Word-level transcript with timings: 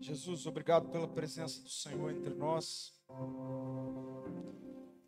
Jesus, 0.00 0.46
obrigado 0.46 0.88
pela 0.88 1.06
presença 1.06 1.60
do 1.60 1.68
Senhor 1.68 2.10
entre 2.10 2.32
nós. 2.32 2.90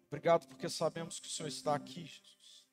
Obrigado 0.07 0.47
porque 0.47 0.69
sabemos 0.69 1.19
que 1.19 1.27
o 1.27 1.31
Senhor 1.31 1.49
está 1.49 1.75
aqui, 1.75 2.05
Jesus. 2.05 2.67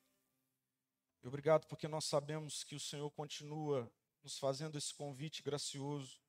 E 1.24 1.28
obrigado 1.28 1.66
porque 1.68 1.88
nós 1.88 2.04
sabemos 2.04 2.62
que 2.62 2.76
o 2.76 2.80
Senhor 2.80 3.10
continua 3.12 3.90
nos 4.22 4.38
fazendo 4.38 4.78
esse 4.78 4.94
convite 4.94 5.42
gracioso 5.42 6.20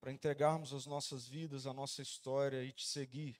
para 0.00 0.12
entregarmos 0.12 0.72
as 0.72 0.86
nossas 0.86 1.26
vidas, 1.26 1.66
a 1.66 1.74
nossa 1.74 2.00
história 2.00 2.62
e 2.62 2.72
te 2.72 2.86
seguir. 2.86 3.36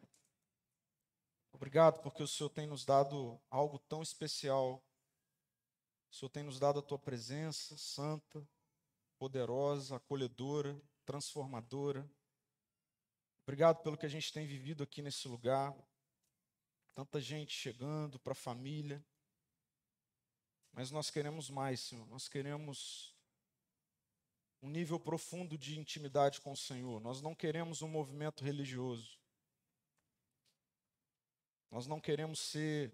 Obrigado 1.53 2.03
porque 2.03 2.23
o 2.23 2.29
Senhor 2.29 2.51
tem 2.51 2.67
nos 2.67 2.85
dado 2.85 3.41
algo 3.49 3.79
tão 3.79 4.03
especial. 4.03 4.85
O 6.11 6.15
Senhor 6.15 6.31
tem 6.31 6.43
nos 6.43 6.59
dado 6.59 6.81
a 6.81 6.83
tua 6.83 6.99
presença 6.99 7.79
santa, 7.79 8.45
poderosa, 9.21 9.97
acolhedora, 9.97 10.81
transformadora. 11.05 12.11
Obrigado 13.43 13.83
pelo 13.83 13.99
que 13.99 14.07
a 14.07 14.09
gente 14.09 14.33
tem 14.33 14.47
vivido 14.47 14.83
aqui 14.83 15.03
nesse 15.03 15.29
lugar. 15.29 15.77
Tanta 16.95 17.21
gente 17.21 17.53
chegando 17.53 18.19
para 18.19 18.33
a 18.33 18.35
família. 18.35 19.05
Mas 20.73 20.91
nós 20.91 21.11
queremos 21.11 21.51
mais, 21.51 21.81
Senhor. 21.81 22.07
Nós 22.07 22.29
queremos 22.29 23.15
um 24.63 24.71
nível 24.71 24.99
profundo 24.99 25.59
de 25.59 25.79
intimidade 25.79 26.41
com 26.41 26.53
o 26.53 26.57
Senhor. 26.57 26.99
Nós 26.99 27.21
não 27.21 27.35
queremos 27.35 27.83
um 27.83 27.89
movimento 27.89 28.43
religioso. 28.43 29.21
Nós 31.71 31.87
não 31.87 32.01
queremos 32.01 32.39
ser 32.39 32.91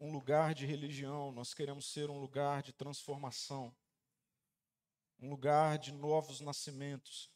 um 0.00 0.10
lugar 0.10 0.54
de 0.54 0.66
religião, 0.66 1.30
nós 1.30 1.54
queremos 1.54 1.86
ser 1.86 2.10
um 2.10 2.18
lugar 2.18 2.64
de 2.64 2.72
transformação 2.72 3.72
um 5.18 5.30
lugar 5.30 5.78
de 5.78 5.92
novos 5.92 6.40
nascimentos. 6.40 7.30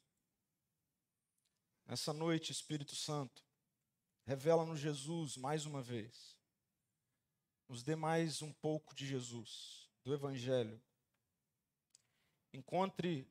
Nessa 1.87 2.13
noite, 2.13 2.53
Espírito 2.53 2.95
Santo, 2.95 3.43
revela-nos 4.25 4.79
Jesus 4.79 5.37
mais 5.37 5.67
uma 5.67 5.83
vez. 5.83 6.37
Nos 7.69 7.83
dê 7.83 7.97
mais 7.97 8.43
um 8.43 8.53
pouco 8.53 8.95
de 8.95 9.07
Jesus, 9.07 9.89
do 10.05 10.13
Evangelho. 10.13 10.81
Encontre 12.53 13.31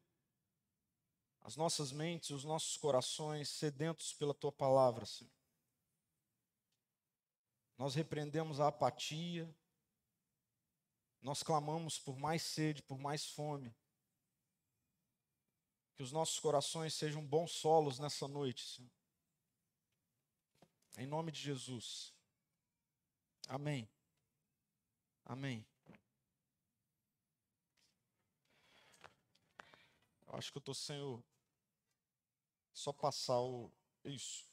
as 1.41 1.55
nossas 1.55 1.91
mentes, 1.91 2.29
os 2.29 2.43
nossos 2.43 2.77
corações 2.77 3.49
sedentos 3.49 4.13
pela 4.13 4.33
tua 4.33 4.51
palavra, 4.51 5.05
Senhor. 5.05 5.33
Nós 7.77 7.95
repreendemos 7.95 8.59
a 8.59 8.67
apatia, 8.67 9.53
nós 11.21 11.43
clamamos 11.43 11.97
por 11.97 12.17
mais 12.17 12.41
sede, 12.41 12.81
por 12.81 12.97
mais 12.97 13.25
fome. 13.25 13.73
Que 15.99 16.03
os 16.03 16.13
nossos 16.13 16.39
corações 16.39 16.93
sejam 16.93 17.21
bons 17.21 17.51
solos 17.51 17.99
nessa 17.99 18.25
noite, 18.25 18.65
Senhor. 18.65 18.89
Em 20.97 21.05
nome 21.05 21.29
de 21.29 21.41
Jesus. 21.41 22.13
Amém. 23.49 23.85
Amém. 25.25 25.67
Eu 30.25 30.35
acho 30.37 30.53
que 30.53 30.57
eu 30.57 30.61
estou 30.61 30.73
sem 30.73 31.01
o. 31.01 31.21
Só 32.71 32.93
passar 32.93 33.41
o. 33.41 33.69
Isso. 34.05 34.49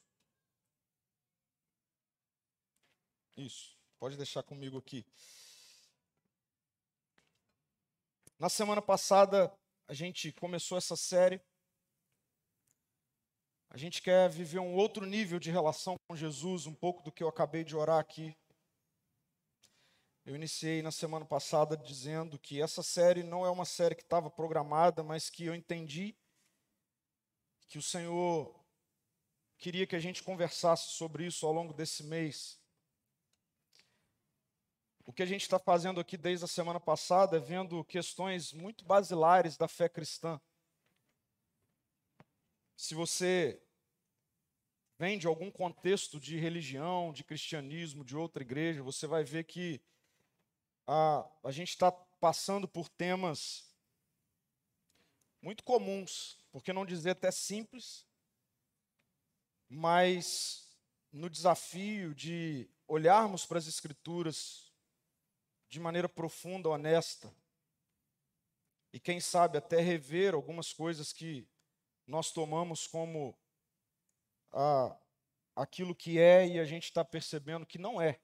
Isso. 3.36 3.78
Pode 4.00 4.16
deixar 4.16 4.42
comigo 4.42 4.78
aqui. 4.78 5.06
Na 8.36 8.48
semana 8.48 8.82
passada, 8.82 9.56
a 9.88 9.94
gente 9.94 10.32
começou 10.32 10.76
essa 10.76 10.96
série. 10.96 11.40
A 13.70 13.76
gente 13.76 14.02
quer 14.02 14.28
viver 14.28 14.58
um 14.58 14.74
outro 14.74 15.06
nível 15.06 15.38
de 15.38 15.50
relação 15.50 15.96
com 16.08 16.16
Jesus, 16.16 16.66
um 16.66 16.74
pouco 16.74 17.02
do 17.02 17.12
que 17.12 17.22
eu 17.22 17.28
acabei 17.28 17.62
de 17.62 17.76
orar 17.76 17.98
aqui. 17.98 18.36
Eu 20.24 20.34
iniciei 20.34 20.82
na 20.82 20.90
semana 20.90 21.24
passada 21.24 21.76
dizendo 21.76 22.38
que 22.38 22.60
essa 22.60 22.82
série 22.82 23.22
não 23.22 23.46
é 23.46 23.50
uma 23.50 23.64
série 23.64 23.94
que 23.94 24.02
estava 24.02 24.28
programada, 24.28 25.02
mas 25.02 25.30
que 25.30 25.44
eu 25.44 25.54
entendi 25.54 26.16
que 27.68 27.78
o 27.78 27.82
Senhor 27.82 28.52
queria 29.56 29.86
que 29.86 29.94
a 29.94 30.00
gente 30.00 30.22
conversasse 30.22 30.90
sobre 30.90 31.26
isso 31.26 31.46
ao 31.46 31.52
longo 31.52 31.72
desse 31.72 32.02
mês. 32.02 32.60
O 35.06 35.12
que 35.12 35.22
a 35.22 35.26
gente 35.26 35.42
está 35.42 35.56
fazendo 35.56 36.00
aqui 36.00 36.16
desde 36.16 36.44
a 36.44 36.48
semana 36.48 36.80
passada 36.80 37.36
é 37.36 37.40
vendo 37.40 37.84
questões 37.84 38.52
muito 38.52 38.84
basilares 38.84 39.56
da 39.56 39.68
fé 39.68 39.88
cristã. 39.88 40.40
Se 42.76 42.92
você 42.92 43.62
vem 44.98 45.16
de 45.16 45.28
algum 45.28 45.48
contexto 45.48 46.18
de 46.18 46.36
religião, 46.36 47.12
de 47.12 47.22
cristianismo, 47.22 48.04
de 48.04 48.16
outra 48.16 48.42
igreja, 48.42 48.82
você 48.82 49.06
vai 49.06 49.22
ver 49.22 49.44
que 49.44 49.80
a, 50.88 51.24
a 51.44 51.52
gente 51.52 51.68
está 51.68 51.92
passando 51.92 52.66
por 52.66 52.88
temas 52.88 53.72
muito 55.40 55.62
comuns, 55.62 56.36
por 56.50 56.64
que 56.64 56.72
não 56.72 56.84
dizer 56.84 57.10
até 57.10 57.30
simples, 57.30 58.04
mas 59.68 60.76
no 61.12 61.30
desafio 61.30 62.12
de 62.12 62.68
olharmos 62.88 63.46
para 63.46 63.58
as 63.58 63.68
Escrituras 63.68 64.65
de 65.68 65.80
maneira 65.80 66.08
profunda, 66.08 66.68
honesta. 66.68 67.32
E 68.92 69.00
quem 69.00 69.20
sabe 69.20 69.58
até 69.58 69.80
rever 69.80 70.34
algumas 70.34 70.72
coisas 70.72 71.12
que 71.12 71.46
nós 72.06 72.30
tomamos 72.30 72.86
como 72.86 73.36
ah, 74.52 74.96
aquilo 75.54 75.94
que 75.94 76.18
é 76.18 76.46
e 76.46 76.58
a 76.58 76.64
gente 76.64 76.84
está 76.84 77.04
percebendo 77.04 77.66
que 77.66 77.78
não 77.78 78.00
é. 78.00 78.20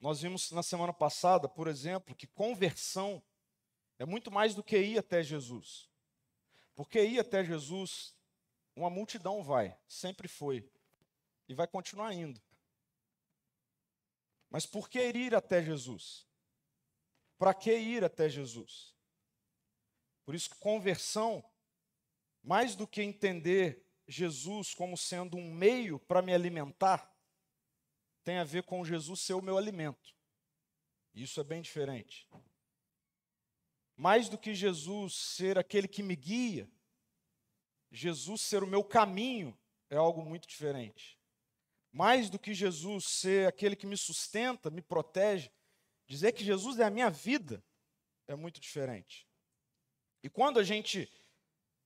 Nós 0.00 0.20
vimos 0.20 0.50
na 0.50 0.62
semana 0.62 0.92
passada, 0.92 1.48
por 1.48 1.68
exemplo, 1.68 2.14
que 2.14 2.26
conversão 2.26 3.22
é 3.98 4.04
muito 4.04 4.30
mais 4.30 4.54
do 4.54 4.62
que 4.62 4.76
ir 4.78 4.98
até 4.98 5.22
Jesus. 5.22 5.88
Porque 6.74 7.02
ir 7.02 7.20
até 7.20 7.44
Jesus, 7.44 8.14
uma 8.74 8.90
multidão 8.90 9.42
vai, 9.42 9.76
sempre 9.88 10.26
foi, 10.26 10.68
e 11.48 11.54
vai 11.54 11.66
continuar 11.66 12.12
indo. 12.12 12.40
Mas 14.50 14.66
por 14.66 14.88
que 14.88 15.00
ir 15.00 15.34
até 15.34 15.62
Jesus? 15.62 16.26
Para 17.38 17.52
que 17.52 17.76
ir 17.76 18.04
até 18.04 18.28
Jesus? 18.28 18.94
Por 20.24 20.34
isso 20.34 20.54
conversão, 20.56 21.44
mais 22.42 22.74
do 22.74 22.86
que 22.86 23.02
entender 23.02 23.84
Jesus 24.06 24.74
como 24.74 24.96
sendo 24.96 25.36
um 25.36 25.52
meio 25.52 25.98
para 25.98 26.22
me 26.22 26.32
alimentar, 26.32 27.12
tem 28.22 28.38
a 28.38 28.44
ver 28.44 28.62
com 28.62 28.84
Jesus 28.84 29.20
ser 29.20 29.34
o 29.34 29.42
meu 29.42 29.58
alimento. 29.58 30.14
Isso 31.12 31.40
é 31.40 31.44
bem 31.44 31.60
diferente. 31.60 32.28
Mais 33.96 34.28
do 34.28 34.38
que 34.38 34.54
Jesus 34.54 35.14
ser 35.14 35.58
aquele 35.58 35.86
que 35.86 36.02
me 36.02 36.16
guia, 36.16 36.70
Jesus 37.90 38.40
ser 38.42 38.62
o 38.62 38.66
meu 38.66 38.82
caminho 38.82 39.56
é 39.90 39.96
algo 39.96 40.22
muito 40.22 40.48
diferente 40.48 41.18
mais 41.94 42.28
do 42.28 42.40
que 42.40 42.52
Jesus 42.52 43.04
ser 43.04 43.46
aquele 43.46 43.76
que 43.76 43.86
me 43.86 43.96
sustenta, 43.96 44.68
me 44.68 44.82
protege, 44.82 45.48
dizer 46.08 46.32
que 46.32 46.44
Jesus 46.44 46.80
é 46.80 46.84
a 46.84 46.90
minha 46.90 47.08
vida 47.08 47.64
é 48.26 48.34
muito 48.34 48.60
diferente. 48.60 49.28
E 50.20 50.28
quando 50.28 50.58
a 50.58 50.64
gente 50.64 51.08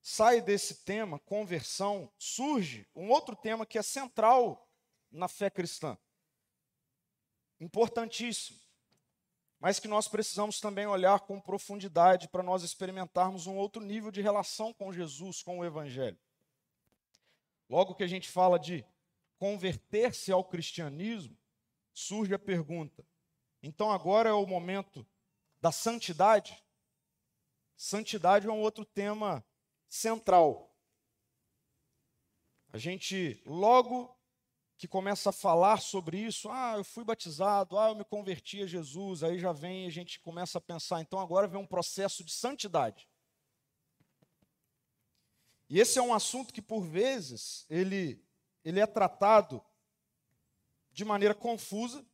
sai 0.01 0.41
desse 0.41 0.83
tema, 0.83 1.19
conversão, 1.19 2.11
surge 2.17 2.89
um 2.97 3.11
outro 3.11 3.37
tema 3.37 3.67
que 3.67 3.77
é 3.77 3.83
central 3.83 4.67
na 5.11 5.29
fé 5.29 5.51
cristã. 5.51 5.99
Importantíssimo. 7.61 8.59
Mas 9.61 9.79
que 9.79 9.89
nós 9.89 10.09
precisamos 10.09 10.59
também 10.59 10.87
olhar 10.87 11.21
com 11.21 11.39
profundidade 11.39 12.29
para 12.29 12.43
nós 12.43 12.63
experimentarmos 12.63 13.47
um 13.47 13.57
outro 13.57 13.83
nível 13.83 14.11
de 14.11 14.23
relação 14.23 14.73
com 14.73 14.91
Jesus, 14.91 15.43
com 15.43 15.59
o 15.59 15.65
Evangelho. 15.67 16.19
Logo 17.69 17.95
que 17.95 18.05
a 18.05 18.09
gente 18.09 18.31
fala 18.31 18.59
de 18.59 18.87
converter-se 19.39 20.31
ao 20.33 20.45
cristianismo, 20.45 21.39
surge 21.93 22.35
a 22.35 22.39
pergunta: 22.39 23.07
então 23.63 23.91
agora 23.91 24.31
é 24.31 24.33
o 24.33 24.47
momento 24.47 25.07
da 25.61 25.73
santidade? 25.73 26.63
Santidade 27.77 28.47
é 28.47 28.51
um 28.51 28.61
outro 28.61 28.85
tema 28.85 29.45
central. 29.89 30.77
A 32.71 32.77
gente, 32.77 33.43
logo 33.47 34.15
que 34.77 34.87
começa 34.87 35.31
a 35.31 35.33
falar 35.33 35.81
sobre 35.81 36.19
isso, 36.19 36.49
ah, 36.51 36.75
eu 36.77 36.85
fui 36.85 37.03
batizado, 37.03 37.79
ah, 37.79 37.89
eu 37.89 37.97
me 37.97 38.05
converti 38.05 38.63
a 38.63 38.67
Jesus, 38.67 39.23
aí 39.23 39.39
já 39.39 39.53
vem, 39.53 39.87
a 39.87 39.91
gente 39.91 40.21
começa 40.21 40.59
a 40.59 40.61
pensar, 40.61 41.01
então 41.01 41.19
agora 41.19 41.49
vem 41.49 41.61
um 41.61 41.67
processo 41.67 42.23
de 42.23 42.33
santidade. 42.33 43.09
E 45.69 45.81
esse 45.81 45.99
é 45.99 46.03
um 46.03 46.15
assunto 46.15 46.53
que, 46.53 46.63
por 46.63 46.83
vezes, 46.83 47.67
ele 47.69 48.25
ele 48.69 48.81
é 48.81 48.87
tratado 48.87 49.65
de 50.93 51.05
maneira 51.05 51.35
confusa. 51.35 52.05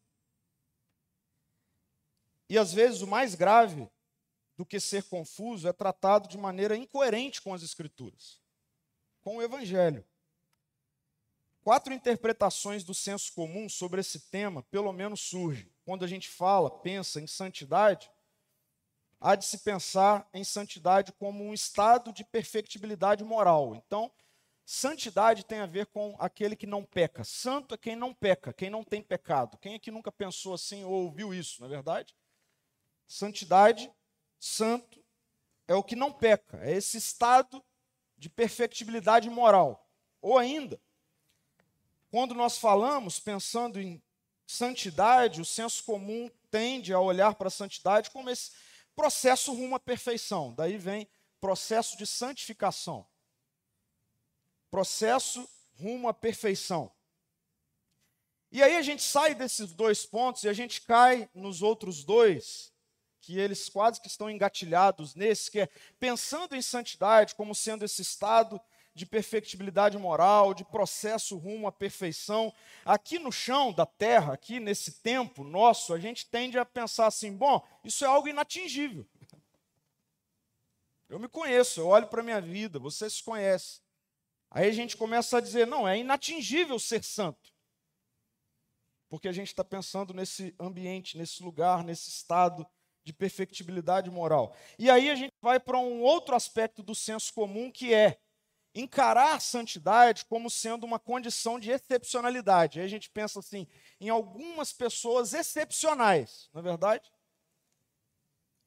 E 2.49 2.57
às 2.57 2.73
vezes 2.73 3.01
o 3.01 3.07
mais 3.07 3.35
grave 3.35 3.91
do 4.57 4.65
que 4.65 4.79
ser 4.79 5.03
confuso, 5.05 5.67
é 5.67 5.73
tratado 5.73 6.29
de 6.29 6.39
maneira 6.39 6.77
incoerente 6.77 7.43
com 7.43 7.53
as 7.53 7.65
Escrituras, 7.65 8.41
com 9.21 9.39
o 9.39 9.43
Evangelho. 9.43 10.05
Quatro 11.65 11.93
interpretações 11.93 12.85
do 12.85 12.95
senso 12.95 13.33
comum 13.33 13.69
sobre 13.69 14.01
esse 14.01 14.21
tema, 14.31 14.63
pelo 14.65 14.93
menos, 14.93 15.23
surgem. 15.23 15.69
Quando 15.85 16.05
a 16.05 16.09
gente 16.09 16.29
fala, 16.29 16.71
pensa 16.71 17.21
em 17.21 17.27
santidade, 17.27 18.09
há 19.21 19.35
de 19.35 19.45
se 19.45 19.59
pensar 19.59 20.29
em 20.33 20.45
santidade 20.45 21.11
como 21.13 21.43
um 21.43 21.53
estado 21.53 22.13
de 22.13 22.23
perfectibilidade 22.23 23.25
moral. 23.25 23.75
Então, 23.75 24.13
santidade 24.65 25.45
tem 25.45 25.61
a 25.61 25.67
ver 25.67 25.87
com 25.87 26.17
aquele 26.19 26.57
que 26.57 26.67
não 26.67 26.85
peca. 26.85 27.25
Santo 27.25 27.75
é 27.75 27.79
quem 27.79 27.95
não 27.95 28.15
peca, 28.15 28.53
quem 28.53 28.71
não 28.71 28.83
tem 28.83 29.03
pecado. 29.03 29.59
Quem 29.59 29.75
aqui 29.75 29.91
nunca 29.91 30.11
pensou 30.11 30.55
assim 30.55 30.85
ou 30.85 31.05
ouviu 31.05 31.35
isso, 31.35 31.61
não 31.61 31.67
é 31.67 31.71
verdade? 31.71 32.15
Santidade, 33.07 33.93
santo, 34.41 35.05
é 35.69 35.75
o 35.75 35.83
que 35.83 35.97
não 35.97 36.13
peca, 36.13 36.59
é 36.63 36.73
esse 36.73 36.97
estado 36.97 37.63
de 38.17 38.29
perfectibilidade 38.29 39.29
moral. 39.29 39.89
Ou 40.21 40.39
ainda, 40.39 40.81
quando 42.11 42.35
nós 42.35 42.59
falamos 42.59 43.19
pensando 43.19 43.81
em 43.81 44.03
santidade, 44.47 45.41
o 45.41 45.45
senso 45.45 45.83
comum 45.85 46.31
tende 46.51 46.93
a 46.93 47.01
olhar 47.01 47.35
para 47.35 47.49
a 47.49 47.51
santidade 47.51 48.11
como 48.11 48.31
esse 48.31 48.53
processo 48.95 49.53
rumo 49.53 49.75
à 49.75 49.81
perfeição. 49.81 50.55
Daí 50.55 50.79
vem 50.79 51.09
processo 51.41 51.97
de 51.97 52.07
santificação. 52.07 53.07
Processo 54.75 55.49
rumo 55.79 56.09
à 56.09 56.13
perfeição. 56.13 56.91
E 58.51 58.61
aí 58.61 58.75
a 58.75 58.83
gente 58.83 59.05
sai 59.05 59.33
desses 59.33 59.73
dois 59.73 60.05
pontos 60.05 60.43
e 60.43 60.49
a 60.49 60.53
gente 60.53 60.81
cai 60.81 61.31
nos 61.33 61.63
outros 61.63 62.03
dois, 62.03 62.73
que 63.21 63.39
eles 63.39 63.69
quase 63.69 64.01
que 64.01 64.09
estão 64.09 64.29
engatilhados 64.29 65.15
nesse, 65.15 65.49
que 65.49 65.61
é 65.61 65.69
pensando 66.01 66.57
em 66.57 66.61
santidade 66.61 67.37
como 67.37 67.55
sendo 67.55 67.85
esse 67.85 68.03
estado 68.03 68.61
de 68.93 69.07
perfectibilidade 69.07 69.97
moral, 69.97 70.53
de 70.53 70.65
processo 70.65 71.37
rumo 71.37 71.69
à 71.69 71.73
perfeição. 71.73 72.53
Aqui 72.85 73.17
no 73.17 73.31
chão 73.31 73.73
da 73.73 73.87
terra, 73.87 74.33
aqui 74.33 74.59
nesse 74.59 74.91
tempo 74.91 75.45
nosso, 75.45 75.95
a 75.95 76.01
gente 76.01 76.27
tende 76.27 76.59
a 76.59 76.65
pensar 76.65 77.07
assim: 77.07 77.33
bom, 77.33 77.65
isso 77.85 78.05
é 78.05 78.09
algo 78.09 78.27
inatingível. 78.27 79.07
Eu 81.09 81.21
me 81.21 81.29
conheço, 81.29 81.79
eu 81.79 81.87
olho 81.87 82.09
para 82.09 82.23
a 82.23 82.25
minha 82.25 82.41
vida, 82.41 82.81
você 82.81 83.09
se 83.09 83.23
conhece. 83.23 83.84
Aí 84.55 84.69
a 84.69 84.73
gente 84.73 84.97
começa 84.97 85.39
a 85.39 85.41
dizer: 85.41 85.67
não, 85.67 85.87
é 85.87 85.99
inatingível 85.99 86.79
ser 86.79 87.03
santo. 87.03 87.53
Porque 89.09 89.27
a 89.27 89.33
gente 89.33 89.49
está 89.49 89.65
pensando 89.65 90.15
nesse 90.15 90.55
ambiente, 90.59 91.19
nesse 91.19 91.43
lugar, 91.43 91.83
nesse 91.83 92.09
estado 92.09 92.65
de 93.03 93.13
perfectibilidade 93.13 94.11
moral. 94.11 94.57
E 94.79 94.89
aí 94.89 95.11
a 95.11 95.15
gente 95.17 95.35
vai 95.43 95.59
para 95.59 95.77
um 95.77 96.01
outro 96.01 96.37
aspecto 96.37 96.83
do 96.83 96.95
senso 96.95 97.35
comum 97.35 97.71
que 97.71 97.93
é 97.93 98.19
encarar 98.75 99.35
a 99.35 99.41
santidade 99.41 100.25
como 100.25 100.49
sendo 100.49 100.85
uma 100.85 100.99
condição 100.99 101.59
de 101.59 101.71
excepcionalidade. 101.71 102.79
Aí 102.79 102.87
a 102.87 102.89
gente 102.89 103.11
pensa 103.11 103.41
assim, 103.41 103.67
em 104.01 104.09
algumas 104.09 104.73
pessoas 104.73 105.35
excepcionais, 105.35 106.49
não 106.53 106.61
é 106.61 106.63
verdade? 106.63 107.13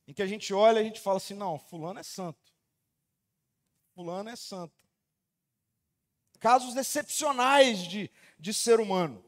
Em 0.05 0.13
que 0.13 0.21
a 0.21 0.27
gente 0.27 0.53
olha 0.53 0.79
e 0.79 0.81
a 0.81 0.85
gente 0.85 0.99
fala 0.99 1.17
assim: 1.17 1.33
não, 1.33 1.57
Fulano 1.57 1.99
é 1.99 2.03
santo. 2.03 2.53
Fulano 3.95 4.29
é 4.29 4.35
santo. 4.35 4.86
Casos 6.39 6.75
excepcionais 6.75 7.79
de, 7.79 8.11
de 8.39 8.53
ser 8.53 8.79
humano. 8.79 9.23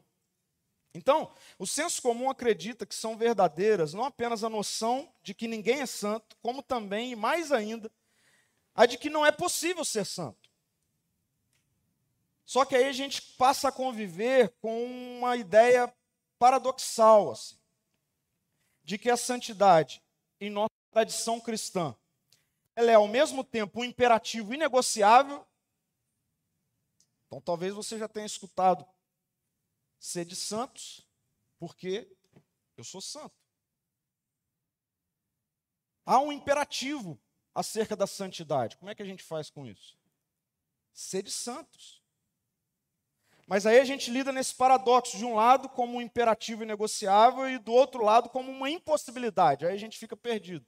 Então, 0.92 1.32
o 1.58 1.66
senso 1.66 2.02
comum 2.02 2.28
acredita 2.28 2.84
que 2.84 2.94
são 2.94 3.16
verdadeiras 3.16 3.94
não 3.94 4.04
apenas 4.04 4.42
a 4.42 4.48
noção 4.48 5.12
de 5.22 5.34
que 5.34 5.46
ninguém 5.46 5.80
é 5.80 5.86
santo, 5.86 6.36
como 6.42 6.62
também, 6.62 7.12
e 7.12 7.16
mais 7.16 7.52
ainda, 7.52 7.90
a 8.74 8.86
de 8.86 8.98
que 8.98 9.08
não 9.08 9.24
é 9.24 9.30
possível 9.30 9.84
ser 9.84 10.04
santo. 10.04 10.50
Só 12.44 12.64
que 12.64 12.74
aí 12.74 12.86
a 12.86 12.92
gente 12.92 13.22
passa 13.36 13.68
a 13.68 13.72
conviver 13.72 14.52
com 14.60 14.84
uma 15.18 15.36
ideia 15.36 15.92
paradoxal, 16.38 17.30
assim, 17.30 17.56
de 18.82 18.98
que 18.98 19.08
a 19.08 19.16
santidade, 19.16 20.02
em 20.40 20.50
nossa 20.50 20.70
tradição 20.90 21.38
cristã, 21.38 21.94
ela 22.74 22.90
é 22.90 22.94
ao 22.94 23.06
mesmo 23.06 23.44
tempo 23.44 23.80
um 23.80 23.84
imperativo 23.84 24.52
inegociável. 24.52 25.46
Então 27.30 27.40
talvez 27.40 27.72
você 27.72 27.96
já 27.96 28.08
tenha 28.08 28.26
escutado 28.26 28.84
ser 30.00 30.24
de 30.24 30.34
santos, 30.34 31.06
porque 31.60 32.10
eu 32.76 32.82
sou 32.82 33.00
santo. 33.00 33.36
Há 36.04 36.18
um 36.18 36.32
imperativo 36.32 37.22
acerca 37.54 37.94
da 37.94 38.04
santidade. 38.04 38.76
Como 38.78 38.90
é 38.90 38.96
que 38.96 39.02
a 39.02 39.06
gente 39.06 39.22
faz 39.22 39.48
com 39.48 39.64
isso? 39.64 39.96
Ser 40.92 41.22
de 41.22 41.30
santos. 41.30 42.02
Mas 43.46 43.64
aí 43.64 43.78
a 43.78 43.84
gente 43.84 44.10
lida 44.10 44.32
nesse 44.32 44.56
paradoxo, 44.56 45.16
de 45.16 45.24
um 45.24 45.36
lado 45.36 45.68
como 45.68 45.98
um 45.98 46.02
imperativo 46.02 46.64
inegociável 46.64 47.48
e 47.48 47.58
do 47.58 47.72
outro 47.72 48.02
lado 48.02 48.28
como 48.28 48.50
uma 48.50 48.68
impossibilidade. 48.68 49.64
Aí 49.64 49.72
a 49.72 49.78
gente 49.78 49.96
fica 49.96 50.16
perdido. 50.16 50.66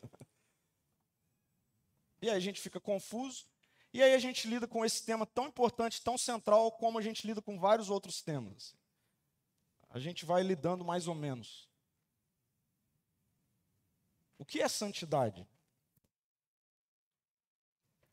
E 2.20 2.30
aí 2.30 2.36
a 2.36 2.40
gente 2.40 2.60
fica 2.60 2.80
confuso. 2.80 3.51
E 3.92 4.02
aí 4.02 4.14
a 4.14 4.18
gente 4.18 4.48
lida 4.48 4.66
com 4.66 4.84
esse 4.84 5.04
tema 5.04 5.26
tão 5.26 5.46
importante, 5.46 6.00
tão 6.00 6.16
central, 6.16 6.72
como 6.72 6.98
a 6.98 7.02
gente 7.02 7.26
lida 7.26 7.42
com 7.42 7.58
vários 7.58 7.90
outros 7.90 8.22
temas. 8.22 8.74
A 9.90 9.98
gente 9.98 10.24
vai 10.24 10.42
lidando 10.42 10.84
mais 10.84 11.06
ou 11.06 11.14
menos. 11.14 11.68
O 14.38 14.44
que 14.44 14.62
é 14.62 14.68
santidade? 14.68 15.46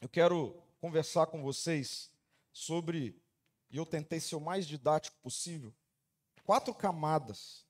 Eu 0.01 0.09
quero 0.09 0.61
conversar 0.81 1.27
com 1.27 1.41
vocês 1.41 2.11
sobre 2.51 3.21
e 3.69 3.77
eu 3.77 3.85
tentei 3.85 4.19
ser 4.19 4.35
o 4.35 4.41
mais 4.41 4.67
didático 4.67 5.17
possível, 5.21 5.73
quatro 6.43 6.73
camadas 6.73 7.65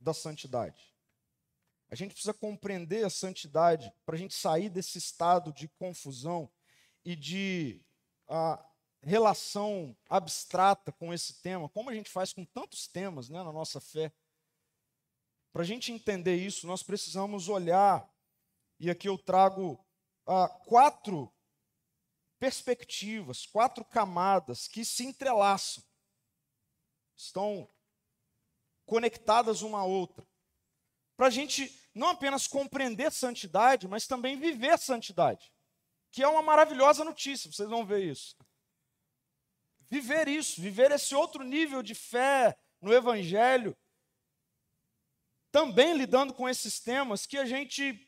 da 0.00 0.14
santidade. 0.14 0.94
A 1.90 1.94
gente 1.94 2.12
precisa 2.12 2.34
compreender 2.34 3.04
a 3.04 3.10
santidade 3.10 3.92
para 4.06 4.14
a 4.14 4.18
gente 4.18 4.34
sair 4.34 4.68
desse 4.68 4.98
estado 4.98 5.52
de 5.52 5.68
confusão 5.68 6.50
e 7.04 7.16
de 7.16 7.80
a, 8.28 8.64
relação 9.02 9.96
abstrata 10.08 10.92
com 10.92 11.12
esse 11.12 11.40
tema, 11.40 11.68
como 11.68 11.90
a 11.90 11.94
gente 11.94 12.10
faz 12.10 12.32
com 12.32 12.44
tantos 12.44 12.86
temas 12.86 13.28
né, 13.28 13.42
na 13.42 13.52
nossa 13.52 13.80
fé. 13.80 14.12
Para 15.52 15.62
a 15.62 15.64
gente 15.64 15.92
entender 15.92 16.36
isso, 16.36 16.66
nós 16.66 16.82
precisamos 16.82 17.48
olhar, 17.48 18.08
e 18.78 18.90
aqui 18.90 19.08
eu 19.08 19.18
trago 19.18 19.84
quatro 20.66 21.32
perspectivas, 22.38 23.46
quatro 23.46 23.84
camadas 23.84 24.68
que 24.68 24.84
se 24.84 25.04
entrelaçam, 25.04 25.82
estão 27.16 27.68
conectadas 28.86 29.62
uma 29.62 29.80
à 29.80 29.84
outra, 29.84 30.26
para 31.16 31.26
a 31.26 31.30
gente 31.30 31.74
não 31.94 32.08
apenas 32.08 32.46
compreender 32.46 33.10
santidade, 33.10 33.88
mas 33.88 34.06
também 34.06 34.38
viver 34.38 34.78
santidade, 34.78 35.52
que 36.10 36.22
é 36.22 36.28
uma 36.28 36.42
maravilhosa 36.42 37.04
notícia, 37.04 37.50
vocês 37.50 37.68
vão 37.68 37.84
ver 37.84 38.04
isso. 38.04 38.36
Viver 39.90 40.28
isso, 40.28 40.60
viver 40.60 40.90
esse 40.90 41.14
outro 41.14 41.42
nível 41.42 41.82
de 41.82 41.94
fé 41.94 42.58
no 42.80 42.92
Evangelho, 42.92 43.76
também 45.50 45.94
lidando 45.94 46.34
com 46.34 46.48
esses 46.48 46.78
temas 46.78 47.26
que 47.26 47.38
a 47.38 47.46
gente 47.46 48.04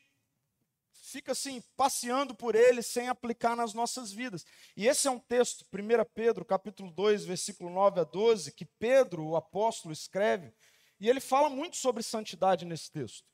fica 1.10 1.32
assim, 1.32 1.60
passeando 1.76 2.34
por 2.34 2.54
ele 2.54 2.82
sem 2.82 3.08
aplicar 3.08 3.56
nas 3.56 3.74
nossas 3.74 4.12
vidas. 4.12 4.46
E 4.76 4.86
esse 4.86 5.08
é 5.08 5.10
um 5.10 5.18
texto, 5.18 5.64
1 5.72 6.04
Pedro, 6.14 6.44
capítulo 6.44 6.90
2, 6.92 7.24
versículo 7.24 7.70
9 7.70 8.00
a 8.00 8.04
12, 8.04 8.52
que 8.52 8.64
Pedro, 8.64 9.26
o 9.26 9.36
apóstolo, 9.36 9.92
escreve, 9.92 10.54
e 11.00 11.08
ele 11.08 11.20
fala 11.20 11.48
muito 11.48 11.76
sobre 11.76 12.02
santidade 12.02 12.64
nesse 12.64 12.90
texto. 12.90 13.28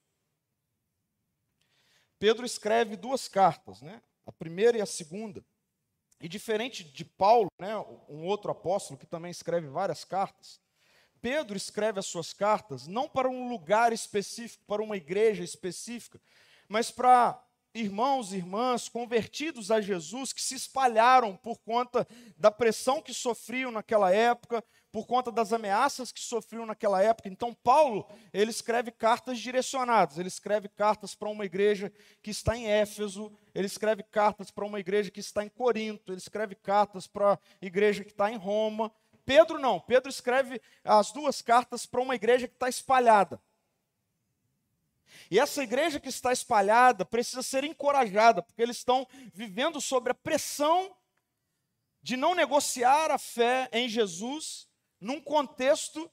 Pedro 2.18 2.46
escreve 2.46 2.96
duas 2.96 3.28
cartas, 3.28 3.82
né? 3.82 4.02
A 4.26 4.33
primeira 4.33 4.76
e 4.76 4.80
a 4.83 4.87
segunda. 4.87 5.45
E 6.21 6.28
diferente 6.28 6.83
de 6.83 7.04
Paulo, 7.04 7.49
né, 7.59 7.76
um 8.09 8.25
outro 8.25 8.50
apóstolo 8.50 8.99
que 8.99 9.06
também 9.06 9.30
escreve 9.30 9.68
várias 9.68 10.04
cartas, 10.04 10.61
Pedro 11.21 11.56
escreve 11.56 11.99
as 11.99 12.06
suas 12.06 12.33
cartas 12.33 12.87
não 12.87 13.09
para 13.09 13.28
um 13.28 13.49
lugar 13.49 13.92
específico, 13.92 14.64
para 14.66 14.83
uma 14.83 14.97
igreja 14.97 15.42
específica, 15.42 16.21
mas 16.68 16.90
para 16.90 17.42
irmãos 17.75 18.33
e 18.33 18.37
irmãs 18.37 18.88
convertidos 18.88 19.71
a 19.71 19.80
Jesus 19.80 20.33
que 20.33 20.40
se 20.40 20.54
espalharam 20.54 21.37
por 21.37 21.59
conta 21.59 22.06
da 22.37 22.50
pressão 22.50 23.02
que 23.02 23.12
sofriam 23.12 23.71
naquela 23.71 24.11
época, 24.11 24.64
por 24.96 25.06
conta 25.06 25.30
das 25.30 25.52
ameaças 25.52 26.10
que 26.10 26.22
sofriam 26.22 26.64
naquela 26.64 27.02
época. 27.02 27.28
Então, 27.28 27.52
Paulo, 27.52 28.08
ele 28.32 28.50
escreve 28.50 28.90
cartas 28.90 29.38
direcionadas. 29.38 30.16
Ele 30.16 30.28
escreve 30.28 30.70
cartas 30.70 31.14
para 31.14 31.28
uma 31.28 31.44
igreja 31.44 31.92
que 32.22 32.30
está 32.30 32.56
em 32.56 32.66
Éfeso, 32.66 33.30
ele 33.54 33.66
escreve 33.66 34.02
cartas 34.02 34.50
para 34.50 34.64
uma 34.64 34.80
igreja 34.80 35.10
que 35.10 35.20
está 35.20 35.44
em 35.44 35.50
Corinto, 35.50 36.10
ele 36.10 36.18
escreve 36.18 36.54
cartas 36.54 37.06
para 37.06 37.34
a 37.34 37.38
igreja 37.60 38.04
que 38.04 38.12
está 38.12 38.32
em 38.32 38.38
Roma. 38.38 38.90
Pedro 39.26 39.58
não, 39.58 39.78
Pedro 39.78 40.08
escreve 40.08 40.62
as 40.82 41.12
duas 41.12 41.42
cartas 41.42 41.84
para 41.84 42.00
uma 42.00 42.14
igreja 42.14 42.48
que 42.48 42.54
está 42.54 42.70
espalhada. 42.70 43.38
E 45.30 45.38
essa 45.38 45.62
igreja 45.62 46.00
que 46.00 46.08
está 46.08 46.32
espalhada 46.32 47.04
precisa 47.04 47.42
ser 47.42 47.64
encorajada, 47.64 48.40
porque 48.40 48.62
eles 48.62 48.78
estão 48.78 49.06
vivendo 49.34 49.78
sobre 49.78 50.12
a 50.12 50.14
pressão 50.14 50.96
de 52.02 52.16
não 52.16 52.34
negociar 52.34 53.10
a 53.10 53.18
fé 53.18 53.68
em 53.74 53.90
Jesus 53.90 54.66
num 55.00 55.20
contexto 55.20 56.10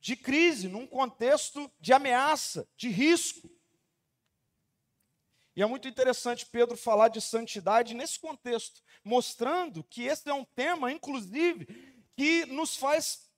de 0.00 0.16
crise, 0.16 0.68
num 0.68 0.86
contexto 0.86 1.70
de 1.80 1.92
ameaça, 1.92 2.68
de 2.76 2.88
risco. 2.88 3.48
E 5.54 5.62
é 5.62 5.66
muito 5.66 5.86
interessante 5.86 6.46
Pedro 6.46 6.76
falar 6.76 7.08
de 7.08 7.20
santidade 7.20 7.94
nesse 7.94 8.18
contexto, 8.18 8.82
mostrando 9.04 9.84
que 9.84 10.02
esse 10.02 10.28
é 10.28 10.34
um 10.34 10.44
tema, 10.44 10.90
inclusive, 10.90 11.66
que 12.16 12.46
nos 12.46 12.76
faz 12.76 13.30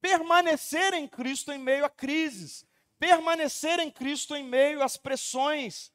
permanecer 0.00 0.94
em 0.94 1.06
Cristo 1.06 1.52
em 1.52 1.58
meio 1.58 1.84
a 1.84 1.90
crises, 1.90 2.66
permanecer 2.98 3.78
em 3.78 3.90
Cristo 3.90 4.34
em 4.34 4.42
meio 4.42 4.82
às 4.82 4.96
pressões 4.96 5.92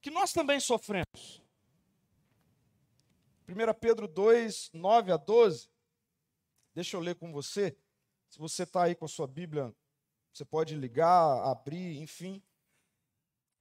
que 0.00 0.10
nós 0.10 0.32
também 0.32 0.60
sofremos. 0.60 1.42
1 3.48 3.74
Pedro 3.80 4.06
2, 4.06 4.70
9 4.72 5.12
a 5.12 5.16
12. 5.16 5.70
Deixa 6.74 6.96
eu 6.96 7.00
ler 7.00 7.14
com 7.14 7.32
você. 7.32 7.76
Se 8.28 8.38
você 8.38 8.64
está 8.64 8.84
aí 8.84 8.94
com 8.94 9.04
a 9.04 9.08
sua 9.08 9.26
Bíblia, 9.26 9.74
você 10.32 10.44
pode 10.44 10.74
ligar, 10.74 11.42
abrir, 11.44 11.98
enfim. 11.98 12.42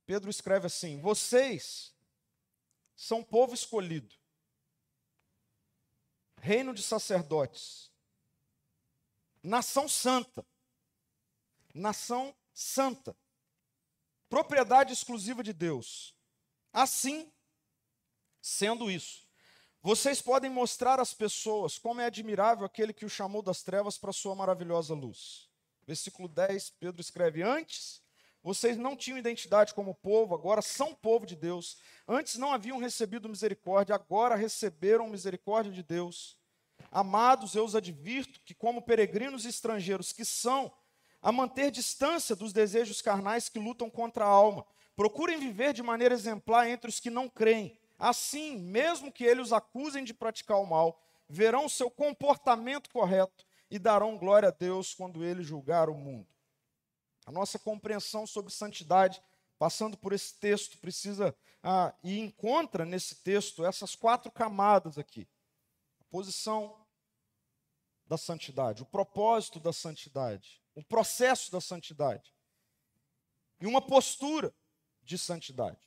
Pedro 0.06 0.30
escreve 0.30 0.68
assim: 0.68 1.00
Vocês 1.00 1.96
são 2.96 3.24
povo 3.24 3.54
escolhido, 3.54 4.16
reino 6.40 6.74
de 6.74 6.84
sacerdotes, 6.84 7.92
nação 9.42 9.88
santa, 9.88 10.46
nação 11.74 12.36
santa, 12.54 13.16
propriedade 14.30 14.94
exclusiva 14.94 15.44
de 15.44 15.54
Deus. 15.54 16.16
Assim, 16.74 17.32
sendo 18.42 18.92
isso, 18.92 19.27
vocês 19.82 20.22
podem 20.22 20.50
mostrar 20.50 21.00
às 21.00 21.14
pessoas 21.14 21.78
como 21.78 22.02
é 22.02 22.06
admirável 22.06 22.66
aquele 22.66 22.94
que 22.94 23.06
o 23.06 23.10
chamou 23.10 23.42
das 23.42 23.62
trevas 23.64 23.98
para 23.98 24.12
sua 24.12 24.36
maravilhosa 24.36 24.94
luz. 24.94 25.50
Versículo 25.86 26.28
10, 26.28 26.72
Pedro 26.72 27.00
escreve: 27.00 27.42
Antes 27.42 28.02
vocês 28.44 28.78
não 28.78 28.96
tinham 28.96 29.18
identidade 29.18 29.74
como 29.74 29.94
povo, 29.96 30.34
agora 30.34 30.62
são 30.62 30.96
povo 30.96 31.26
de 31.26 31.36
Deus. 31.36 31.78
Antes 32.08 32.38
não 32.38 32.54
haviam 32.54 32.78
recebido 32.78 33.28
misericórdia, 33.28 33.96
agora 33.96 34.36
receberam 34.36 35.10
misericórdia 35.10 35.72
de 35.72 35.84
Deus. 35.84 36.38
Amados, 36.92 37.56
eu 37.56 37.66
os 37.66 37.76
advirto 37.76 38.40
que, 38.46 38.54
como 38.54 38.82
peregrinos 38.82 39.46
e 39.46 39.50
estrangeiros 39.50 40.14
que 40.14 40.24
são, 40.24 40.72
a 41.22 41.32
manter 41.32 41.72
distância 41.72 42.36
dos 42.36 42.54
desejos 42.54 43.02
carnais 43.02 43.50
que 43.50 43.60
lutam 43.60 43.90
contra 43.90 44.24
a 44.24 44.30
alma. 44.30 44.66
Procurem 44.96 45.38
viver 45.38 45.74
de 45.74 45.84
maneira 45.84 46.16
exemplar 46.16 46.70
entre 46.70 46.90
os 46.90 47.00
que 47.00 47.10
não 47.10 47.28
creem. 47.28 47.78
Assim, 47.98 48.58
mesmo 48.58 49.12
que 49.12 49.24
eles 49.24 49.48
os 49.48 49.54
acusem 49.54 50.04
de 50.04 50.14
praticar 50.14 50.60
o 50.60 50.66
mal, 50.66 51.02
verão 51.28 51.66
o 51.66 51.70
seu 51.70 51.90
comportamento 51.90 52.90
correto 52.90 53.46
e 53.70 53.80
darão 53.80 54.18
glória 54.18 54.50
a 54.50 54.52
Deus 54.52 54.94
quando 54.94 55.24
ele 55.24 55.44
julgar 55.44 55.90
o 55.90 55.96
mundo. 55.96 56.28
A 57.26 57.32
nossa 57.32 57.60
compreensão 57.60 58.26
sobre 58.26 58.54
santidade, 58.54 59.22
passando 59.60 59.98
por 59.98 60.14
esse 60.14 60.36
texto, 60.36 60.78
precisa 60.78 61.36
ah, 61.62 61.94
e 62.04 62.20
encontra 62.20 62.86
nesse 62.86 63.16
texto 63.16 63.66
essas 63.66 63.96
quatro 63.96 64.32
camadas 64.32 64.98
aqui: 64.98 65.28
a 66.00 66.04
posição 66.06 66.86
da 68.06 68.18
santidade, 68.18 68.84
o 68.84 68.86
propósito 68.86 69.60
da 69.60 69.74
santidade, 69.74 70.62
o 70.74 70.84
processo 70.84 71.52
da 71.52 71.60
santidade 71.60 72.34
e 73.60 73.68
uma 73.68 73.82
postura 73.82 74.54
de 75.02 75.18
santidade. 75.18 75.87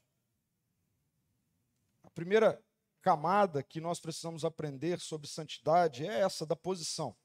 Primeira 2.20 2.62
camada 3.00 3.62
que 3.62 3.80
nós 3.80 3.98
precisamos 3.98 4.44
aprender 4.44 5.00
sobre 5.00 5.26
santidade 5.26 6.06
é 6.06 6.20
essa 6.20 6.44
da 6.44 6.54
posição. 6.54 7.16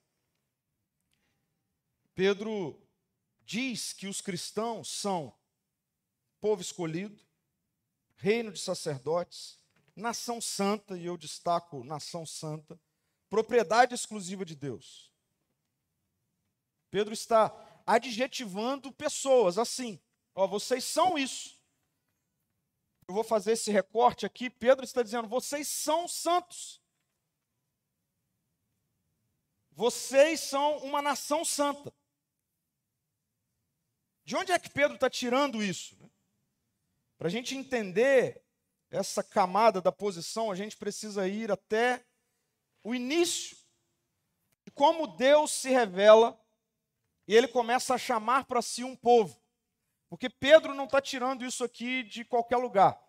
Pedro 2.13 2.81
diz 3.41 3.91
que 3.91 4.07
os 4.07 4.21
cristãos 4.21 4.87
são 4.87 5.37
povo 6.39 6.61
escolhido, 6.61 7.21
reino 8.15 8.53
de 8.53 8.59
sacerdotes, 8.61 9.61
nação 9.93 10.39
santa, 10.39 10.97
e 10.97 11.05
eu 11.05 11.17
destaco 11.17 11.83
nação 11.83 12.25
santa, 12.25 12.79
propriedade 13.29 13.93
exclusiva 13.93 14.45
de 14.45 14.55
Deus. 14.55 15.11
Pedro 16.89 17.13
está 17.13 17.53
adjetivando 17.85 18.93
pessoas 18.93 19.57
assim, 19.57 20.01
ó, 20.33 20.47
vocês 20.47 20.85
são 20.85 21.17
isso. 21.17 21.54
Eu 23.07 23.13
vou 23.13 23.23
fazer 23.23 23.51
esse 23.51 23.71
recorte 23.71 24.25
aqui. 24.25 24.49
Pedro 24.49 24.83
está 24.83 25.03
dizendo: 25.03 25.27
vocês 25.27 25.67
são 25.67 26.07
santos. 26.07 26.81
Vocês 29.71 30.39
são 30.39 30.77
uma 30.77 31.01
nação 31.01 31.43
santa. 31.43 31.93
De 34.23 34.35
onde 34.35 34.51
é 34.51 34.57
que 34.57 34.69
Pedro 34.69 34.95
está 34.95 35.09
tirando 35.09 35.61
isso? 35.61 35.95
Para 37.17 37.27
a 37.27 37.31
gente 37.31 37.55
entender 37.55 38.43
essa 38.89 39.23
camada 39.23 39.81
da 39.81 39.91
posição, 39.91 40.49
a 40.49 40.55
gente 40.55 40.77
precisa 40.77 41.27
ir 41.27 41.51
até 41.51 42.03
o 42.83 42.95
início 42.95 43.57
de 44.63 44.71
como 44.71 45.15
Deus 45.15 45.51
se 45.51 45.69
revela 45.69 46.39
e 47.27 47.35
ele 47.35 47.47
começa 47.47 47.93
a 47.93 47.97
chamar 47.97 48.45
para 48.45 48.61
si 48.61 48.83
um 48.83 48.95
povo. 48.95 49.39
Porque 50.09 50.29
Pedro 50.29 50.73
não 50.73 50.85
está 50.85 51.01
tirando 51.01 51.45
isso 51.45 51.63
aqui 51.63 52.03
de 52.03 52.23
qualquer 52.23 52.57
lugar. 52.57 52.99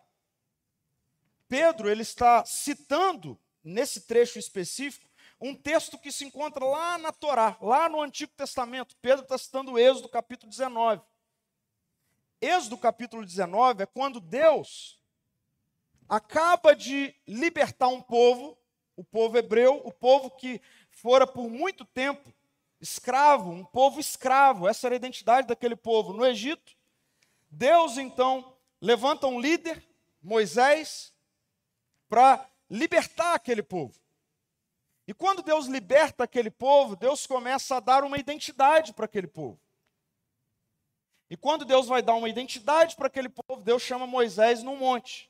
Pedro 1.47 1.89
ele 1.89 2.01
está 2.01 2.43
citando 2.45 3.39
nesse 3.63 4.01
trecho 4.01 4.37
específico 4.39 5.07
um 5.39 5.53
texto 5.53 5.97
que 5.97 6.11
se 6.11 6.25
encontra 6.25 6.65
lá 6.65 6.97
na 6.97 7.11
Torá, 7.11 7.57
lá 7.61 7.87
no 7.87 8.01
Antigo 8.01 8.31
Testamento. 8.35 8.95
Pedro 9.01 9.23
está 9.23 9.37
citando 9.37 9.77
Êxodo 9.77 10.09
capítulo 10.09 10.49
19. 10.49 11.01
Êxodo 12.41 12.77
capítulo 12.77 13.25
19 13.25 13.83
é 13.83 13.85
quando 13.85 14.19
Deus 14.19 14.99
acaba 16.09 16.75
de 16.75 17.15
libertar 17.27 17.87
um 17.87 18.01
povo, 18.01 18.57
o 18.95 19.03
povo 19.03 19.37
hebreu, 19.37 19.81
o 19.83 19.91
povo 19.91 20.31
que 20.31 20.61
fora 20.89 21.27
por 21.27 21.49
muito 21.49 21.85
tempo 21.85 22.33
escravo, 22.79 23.51
um 23.51 23.65
povo 23.65 23.99
escravo, 23.99 24.67
essa 24.67 24.87
era 24.87 24.95
a 24.95 24.97
identidade 24.97 25.47
daquele 25.47 25.75
povo 25.75 26.13
no 26.13 26.25
Egito. 26.25 26.76
Deus 27.49 27.97
então 27.97 28.57
levanta 28.81 29.27
um 29.27 29.39
líder, 29.39 29.83
Moisés, 30.21 31.13
para 32.09 32.49
libertar 32.69 33.33
aquele 33.33 33.63
povo. 33.63 33.99
E 35.07 35.13
quando 35.13 35.41
Deus 35.41 35.67
liberta 35.67 36.25
aquele 36.25 36.51
povo, 36.51 36.95
Deus 36.95 37.25
começa 37.25 37.77
a 37.77 37.79
dar 37.79 38.03
uma 38.03 38.17
identidade 38.17 38.93
para 38.93 39.05
aquele 39.05 39.27
povo. 39.27 39.59
E 41.29 41.37
quando 41.37 41.65
Deus 41.65 41.87
vai 41.87 42.01
dar 42.01 42.15
uma 42.15 42.29
identidade 42.29 42.95
para 42.95 43.07
aquele 43.07 43.29
povo, 43.29 43.61
Deus 43.61 43.81
chama 43.81 44.05
Moisés 44.05 44.63
num 44.63 44.75
monte. 44.75 45.29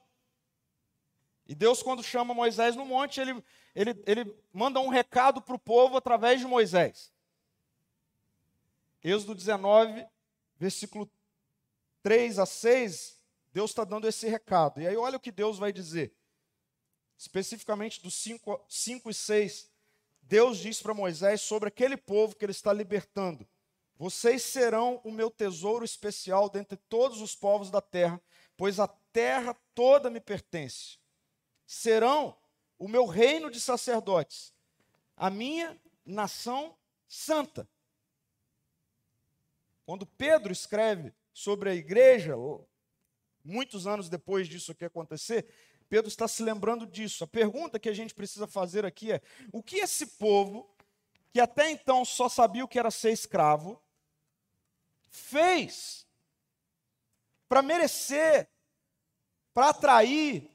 E 1.48 1.56
Deus, 1.56 1.82
quando 1.82 2.04
chama 2.04 2.34
Moisés 2.34 2.76
no 2.76 2.86
monte, 2.86 3.22
ele, 3.22 3.44
ele, 3.74 4.04
ele 4.06 4.36
manda 4.52 4.80
um 4.80 4.90
recado 4.90 5.42
para 5.42 5.56
o 5.56 5.60
povo 5.60 5.96
através 5.96 6.40
de 6.40 6.46
Moisés. 6.46 7.12
Êxodo 9.04 9.34
19, 9.34 10.06
versículo 10.60 11.10
3 12.08 12.40
a 12.40 12.46
6, 12.46 13.18
Deus 13.52 13.72
está 13.72 13.84
dando 13.84 14.08
esse 14.08 14.30
recado. 14.30 14.80
E 14.80 14.88
aí, 14.88 14.96
olha 14.96 15.18
o 15.18 15.20
que 15.20 15.30
Deus 15.30 15.58
vai 15.58 15.74
dizer 15.74 16.16
especificamente 17.18 18.02
dos 18.02 18.14
5, 18.14 18.66
5 18.70 19.10
e 19.10 19.14
6, 19.14 19.70
Deus 20.22 20.60
diz 20.60 20.82
para 20.82 20.94
Moisés 20.94 21.42
sobre 21.42 21.68
aquele 21.68 21.98
povo 21.98 22.34
que 22.34 22.46
ele 22.46 22.54
está 22.54 22.72
libertando: 22.72 23.46
Vocês 23.98 24.42
serão 24.42 25.02
o 25.04 25.12
meu 25.12 25.30
tesouro 25.30 25.84
especial 25.84 26.50
dentre 26.50 26.78
todos 26.78 27.20
os 27.20 27.36
povos 27.36 27.70
da 27.70 27.82
terra, 27.82 28.22
pois 28.56 28.80
a 28.80 28.88
terra 29.12 29.54
toda 29.76 30.10
me 30.10 30.22
pertence. 30.22 30.98
Serão 31.66 32.38
o 32.80 32.88
meu 32.88 33.06
reino 33.06 33.52
de 33.52 33.60
sacerdotes, 33.60 34.54
a 35.18 35.30
minha 35.30 35.78
nação 36.06 36.74
santa. 37.06 37.68
Quando 39.86 40.06
Pedro 40.06 40.54
escreve 40.54 41.14
sobre 41.38 41.70
a 41.70 41.76
igreja, 41.76 42.34
muitos 43.44 43.86
anos 43.86 44.10
depois 44.10 44.48
disso 44.48 44.72
aqui 44.72 44.84
acontecer, 44.84 45.48
Pedro 45.88 46.08
está 46.08 46.28
se 46.28 46.42
lembrando 46.42 46.88
disso. 46.88 47.24
A 47.24 47.28
pergunta 47.28 47.80
que 47.80 47.88
a 47.88 47.94
gente 47.94 48.16
precisa 48.16 48.48
fazer 48.48 48.84
aqui 48.84 49.12
é: 49.12 49.22
o 49.54 49.62
que 49.62 49.76
esse 49.76 50.18
povo, 50.18 50.68
que 51.32 51.40
até 51.40 51.70
então 51.70 52.04
só 52.04 52.28
sabia 52.28 52.66
o 52.66 52.68
que 52.68 52.80
era 52.80 52.90
ser 52.90 53.12
escravo, 53.12 53.80
fez 55.10 56.08
para 57.48 57.62
merecer, 57.62 58.50
para 59.54 59.70
atrair 59.70 60.50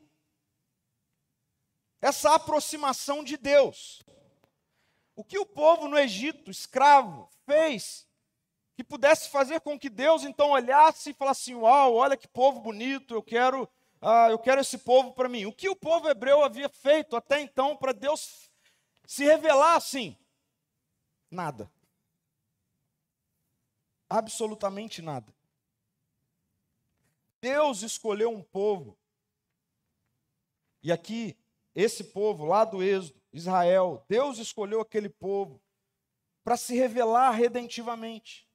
essa 2.01 2.35
aproximação 2.35 3.23
de 3.23 3.37
Deus? 3.37 4.03
O 5.15 5.23
que 5.23 5.39
o 5.39 5.47
povo 5.47 5.87
no 5.87 5.97
Egito, 5.97 6.51
escravo, 6.51 7.31
fez 7.47 8.05
que 8.75 8.83
pudesse 8.83 9.29
fazer 9.29 9.61
com 9.61 9.79
que 9.79 9.91
Deus 9.91 10.25
então 10.25 10.51
olhasse 10.51 11.11
e 11.11 11.15
falasse: 11.15 11.53
assim, 11.53 11.55
Uau, 11.55 11.95
olha 11.95 12.17
que 12.17 12.29
povo 12.29 12.61
bonito, 12.61 13.15
eu 13.15 13.23
quero, 13.23 13.65
uh, 14.01 14.31
eu 14.31 14.39
quero 14.39 14.61
esse 14.61 14.79
povo 14.79 15.13
para 15.13 15.29
mim. 15.29 15.47
O 15.47 15.53
que 15.53 15.69
o 15.69 15.77
povo 15.77 16.09
hebreu 16.09 16.43
havia 16.43 16.69
feito 16.69 17.17
até 17.17 17.41
então 17.41 17.77
para 17.77 17.93
Deus 17.93 18.51
se 19.07 19.25
revelar 19.25 19.77
assim? 19.77 20.17
Nada. 21.31 21.71
Absolutamente 24.09 25.01
nada. 25.01 25.33
Deus 27.41 27.83
escolheu 27.83 28.31
um 28.31 28.43
povo, 28.43 28.97
e 30.83 30.93
aqui, 30.93 31.37
esse 31.75 32.05
povo 32.05 32.45
lá 32.45 32.65
do 32.65 32.83
Êxodo, 32.83 33.21
Israel, 33.33 34.05
Deus 34.09 34.39
escolheu 34.39 34.81
aquele 34.81 35.09
povo 35.09 35.61
para 36.45 36.57
se 36.57 36.75
revelar 36.77 37.31
redentivamente. 37.31 38.49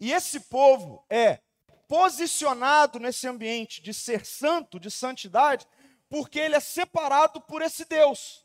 E 0.00 0.12
esse 0.12 0.40
povo 0.40 1.04
é 1.08 1.40
posicionado 1.88 2.98
nesse 3.00 3.26
ambiente 3.26 3.80
de 3.80 3.94
ser 3.94 4.24
santo, 4.24 4.78
de 4.78 4.90
santidade, 4.90 5.66
porque 6.08 6.38
ele 6.38 6.54
é 6.54 6.60
separado 6.60 7.40
por 7.40 7.62
esse 7.62 7.84
Deus. 7.84 8.44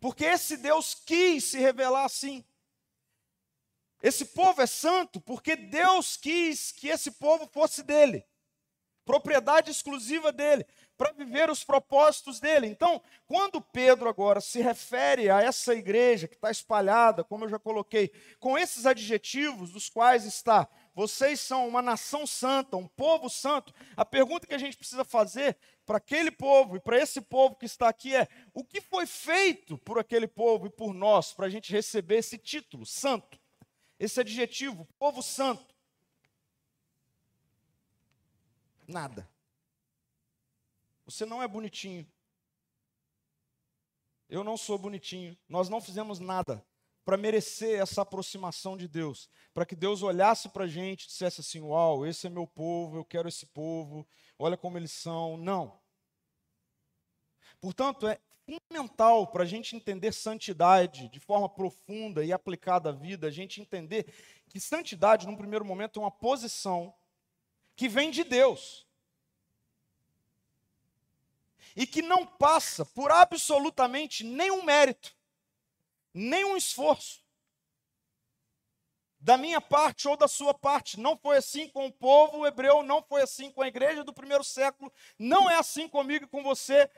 Porque 0.00 0.24
esse 0.24 0.56
Deus 0.56 0.94
quis 0.94 1.44
se 1.44 1.58
revelar 1.58 2.04
assim. 2.04 2.44
Esse 4.02 4.26
povo 4.26 4.62
é 4.62 4.66
santo 4.66 5.20
porque 5.20 5.56
Deus 5.56 6.16
quis 6.16 6.70
que 6.70 6.88
esse 6.88 7.10
povo 7.12 7.48
fosse 7.48 7.82
dele, 7.82 8.24
propriedade 9.04 9.70
exclusiva 9.70 10.30
dele, 10.30 10.64
para 10.98 11.12
viver 11.12 11.48
os 11.48 11.62
propósitos 11.62 12.40
dele. 12.40 12.66
Então, 12.66 13.00
quando 13.28 13.60
Pedro 13.60 14.08
agora 14.08 14.40
se 14.40 14.60
refere 14.60 15.30
a 15.30 15.40
essa 15.40 15.72
igreja 15.72 16.26
que 16.26 16.34
está 16.34 16.50
espalhada, 16.50 17.22
como 17.22 17.44
eu 17.44 17.48
já 17.48 17.58
coloquei, 17.58 18.10
com 18.40 18.58
esses 18.58 18.84
adjetivos 18.84 19.70
dos 19.70 19.88
quais 19.88 20.24
está, 20.24 20.68
vocês 20.92 21.38
são 21.40 21.68
uma 21.68 21.80
nação 21.80 22.26
santa, 22.26 22.76
um 22.76 22.88
povo 22.88 23.30
santo, 23.30 23.72
a 23.96 24.04
pergunta 24.04 24.48
que 24.48 24.54
a 24.54 24.58
gente 24.58 24.76
precisa 24.76 25.04
fazer 25.04 25.56
para 25.86 25.98
aquele 25.98 26.32
povo 26.32 26.76
e 26.76 26.80
para 26.80 26.98
esse 26.98 27.20
povo 27.20 27.54
que 27.54 27.66
está 27.66 27.88
aqui 27.88 28.16
é: 28.16 28.26
o 28.52 28.64
que 28.64 28.80
foi 28.80 29.06
feito 29.06 29.78
por 29.78 30.00
aquele 30.00 30.26
povo 30.26 30.66
e 30.66 30.70
por 30.70 30.92
nós 30.92 31.32
para 31.32 31.46
a 31.46 31.48
gente 31.48 31.70
receber 31.70 32.16
esse 32.16 32.36
título, 32.36 32.84
santo? 32.84 33.38
Esse 34.00 34.20
adjetivo, 34.20 34.88
povo 34.98 35.22
santo. 35.22 35.72
Nada. 38.88 39.37
Você 41.08 41.24
não 41.24 41.42
é 41.42 41.48
bonitinho. 41.48 42.06
Eu 44.28 44.44
não 44.44 44.58
sou 44.58 44.76
bonitinho. 44.76 45.34
Nós 45.48 45.70
não 45.70 45.80
fizemos 45.80 46.18
nada 46.18 46.62
para 47.02 47.16
merecer 47.16 47.80
essa 47.80 48.02
aproximação 48.02 48.76
de 48.76 48.86
Deus. 48.86 49.30
Para 49.54 49.64
que 49.64 49.74
Deus 49.74 50.02
olhasse 50.02 50.50
para 50.50 50.64
a 50.64 50.68
gente 50.68 51.04
e 51.04 51.06
dissesse 51.06 51.40
assim: 51.40 51.62
Uau, 51.62 52.04
esse 52.04 52.26
é 52.26 52.30
meu 52.30 52.46
povo, 52.46 52.98
eu 52.98 53.06
quero 53.06 53.26
esse 53.26 53.46
povo, 53.46 54.06
olha 54.38 54.54
como 54.54 54.76
eles 54.76 54.92
são. 54.92 55.38
Não. 55.38 55.80
Portanto, 57.58 58.06
é 58.06 58.20
fundamental 58.44 59.28
para 59.28 59.44
a 59.44 59.46
gente 59.46 59.74
entender 59.74 60.12
santidade 60.12 61.08
de 61.08 61.20
forma 61.20 61.48
profunda 61.48 62.22
e 62.22 62.34
aplicada 62.34 62.90
à 62.90 62.92
vida, 62.92 63.26
a 63.26 63.30
gente 63.30 63.62
entender 63.62 64.12
que 64.46 64.60
santidade, 64.60 65.26
num 65.26 65.36
primeiro 65.36 65.64
momento, 65.64 65.98
é 65.98 66.02
uma 66.02 66.10
posição 66.10 66.94
que 67.74 67.88
vem 67.88 68.10
de 68.10 68.24
Deus. 68.24 68.87
E 71.78 71.86
que 71.86 72.02
não 72.02 72.26
passa 72.26 72.84
por 72.84 73.12
absolutamente 73.12 74.24
nenhum 74.24 74.64
mérito, 74.64 75.14
nenhum 76.12 76.56
esforço. 76.56 77.22
Da 79.20 79.36
minha 79.36 79.60
parte 79.60 80.08
ou 80.08 80.16
da 80.16 80.26
sua 80.26 80.52
parte. 80.52 80.98
Não 80.98 81.16
foi 81.16 81.36
assim 81.36 81.68
com 81.68 81.86
o 81.86 81.92
povo 81.92 82.44
hebreu, 82.44 82.82
não 82.82 83.00
foi 83.00 83.22
assim 83.22 83.52
com 83.52 83.62
a 83.62 83.68
igreja 83.68 84.02
do 84.02 84.12
primeiro 84.12 84.42
século, 84.42 84.92
não 85.16 85.48
é 85.48 85.54
assim 85.54 85.88
comigo 85.88 86.24
e 86.24 86.28
com 86.28 86.42
você. 86.42 86.90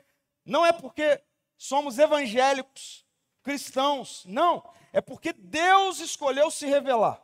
Não 0.43 0.65
é 0.65 0.73
porque 0.73 1.21
somos 1.55 1.99
evangélicos, 1.99 3.05
cristãos. 3.43 4.25
Não, 4.25 4.67
é 4.91 4.99
porque 4.99 5.31
Deus 5.31 5.99
escolheu 5.99 6.49
se 6.49 6.65
revelar. 6.65 7.23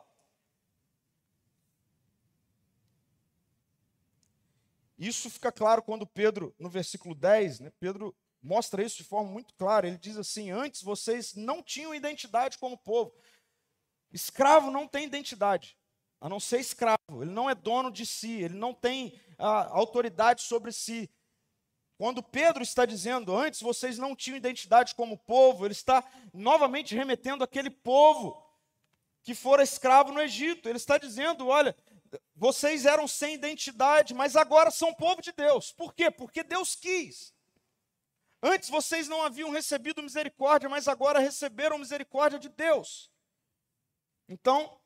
Isso 4.98 5.30
fica 5.30 5.52
claro 5.52 5.82
quando 5.82 6.06
Pedro, 6.06 6.54
no 6.58 6.68
versículo 6.68 7.14
10, 7.14 7.60
né, 7.60 7.72
Pedro 7.78 8.14
mostra 8.42 8.82
isso 8.82 8.96
de 8.96 9.04
forma 9.04 9.30
muito 9.30 9.54
clara. 9.54 9.86
Ele 9.86 9.98
diz 9.98 10.16
assim: 10.16 10.50
Antes 10.50 10.82
vocês 10.82 11.34
não 11.34 11.62
tinham 11.62 11.94
identidade 11.94 12.58
como 12.58 12.76
povo. 12.76 13.14
Escravo 14.12 14.70
não 14.70 14.88
tem 14.88 15.04
identidade, 15.04 15.76
a 16.20 16.28
não 16.28 16.40
ser 16.40 16.60
escravo. 16.60 16.98
Ele 17.22 17.30
não 17.30 17.48
é 17.48 17.54
dono 17.54 17.90
de 17.90 18.06
si, 18.06 18.42
ele 18.42 18.54
não 18.54 18.74
tem 18.74 19.20
a, 19.38 19.68
autoridade 19.68 20.42
sobre 20.42 20.72
si. 20.72 21.10
Quando 21.98 22.22
Pedro 22.22 22.62
está 22.62 22.86
dizendo, 22.86 23.36
antes 23.36 23.60
vocês 23.60 23.98
não 23.98 24.16
tinham 24.16 24.36
identidade 24.36 24.94
como 24.94 25.18
povo, 25.18 25.66
ele 25.66 25.72
está 25.72 26.02
novamente 26.32 26.94
remetendo 26.94 27.44
aquele 27.44 27.70
povo 27.70 28.40
que 29.22 29.34
fora 29.34 29.62
escravo 29.62 30.12
no 30.12 30.20
Egito. 30.20 30.68
Ele 30.68 30.78
está 30.78 30.96
dizendo: 30.96 31.48
olha, 31.48 31.76
vocês 32.34 32.86
eram 32.86 33.08
sem 33.08 33.34
identidade, 33.34 34.14
mas 34.14 34.36
agora 34.36 34.70
são 34.70 34.94
povo 34.94 35.20
de 35.20 35.32
Deus. 35.32 35.72
Por 35.72 35.94
quê? 35.94 36.10
Porque 36.10 36.42
Deus 36.42 36.74
quis. 36.74 37.34
Antes 38.42 38.68
vocês 38.68 39.08
não 39.08 39.22
haviam 39.22 39.50
recebido 39.50 40.02
misericórdia, 40.02 40.68
mas 40.68 40.86
agora 40.86 41.18
receberam 41.18 41.78
misericórdia 41.78 42.38
de 42.38 42.48
Deus. 42.48 43.10
Então, 44.28 44.78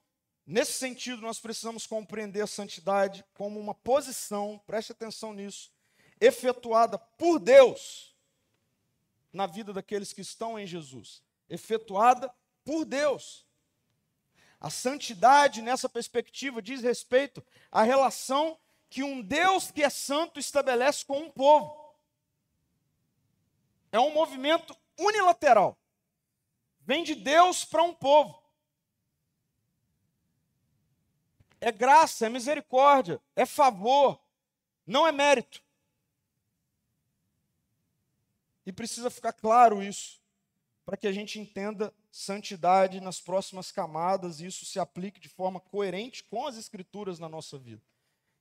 nesse 0.47 0.73
sentido, 0.73 1.21
nós 1.21 1.39
precisamos 1.39 1.87
compreender 1.87 2.41
a 2.41 2.47
santidade 2.47 3.25
como 3.35 3.61
uma 3.61 3.75
posição, 3.75 4.61
preste 4.67 4.93
atenção 4.93 5.35
nisso, 5.35 5.71
efetuada 6.21 6.99
por 6.99 7.39
Deus 7.39 8.17
na 9.33 9.47
vida 9.47 9.73
daqueles 9.73 10.13
que 10.13 10.21
estão 10.21 10.59
em 10.59 10.67
Jesus. 10.67 11.23
Efetuada 11.49 12.33
por 12.65 12.85
Deus. 12.85 13.47
A 14.62 14.70
santidade, 14.70 15.61
nessa 15.61 15.88
perspectiva, 15.88 16.62
diz 16.62 16.83
respeito 16.83 17.44
à 17.68 17.83
relação 17.83 18.57
que 18.88 19.03
um 19.03 19.20
Deus 19.20 19.72
que 19.72 19.83
é 19.83 19.90
santo 19.90 20.38
estabelece 20.38 21.05
com 21.05 21.18
um 21.18 21.29
povo. 21.29 21.92
É 23.90 23.98
um 23.98 24.12
movimento 24.12 24.79
unilateral. 24.96 25.77
Vem 26.83 27.03
de 27.03 27.16
Deus 27.16 27.64
para 27.64 27.83
um 27.83 27.92
povo. 27.92 28.40
É 31.61 31.72
graça, 31.72 32.27
é 32.27 32.29
misericórdia, 32.29 33.20
é 33.35 33.44
favor, 33.44 34.20
não 34.87 35.05
é 35.05 35.11
mérito. 35.11 35.61
E 38.64 38.72
precisa 38.72 39.11
ficar 39.11 39.33
claro 39.33 39.83
isso, 39.83 40.22
para 40.85 40.96
que 40.96 41.09
a 41.09 41.12
gente 41.12 41.40
entenda 41.40 41.92
santidade 42.12 43.01
nas 43.01 43.18
próximas 43.18 43.72
camadas 43.72 44.38
e 44.38 44.46
isso 44.46 44.66
se 44.66 44.79
aplique 44.79 45.18
de 45.18 45.31
forma 45.31 45.59
coerente 45.59 46.22
com 46.22 46.46
as 46.46 46.59
Escrituras 46.59 47.18
na 47.18 47.29
nossa 47.29 47.59
vida. 47.59 47.83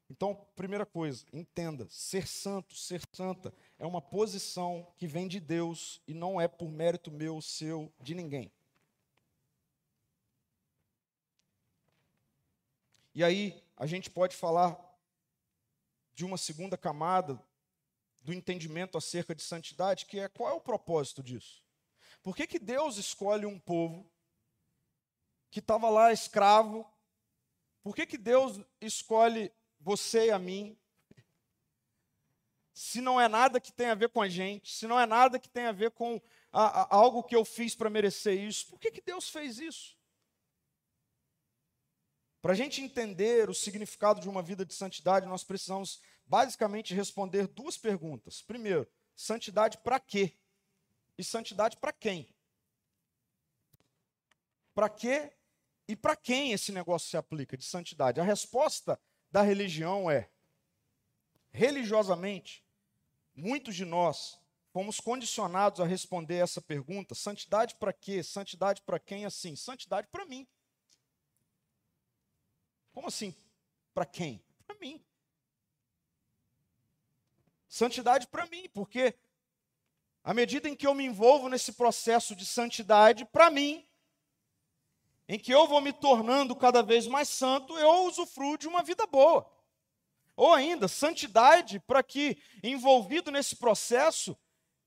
Então, 0.09 0.35
primeira 0.57 0.85
coisa, 0.85 1.25
entenda: 1.31 1.87
ser 1.89 2.27
santo, 2.27 2.75
ser 2.75 3.01
santa, 3.13 3.53
é 3.79 3.85
uma 3.85 4.01
posição 4.01 4.93
que 4.97 5.07
vem 5.07 5.25
de 5.25 5.39
Deus 5.39 6.01
e 6.05 6.13
não 6.13 6.39
é 6.39 6.49
por 6.49 6.69
mérito 6.69 7.09
meu, 7.09 7.41
seu, 7.41 7.91
de 7.97 8.13
ninguém. 8.13 8.51
E 13.15 13.23
aí, 13.23 13.63
a 13.77 13.85
gente 13.85 14.09
pode 14.09 14.35
falar 14.35 14.77
de 16.13 16.25
uma 16.25 16.37
segunda 16.37 16.77
camada 16.77 17.41
do 18.21 18.33
entendimento 18.33 18.97
acerca 18.97 19.33
de 19.33 19.41
santidade, 19.41 20.05
que 20.05 20.19
é 20.19 20.27
qual 20.27 20.49
é 20.49 20.53
o 20.53 20.61
propósito 20.61 21.23
disso? 21.23 21.63
Por 22.23 22.35
que, 22.35 22.45
que 22.45 22.59
Deus 22.59 22.97
escolhe 22.97 23.45
um 23.45 23.59
povo 23.59 24.09
que 25.49 25.59
estava 25.59 25.89
lá 25.89 26.13
escravo? 26.13 26.85
Por 27.81 27.95
que, 27.95 28.05
que 28.05 28.17
Deus 28.17 28.59
escolhe 28.79 29.51
você 29.79 30.27
e 30.27 30.31
a 30.31 30.37
mim? 30.37 30.77
Se 32.73 33.01
não 33.01 33.19
é 33.19 33.27
nada 33.27 33.59
que 33.59 33.71
tem 33.71 33.87
a 33.87 33.95
ver 33.95 34.09
com 34.09 34.21
a 34.21 34.29
gente, 34.29 34.71
se 34.73 34.87
não 34.87 34.99
é 34.99 35.05
nada 35.05 35.39
que 35.39 35.49
tem 35.49 35.65
a 35.65 35.71
ver 35.71 35.91
com 35.91 36.21
a, 36.51 36.81
a, 36.81 36.95
algo 36.95 37.23
que 37.23 37.35
eu 37.35 37.43
fiz 37.43 37.75
para 37.75 37.89
merecer 37.89 38.39
isso, 38.39 38.67
por 38.67 38.79
que, 38.79 38.91
que 38.91 39.01
Deus 39.01 39.29
fez 39.29 39.59
isso? 39.59 39.97
Para 42.41 42.53
a 42.53 42.55
gente 42.55 42.81
entender 42.81 43.49
o 43.49 43.53
significado 43.53 44.19
de 44.19 44.29
uma 44.29 44.41
vida 44.41 44.65
de 44.65 44.73
santidade, 44.73 45.27
nós 45.27 45.43
precisamos 45.43 46.01
basicamente 46.25 46.93
responder 46.93 47.47
duas 47.47 47.77
perguntas. 47.77 48.41
Primeiro, 48.41 48.87
santidade 49.15 49.77
para 49.79 49.99
quê? 49.99 50.39
E 51.17 51.23
santidade 51.23 51.77
para 51.77 51.93
quem? 51.93 52.33
Para 54.73 54.89
quê 54.89 55.33
e 55.87 55.95
para 55.95 56.15
quem 56.15 56.53
esse 56.53 56.71
negócio 56.71 57.09
se 57.09 57.17
aplica 57.17 57.57
de 57.57 57.65
santidade? 57.65 58.19
A 58.19 58.23
resposta 58.23 58.99
da 59.29 59.41
religião 59.41 60.09
é: 60.09 60.29
religiosamente, 61.51 62.65
muitos 63.35 63.75
de 63.75 63.85
nós 63.85 64.39
fomos 64.71 64.99
condicionados 64.99 65.79
a 65.79 65.85
responder 65.85 66.37
essa 66.37 66.61
pergunta: 66.61 67.13
santidade 67.13 67.75
para 67.75 67.91
quê? 67.91 68.23
Santidade 68.23 68.81
para 68.81 68.99
quem? 68.99 69.25
Assim, 69.25 69.55
santidade 69.55 70.07
para 70.07 70.25
mim. 70.25 70.47
Como 72.91 73.07
assim? 73.07 73.35
Para 73.93 74.05
quem? 74.05 74.43
Para 74.65 74.77
mim. 74.79 75.03
Santidade 77.67 78.27
para 78.27 78.45
mim, 78.47 78.69
porque 78.69 79.15
à 80.23 80.33
medida 80.33 80.69
em 80.69 80.75
que 80.75 80.85
eu 80.85 80.93
me 80.93 81.05
envolvo 81.05 81.49
nesse 81.49 81.73
processo 81.73 82.35
de 82.35 82.45
santidade, 82.45 83.25
para 83.25 83.49
mim, 83.49 83.85
em 85.27 85.39
que 85.39 85.51
eu 85.51 85.67
vou 85.67 85.81
me 85.81 85.93
tornando 85.93 86.55
cada 86.55 86.83
vez 86.83 87.07
mais 87.07 87.29
santo, 87.29 87.77
eu 87.77 88.05
usufruo 88.05 88.57
de 88.57 88.67
uma 88.67 88.83
vida 88.83 89.07
boa. 89.07 89.49
Ou 90.35 90.53
ainda, 90.53 90.87
santidade 90.87 91.79
para 91.79 92.03
que, 92.03 92.37
envolvido 92.63 93.31
nesse 93.31 93.55
processo, 93.55 94.37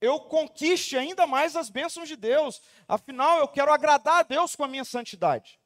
eu 0.01 0.21
conquiste 0.21 0.97
ainda 0.97 1.27
mais 1.27 1.57
as 1.57 1.71
bênçãos 1.71 2.09
de 2.09 2.17
Deus. 2.17 2.61
Afinal, 2.87 3.39
eu 3.39 3.49
quero 3.49 3.73
agradar 3.73 4.21
a 4.21 4.23
Deus 4.23 4.55
com 4.55 4.65
a 4.65 4.69
minha 4.69 4.85
santidade. 4.85 5.59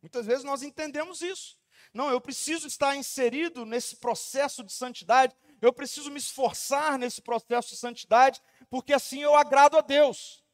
Muitas 0.00 0.26
vezes 0.26 0.44
nós 0.44 0.62
entendemos 0.62 1.20
isso. 1.20 1.58
Não, 1.92 2.10
eu 2.10 2.20
preciso 2.20 2.66
estar 2.68 2.96
inserido 2.96 3.66
nesse 3.66 3.96
processo 3.96 4.62
de 4.62 4.72
santidade, 4.72 5.34
eu 5.60 5.72
preciso 5.72 6.10
me 6.10 6.18
esforçar 6.18 6.98
nesse 6.98 7.20
processo 7.20 7.70
de 7.70 7.76
santidade, 7.76 8.40
porque 8.68 8.92
assim 8.92 9.20
eu 9.20 9.34
agrado 9.34 9.76
a 9.76 9.80
Deus. 9.80 10.44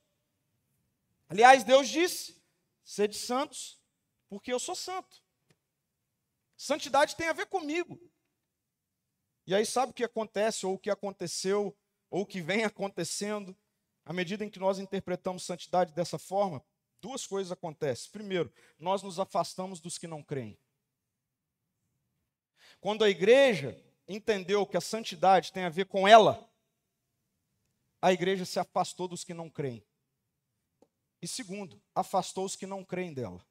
Aliás, 1.29 1.65
Deus 1.65 1.89
disse: 1.89 2.43
sede 2.85 3.17
santos, 3.17 3.81
porque 4.29 4.53
eu 4.53 4.59
sou 4.59 4.75
santo. 4.75 5.23
Santidade 6.57 7.17
tem 7.17 7.29
a 7.29 7.33
ver 7.33 7.47
comigo. 7.47 8.01
E 9.47 9.55
aí, 9.55 9.65
sabe 9.65 9.93
o 9.93 9.95
que 9.95 10.03
acontece, 10.03 10.67
ou 10.67 10.75
o 10.75 10.79
que 10.79 10.91
aconteceu, 10.91 11.77
ou 12.11 12.23
o 12.23 12.27
que 12.27 12.41
vem 12.41 12.65
acontecendo, 12.65 13.57
à 14.05 14.13
medida 14.13 14.45
em 14.45 14.51
que 14.51 14.59
nós 14.59 14.79
interpretamos 14.79 15.45
santidade 15.45 15.93
dessa 15.93 16.19
forma? 16.19 16.65
Duas 17.01 17.27
coisas 17.27 17.53
acontecem. 17.53 18.11
Primeiro, 18.11 18.53
nós 18.79 19.03
nos 19.03 19.21
afastamos 19.21 19.81
dos 19.81 19.99
que 19.99 20.07
não 20.07 20.23
creem. 20.23 20.59
Quando 22.81 23.05
a 23.05 23.11
igreja 23.11 23.81
entendeu 24.09 24.67
que 24.67 24.77
a 24.77 24.81
santidade 24.81 25.53
tem 25.53 25.65
a 25.65 25.69
ver 25.69 25.87
com 25.87 26.07
ela, 26.07 26.49
a 28.01 28.13
igreja 28.13 28.45
se 28.45 28.59
afastou 28.59 29.09
dos 29.09 29.25
que 29.25 29.35
não 29.35 29.51
creem. 29.51 29.85
E 31.21 31.27
segundo, 31.27 31.83
afastou 31.95 32.45
os 32.45 32.55
que 32.55 32.67
não 32.67 32.85
creem 32.85 33.13
dela. 33.13 33.45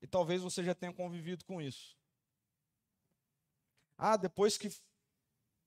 E 0.00 0.06
talvez 0.06 0.42
você 0.42 0.62
já 0.64 0.74
tenha 0.74 0.92
convivido 0.92 1.44
com 1.44 1.60
isso. 1.60 1.96
Ah, 3.96 4.16
depois 4.16 4.56
que 4.56 4.70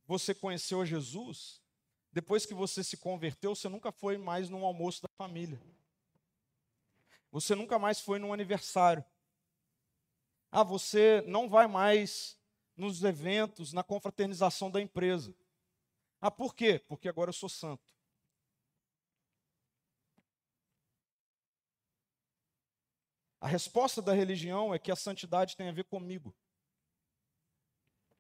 você 0.06 0.34
conheceu 0.34 0.86
Jesus, 0.86 1.62
depois 2.12 2.46
que 2.46 2.54
você 2.54 2.84
se 2.84 2.98
converteu, 2.98 3.56
você 3.56 3.70
nunca 3.70 3.91
foi 3.91 4.17
mais 4.17 4.50
num 4.50 4.65
almoço 4.65 5.02
da 5.02 5.10
família. 5.17 5.62
Você 7.32 7.56
nunca 7.56 7.80
mais 7.80 8.02
foi 8.02 8.20
num 8.20 8.34
aniversário. 8.34 9.04
Ah, 10.51 10.63
você 10.63 11.21
não 11.27 11.47
vai 11.47 11.65
mais 11.65 12.37
nos 12.75 13.03
eventos, 13.03 13.71
na 13.71 13.83
confraternização 13.83 14.69
da 14.69 14.81
empresa. 14.81 15.33
Ah, 16.19 16.29
por 16.29 16.53
quê? 16.53 16.79
Porque 16.87 17.07
agora 17.07 17.29
eu 17.29 17.33
sou 17.33 17.47
santo. 17.47 17.81
A 23.39 23.47
resposta 23.47 24.01
da 24.01 24.13
religião 24.13 24.73
é 24.73 24.77
que 24.77 24.91
a 24.91 24.95
santidade 24.95 25.55
tem 25.55 25.69
a 25.69 25.71
ver 25.71 25.85
comigo. 25.85 26.35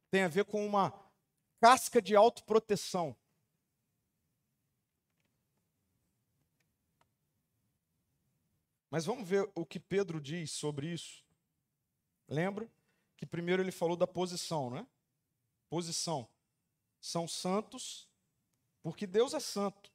Tem 0.09 0.23
a 0.23 0.27
ver 0.27 0.45
com 0.45 0.65
uma 0.65 0.91
casca 1.59 2.01
de 2.01 2.15
autoproteção. 2.15 3.15
Mas 8.89 9.05
vamos 9.05 9.27
ver 9.29 9.49
o 9.53 9.65
que 9.65 9.79
Pedro 9.79 10.19
diz 10.19 10.51
sobre 10.51 10.91
isso. 10.91 11.20
Lembra 12.31 12.65
que 13.17 13.25
primeiro 13.25 13.61
ele 13.61 13.73
falou 13.73 13.97
da 13.97 14.07
posição, 14.07 14.69
né? 14.69 14.87
Posição. 15.69 16.25
São 17.01 17.27
santos 17.27 18.07
porque 18.81 19.05
Deus 19.05 19.33
é 19.33 19.39
santo 19.41 19.91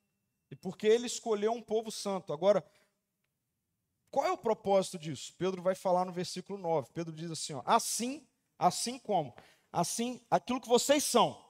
e 0.51 0.55
porque 0.55 0.87
ele 0.87 1.07
escolheu 1.07 1.53
um 1.53 1.62
povo 1.62 1.90
santo. 1.90 2.35
Agora, 2.35 2.62
qual 4.11 4.27
é 4.27 4.31
o 4.31 4.37
propósito 4.37 4.99
disso? 4.99 5.35
Pedro 5.38 5.62
vai 5.62 5.75
falar 5.75 6.05
no 6.05 6.12
versículo 6.12 6.59
9. 6.59 6.90
Pedro 6.92 7.11
diz 7.11 7.31
assim: 7.31 7.55
ó, 7.55 7.62
assim, 7.64 8.29
assim 8.59 8.99
como? 8.99 9.35
Assim, 9.72 10.20
aquilo 10.31 10.61
que 10.61 10.68
vocês 10.68 11.03
são. 11.05 11.42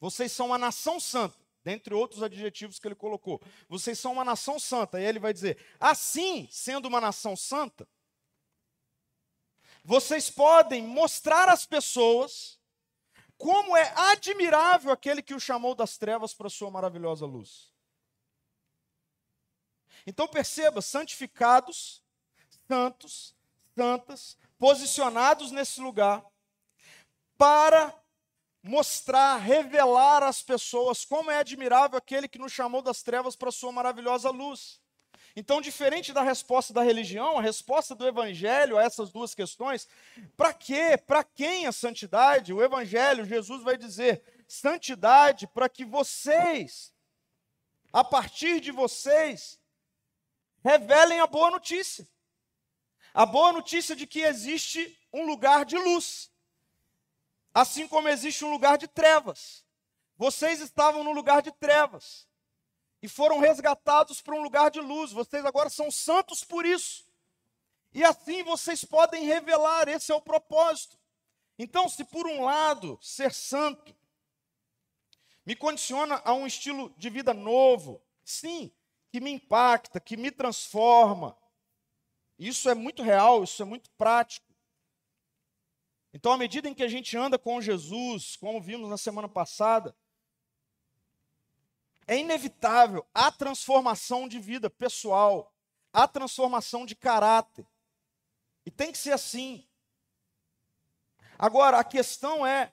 Vocês 0.00 0.32
são 0.32 0.46
uma 0.46 0.58
nação 0.58 0.98
santa, 0.98 1.36
dentre 1.62 1.92
outros 1.92 2.22
adjetivos 2.22 2.78
que 2.78 2.88
ele 2.88 2.94
colocou. 2.94 3.42
Vocês 3.68 3.98
são 3.98 4.12
uma 4.12 4.24
nação 4.24 4.58
santa. 4.58 4.98
E 4.98 5.04
ele 5.04 5.18
vai 5.18 5.34
dizer: 5.34 5.62
assim, 5.78 6.48
sendo 6.50 6.88
uma 6.88 7.00
nação 7.00 7.36
santa, 7.36 7.86
vocês 9.88 10.28
podem 10.28 10.82
mostrar 10.82 11.48
às 11.48 11.64
pessoas 11.64 12.60
como 13.38 13.74
é 13.74 13.90
admirável 13.96 14.92
aquele 14.92 15.22
que 15.22 15.32
o 15.32 15.40
chamou 15.40 15.74
das 15.74 15.96
trevas 15.96 16.34
para 16.34 16.48
a 16.48 16.50
sua 16.50 16.70
maravilhosa 16.70 17.24
luz. 17.24 17.72
Então 20.06 20.28
perceba, 20.28 20.82
santificados, 20.82 22.04
santos, 22.66 23.34
santas, 23.74 24.36
posicionados 24.58 25.50
nesse 25.50 25.80
lugar, 25.80 26.22
para 27.38 27.98
mostrar, 28.62 29.38
revelar 29.38 30.22
às 30.22 30.42
pessoas 30.42 31.02
como 31.02 31.30
é 31.30 31.38
admirável 31.38 31.96
aquele 31.96 32.28
que 32.28 32.38
nos 32.38 32.52
chamou 32.52 32.82
das 32.82 33.02
trevas 33.02 33.34
para 33.34 33.48
a 33.48 33.52
sua 33.52 33.72
maravilhosa 33.72 34.28
luz. 34.28 34.82
Então, 35.38 35.60
diferente 35.60 36.12
da 36.12 36.20
resposta 36.24 36.72
da 36.72 36.82
religião, 36.82 37.38
a 37.38 37.40
resposta 37.40 37.94
do 37.94 38.04
evangelho 38.04 38.76
a 38.76 38.82
essas 38.82 39.12
duas 39.12 39.36
questões, 39.36 39.86
para 40.36 40.52
quê? 40.52 40.98
Para 40.98 41.22
quem 41.22 41.64
a 41.64 41.70
santidade? 41.70 42.52
O 42.52 42.60
evangelho, 42.60 43.24
Jesus 43.24 43.62
vai 43.62 43.76
dizer: 43.76 44.20
santidade 44.48 45.46
para 45.46 45.68
que 45.68 45.84
vocês, 45.84 46.92
a 47.92 48.02
partir 48.02 48.58
de 48.58 48.72
vocês, 48.72 49.60
revelem 50.64 51.20
a 51.20 51.26
boa 51.28 51.52
notícia. 51.52 52.04
A 53.14 53.24
boa 53.24 53.52
notícia 53.52 53.94
de 53.94 54.08
que 54.08 54.22
existe 54.22 54.98
um 55.12 55.24
lugar 55.24 55.64
de 55.64 55.78
luz, 55.78 56.32
assim 57.54 57.86
como 57.86 58.08
existe 58.08 58.44
um 58.44 58.50
lugar 58.50 58.76
de 58.76 58.88
trevas. 58.88 59.64
Vocês 60.16 60.60
estavam 60.60 61.04
no 61.04 61.12
lugar 61.12 61.42
de 61.42 61.52
trevas 61.52 62.27
e 63.02 63.08
foram 63.08 63.38
resgatados 63.38 64.20
para 64.20 64.34
um 64.34 64.42
lugar 64.42 64.70
de 64.70 64.80
luz. 64.80 65.12
Vocês 65.12 65.44
agora 65.44 65.70
são 65.70 65.90
santos 65.90 66.42
por 66.44 66.66
isso. 66.66 67.06
E 67.92 68.04
assim 68.04 68.42
vocês 68.42 68.84
podem 68.84 69.24
revelar, 69.24 69.88
esse 69.88 70.12
é 70.12 70.14
o 70.14 70.20
propósito. 70.20 70.98
Então, 71.58 71.88
se 71.88 72.04
por 72.04 72.26
um 72.26 72.44
lado 72.44 72.98
ser 73.02 73.32
santo 73.32 73.96
me 75.44 75.56
condiciona 75.56 76.20
a 76.24 76.32
um 76.32 76.46
estilo 76.46 76.94
de 76.98 77.08
vida 77.08 77.32
novo, 77.32 78.02
sim, 78.24 78.70
que 79.10 79.20
me 79.20 79.30
impacta, 79.30 79.98
que 79.98 80.16
me 80.16 80.30
transforma, 80.30 81.36
isso 82.38 82.68
é 82.68 82.74
muito 82.74 83.02
real, 83.02 83.42
isso 83.42 83.62
é 83.62 83.64
muito 83.64 83.90
prático. 83.92 84.46
Então, 86.12 86.32
à 86.32 86.38
medida 86.38 86.68
em 86.68 86.74
que 86.74 86.82
a 86.82 86.88
gente 86.88 87.16
anda 87.16 87.38
com 87.38 87.60
Jesus, 87.60 88.36
como 88.36 88.60
vimos 88.60 88.88
na 88.88 88.96
semana 88.96 89.28
passada, 89.28 89.96
é 92.08 92.16
inevitável 92.16 93.06
a 93.12 93.30
transformação 93.30 94.26
de 94.26 94.40
vida 94.40 94.70
pessoal, 94.70 95.54
a 95.92 96.08
transformação 96.08 96.86
de 96.86 96.96
caráter. 96.96 97.66
E 98.64 98.70
tem 98.70 98.90
que 98.90 98.96
ser 98.96 99.12
assim. 99.12 99.68
Agora, 101.38 101.78
a 101.78 101.84
questão 101.84 102.46
é: 102.46 102.72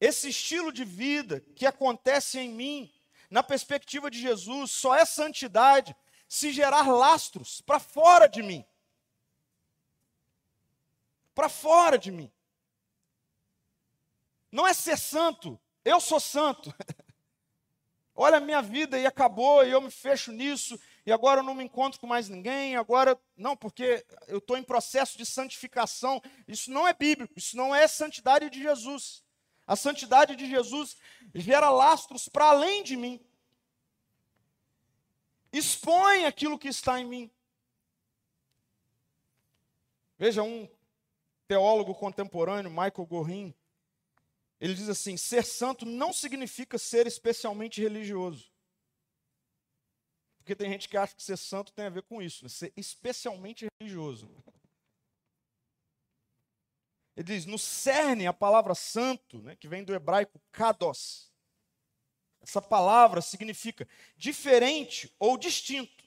esse 0.00 0.28
estilo 0.28 0.72
de 0.72 0.84
vida 0.84 1.40
que 1.54 1.64
acontece 1.64 2.40
em 2.40 2.48
mim, 2.48 2.92
na 3.30 3.44
perspectiva 3.44 4.10
de 4.10 4.20
Jesus, 4.20 4.72
só 4.72 4.96
é 4.96 5.04
santidade 5.04 5.94
se 6.28 6.52
gerar 6.52 6.88
lastros 6.88 7.60
para 7.60 7.78
fora 7.78 8.26
de 8.26 8.42
mim. 8.42 8.66
Para 11.32 11.48
fora 11.48 11.96
de 11.96 12.10
mim. 12.10 12.32
Não 14.50 14.66
é 14.66 14.74
ser 14.74 14.98
santo, 14.98 15.60
eu 15.84 16.00
sou 16.00 16.18
santo. 16.18 16.74
Olha 18.14 18.36
a 18.36 18.40
minha 18.40 18.62
vida 18.62 18.98
e 18.98 19.06
acabou, 19.06 19.64
e 19.64 19.70
eu 19.70 19.80
me 19.80 19.90
fecho 19.90 20.30
nisso, 20.30 20.78
e 21.04 21.12
agora 21.12 21.40
eu 21.40 21.44
não 21.44 21.54
me 21.54 21.64
encontro 21.64 21.98
com 21.98 22.06
mais 22.06 22.28
ninguém, 22.28 22.76
agora. 22.76 23.20
Não, 23.36 23.56
porque 23.56 24.06
eu 24.28 24.38
estou 24.38 24.56
em 24.56 24.62
processo 24.62 25.18
de 25.18 25.26
santificação. 25.26 26.22
Isso 26.46 26.70
não 26.70 26.86
é 26.86 26.92
bíblico, 26.92 27.34
isso 27.36 27.56
não 27.56 27.74
é 27.74 27.88
santidade 27.88 28.48
de 28.48 28.62
Jesus. 28.62 29.24
A 29.66 29.74
santidade 29.74 30.36
de 30.36 30.48
Jesus 30.48 30.96
gera 31.34 31.70
lastros 31.70 32.28
para 32.28 32.46
além 32.46 32.84
de 32.84 32.96
mim. 32.96 33.20
Expõe 35.52 36.24
aquilo 36.24 36.58
que 36.58 36.68
está 36.68 37.00
em 37.00 37.04
mim. 37.04 37.30
Veja, 40.16 40.42
um 40.42 40.68
teólogo 41.48 41.94
contemporâneo, 41.94 42.70
Michael 42.70 43.06
Gorin, 43.06 43.54
ele 44.64 44.72
diz 44.72 44.88
assim: 44.88 45.14
ser 45.14 45.44
santo 45.44 45.84
não 45.84 46.10
significa 46.10 46.78
ser 46.78 47.06
especialmente 47.06 47.82
religioso. 47.82 48.50
Porque 50.38 50.56
tem 50.56 50.70
gente 50.70 50.88
que 50.88 50.96
acha 50.96 51.14
que 51.14 51.22
ser 51.22 51.36
santo 51.36 51.70
tem 51.70 51.84
a 51.84 51.90
ver 51.90 52.02
com 52.04 52.22
isso, 52.22 52.44
né? 52.44 52.48
ser 52.48 52.72
especialmente 52.74 53.66
religioso. 53.78 54.26
Ele 57.14 57.24
diz: 57.24 57.44
no 57.44 57.58
cerne 57.58 58.26
a 58.26 58.32
palavra 58.32 58.74
santo, 58.74 59.42
né, 59.42 59.54
que 59.54 59.68
vem 59.68 59.84
do 59.84 59.94
hebraico 59.94 60.40
kados. 60.50 61.30
Essa 62.40 62.62
palavra 62.62 63.20
significa 63.20 63.86
diferente 64.16 65.14
ou 65.18 65.36
distinto. 65.36 66.04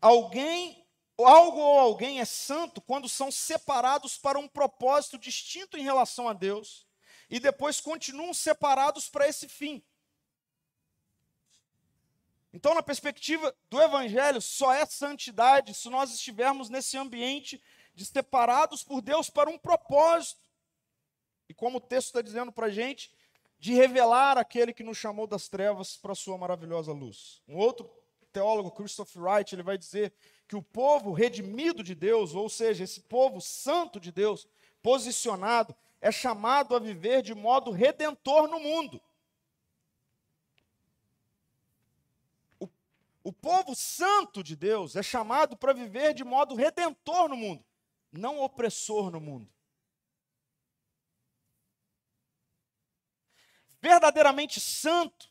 Alguém, 0.00 0.86
algo 1.18 1.58
ou 1.58 1.78
alguém 1.78 2.20
é 2.20 2.24
santo 2.24 2.80
quando 2.80 3.06
são 3.06 3.30
separados 3.30 4.16
para 4.16 4.38
um 4.38 4.48
propósito 4.48 5.18
distinto 5.18 5.76
em 5.76 5.82
relação 5.82 6.26
a 6.26 6.32
Deus 6.32 6.88
e 7.30 7.38
depois 7.38 7.80
continuam 7.80 8.34
separados 8.34 9.08
para 9.08 9.28
esse 9.28 9.48
fim. 9.48 9.82
Então, 12.52 12.74
na 12.74 12.82
perspectiva 12.82 13.54
do 13.70 13.80
Evangelho, 13.80 14.40
só 14.40 14.72
é 14.72 14.84
santidade 14.84 15.72
se 15.72 15.88
nós 15.88 16.12
estivermos 16.12 16.68
nesse 16.68 16.98
ambiente 16.98 17.62
de 17.94 18.04
separados 18.04 18.82
por 18.82 19.00
Deus 19.00 19.30
para 19.30 19.48
um 19.48 19.56
propósito. 19.56 20.40
E 21.48 21.54
como 21.54 21.78
o 21.78 21.80
texto 21.80 22.08
está 22.08 22.20
dizendo 22.20 22.50
para 22.50 22.66
a 22.66 22.70
gente, 22.70 23.12
de 23.58 23.72
revelar 23.74 24.36
aquele 24.36 24.72
que 24.72 24.82
nos 24.82 24.98
chamou 24.98 25.26
das 25.26 25.46
trevas 25.46 25.96
para 25.96 26.12
a 26.12 26.16
sua 26.16 26.36
maravilhosa 26.36 26.92
luz. 26.92 27.40
Um 27.46 27.56
outro 27.56 27.88
teólogo, 28.32 28.70
Christopher 28.72 29.22
Wright, 29.22 29.54
ele 29.54 29.62
vai 29.62 29.78
dizer 29.78 30.12
que 30.48 30.56
o 30.56 30.62
povo 30.62 31.12
redimido 31.12 31.82
de 31.82 31.94
Deus, 31.94 32.34
ou 32.34 32.48
seja, 32.48 32.82
esse 32.82 33.02
povo 33.02 33.40
santo 33.40 34.00
de 34.00 34.10
Deus, 34.10 34.48
posicionado, 34.82 35.76
é 36.00 36.10
chamado 36.10 36.74
a 36.74 36.78
viver 36.78 37.22
de 37.22 37.34
modo 37.34 37.70
redentor 37.70 38.48
no 38.48 38.58
mundo. 38.58 39.00
O, 42.58 42.68
o 43.22 43.32
povo 43.32 43.74
santo 43.74 44.42
de 44.42 44.56
Deus 44.56 44.96
é 44.96 45.02
chamado 45.02 45.56
para 45.56 45.74
viver 45.74 46.14
de 46.14 46.24
modo 46.24 46.54
redentor 46.54 47.28
no 47.28 47.36
mundo, 47.36 47.64
não 48.10 48.40
opressor 48.40 49.10
no 49.10 49.20
mundo. 49.20 49.52
Verdadeiramente 53.82 54.60
santo, 54.60 55.30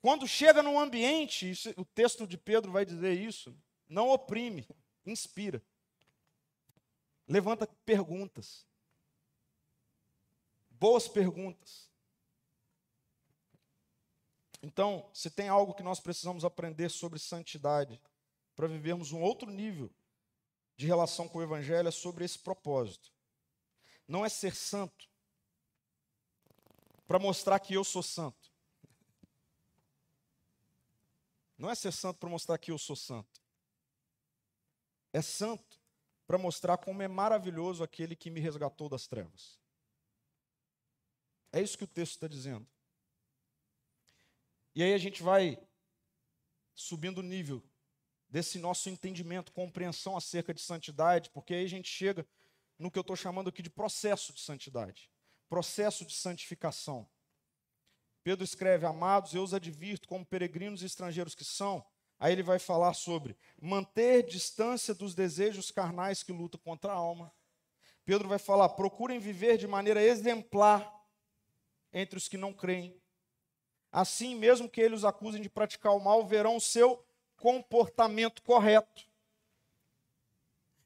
quando 0.00 0.26
chega 0.26 0.62
num 0.62 0.78
ambiente, 0.80 1.50
isso, 1.50 1.74
o 1.76 1.84
texto 1.84 2.26
de 2.26 2.38
Pedro 2.38 2.72
vai 2.72 2.86
dizer 2.86 3.12
isso, 3.12 3.54
não 3.86 4.08
oprime, 4.08 4.66
inspira. 5.04 5.62
Levanta 7.30 7.64
perguntas. 7.86 8.66
Boas 10.68 11.06
perguntas. 11.06 11.88
Então, 14.60 15.08
se 15.14 15.30
tem 15.30 15.48
algo 15.48 15.72
que 15.72 15.82
nós 15.84 16.00
precisamos 16.00 16.44
aprender 16.44 16.88
sobre 16.88 17.20
santidade, 17.20 18.02
para 18.56 18.66
vivermos 18.66 19.12
um 19.12 19.22
outro 19.22 19.48
nível 19.48 19.94
de 20.76 20.88
relação 20.88 21.28
com 21.28 21.38
o 21.38 21.42
Evangelho, 21.42 21.86
é 21.86 21.92
sobre 21.92 22.24
esse 22.24 22.36
propósito. 22.36 23.12
Não 24.08 24.26
é 24.26 24.28
ser 24.28 24.56
santo 24.56 25.08
para 27.06 27.20
mostrar 27.20 27.60
que 27.60 27.74
eu 27.74 27.84
sou 27.84 28.02
santo. 28.02 28.50
Não 31.56 31.70
é 31.70 31.76
ser 31.76 31.92
santo 31.92 32.18
para 32.18 32.28
mostrar 32.28 32.58
que 32.58 32.72
eu 32.72 32.78
sou 32.78 32.96
santo. 32.96 33.40
É 35.12 35.22
santo 35.22 35.69
para 36.30 36.38
mostrar 36.38 36.78
como 36.78 37.02
é 37.02 37.08
maravilhoso 37.08 37.82
aquele 37.82 38.14
que 38.14 38.30
me 38.30 38.38
resgatou 38.38 38.88
das 38.88 39.08
trevas. 39.08 39.58
É 41.52 41.60
isso 41.60 41.76
que 41.76 41.82
o 41.82 41.88
texto 41.88 42.12
está 42.12 42.28
dizendo. 42.28 42.64
E 44.72 44.80
aí 44.80 44.94
a 44.94 44.98
gente 44.98 45.24
vai 45.24 45.60
subindo 46.72 47.18
o 47.18 47.22
nível 47.24 47.60
desse 48.28 48.60
nosso 48.60 48.88
entendimento, 48.88 49.50
compreensão 49.50 50.16
acerca 50.16 50.54
de 50.54 50.60
santidade, 50.60 51.30
porque 51.30 51.52
aí 51.52 51.64
a 51.64 51.68
gente 51.68 51.88
chega 51.88 52.24
no 52.78 52.92
que 52.92 52.98
eu 53.00 53.00
estou 53.00 53.16
chamando 53.16 53.48
aqui 53.48 53.60
de 53.60 53.68
processo 53.68 54.32
de 54.32 54.40
santidade, 54.40 55.10
processo 55.48 56.06
de 56.06 56.14
santificação. 56.14 57.10
Pedro 58.22 58.44
escreve: 58.44 58.86
Amados, 58.86 59.34
eu 59.34 59.42
os 59.42 59.52
advirto, 59.52 60.06
como 60.06 60.24
peregrinos 60.24 60.84
e 60.84 60.86
estrangeiros 60.86 61.34
que 61.34 61.44
são, 61.44 61.84
Aí 62.20 62.34
ele 62.34 62.42
vai 62.42 62.58
falar 62.58 62.92
sobre 62.92 63.34
manter 63.58 64.22
distância 64.22 64.94
dos 64.94 65.14
desejos 65.14 65.70
carnais 65.70 66.22
que 66.22 66.30
lutam 66.30 66.60
contra 66.62 66.92
a 66.92 66.94
alma. 66.94 67.32
Pedro 68.04 68.28
vai 68.28 68.38
falar: 68.38 68.68
procurem 68.68 69.18
viver 69.18 69.56
de 69.56 69.66
maneira 69.66 70.02
exemplar 70.02 71.02
entre 71.90 72.18
os 72.18 72.28
que 72.28 72.36
não 72.36 72.52
creem. 72.52 72.94
Assim, 73.90 74.34
mesmo 74.34 74.68
que 74.68 74.82
eles 74.82 74.98
os 74.98 75.04
acusem 75.06 75.40
de 75.40 75.48
praticar 75.48 75.96
o 75.96 75.98
mal, 75.98 76.24
verão 76.26 76.56
o 76.56 76.60
seu 76.60 77.02
comportamento 77.38 78.42
correto 78.42 79.08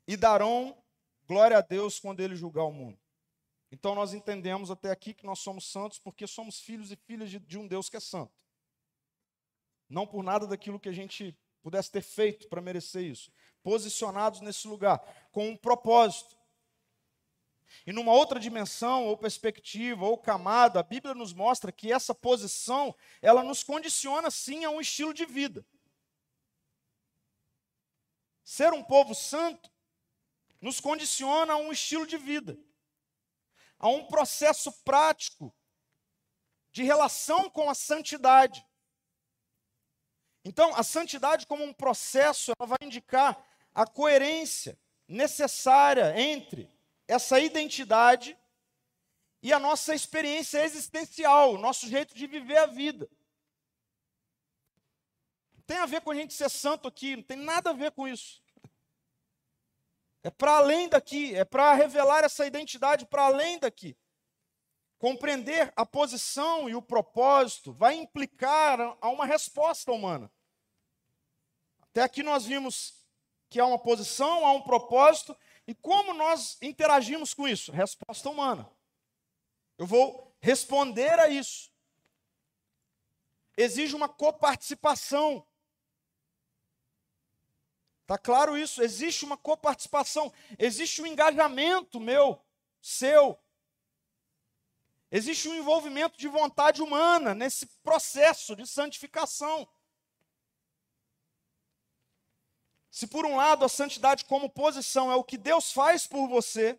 e 0.07 0.16
darão 0.16 0.77
glória 1.27 1.59
a 1.59 1.61
Deus 1.61 1.99
quando 1.99 2.20
ele 2.20 2.37
julgar 2.37 2.64
o 2.64 2.73
mundo. 2.73 2.97
Então, 3.73 3.92
nós 3.97 4.14
entendemos 4.14 4.70
até 4.70 4.92
aqui 4.92 5.12
que 5.12 5.27
nós 5.27 5.40
somos 5.40 5.66
santos 5.66 5.99
porque 5.99 6.29
somos 6.29 6.61
filhos 6.61 6.92
e 6.92 6.97
filhas 6.97 7.29
de, 7.29 7.40
de 7.40 7.59
um 7.59 7.66
Deus 7.66 7.90
que 7.90 7.97
é 7.97 8.01
santo. 8.01 8.43
Não 9.94 10.09
por 10.09 10.24
nada 10.24 10.44
daquilo 10.44 10.80
que 10.80 10.88
a 10.88 10.92
gente 10.92 11.38
pudesse 11.62 11.88
ter 11.88 12.02
feito 12.02 12.48
para 12.48 12.61
merecer 12.61 13.04
isso. 13.04 13.30
Posicionados 13.62 14.40
nesse 14.40 14.66
lugar, 14.66 14.98
com 15.30 15.50
um 15.50 15.57
propósito. 15.57 16.37
E 17.87 17.92
numa 17.92 18.12
outra 18.12 18.40
dimensão, 18.40 19.07
ou 19.07 19.16
perspectiva, 19.16 20.04
ou 20.04 20.18
camada, 20.18 20.80
a 20.80 20.83
Bíblia 20.83 21.14
nos 21.14 21.33
mostra 21.33 21.70
que 21.70 21.92
essa 21.92 22.12
posição, 22.12 22.92
ela 23.22 23.44
nos 23.44 23.62
condiciona 23.62 24.33
sim 24.33 24.64
a 24.64 24.70
um 24.70 24.80
estilo 24.80 25.14
de 25.14 25.24
vida. 25.24 25.64
Ser 28.42 28.72
um 28.72 28.83
povo 28.83 29.14
santo 29.14 29.70
nos 30.61 30.80
condiciona 30.80 31.52
a 31.52 31.57
um 31.57 31.70
estilo 31.70 32.04
de 32.04 32.16
vida, 32.16 32.59
a 33.78 33.87
um 33.87 34.07
processo 34.07 34.72
prático 34.83 35.54
de 36.72 36.83
relação 36.83 37.48
com 37.48 37.70
a 37.70 37.74
santidade. 37.74 38.66
Então, 40.44 40.74
a 40.74 40.83
santidade, 40.83 41.46
como 41.46 41.64
um 41.64 41.72
processo, 41.72 42.52
ela 42.59 42.66
vai 42.66 42.78
indicar 42.83 43.42
a 43.74 43.87
coerência 43.87 44.78
necessária 45.09 46.18
entre 46.20 46.70
essa 47.09 47.40
identidade 47.40 48.37
e 49.42 49.52
a 49.52 49.59
nossa 49.59 49.94
experiência 49.94 50.64
existencial, 50.64 51.54
o 51.54 51.59
nosso 51.59 51.88
jeito 51.88 52.14
de 52.14 52.26
viver 52.26 52.59
a 52.59 52.66
vida. 52.66 53.09
Tem 55.66 55.78
a 55.78 55.87
ver 55.87 56.02
com 56.02 56.11
a 56.11 56.14
gente 56.14 56.35
ser 56.35 56.50
santo 56.50 56.87
aqui, 56.87 57.16
não 57.16 57.22
tem 57.22 57.38
nada 57.38 57.70
a 57.70 57.74
ver 57.74 57.92
com 57.92 58.07
isso. 58.07 58.42
É 60.22 60.30
para 60.30 60.57
além 60.57 60.88
daqui, 60.88 61.35
é 61.35 61.44
para 61.44 61.74
revelar 61.74 62.24
essa 62.24 62.46
identidade 62.46 63.07
para 63.07 63.24
além 63.24 63.59
daqui. 63.59 63.96
Compreender 65.04 65.70
a 65.76 65.84
posição 65.84 66.66
e 66.66 66.74
o 66.74 66.80
propósito 66.80 67.74
vai 67.74 67.94
implicar 67.94 68.80
a 69.02 69.08
uma 69.10 69.26
resposta 69.26 69.92
humana. 69.92 70.32
Até 71.82 72.00
aqui 72.00 72.22
nós 72.22 72.46
vimos 72.46 73.04
que 73.50 73.60
há 73.60 73.66
uma 73.66 73.78
posição, 73.78 74.46
há 74.46 74.52
um 74.52 74.62
propósito, 74.62 75.36
e 75.66 75.74
como 75.74 76.14
nós 76.14 76.56
interagimos 76.62 77.34
com 77.34 77.46
isso? 77.46 77.70
Resposta 77.70 78.30
humana. 78.30 78.66
Eu 79.76 79.86
vou 79.86 80.34
responder 80.40 81.18
a 81.20 81.28
isso. 81.28 81.70
Exige 83.58 83.94
uma 83.94 84.08
coparticipação. 84.08 85.46
Está 88.00 88.16
claro 88.16 88.56
isso? 88.56 88.82
Existe 88.82 89.26
uma 89.26 89.36
coparticipação, 89.36 90.32
existe 90.58 91.02
um 91.02 91.06
engajamento 91.06 92.00
meu, 92.00 92.42
seu. 92.80 93.38
Existe 95.16 95.48
um 95.48 95.55
envolvimento 95.55 96.18
de 96.18 96.27
vontade 96.27 96.83
humana 96.83 97.37
nesse 97.37 97.66
processo 97.85 98.57
de 98.57 98.66
santificação. 98.66 99.68
Se 102.90 103.07
por 103.07 103.24
um 103.24 103.37
lado 103.37 103.64
a 103.64 103.68
santidade 103.68 104.24
como 104.24 104.50
posição 104.50 105.12
é 105.12 105.14
o 105.14 105.22
que 105.22 105.38
Deus 105.38 105.70
faz 105.70 106.05
por 106.05 106.27
você, 106.27 106.77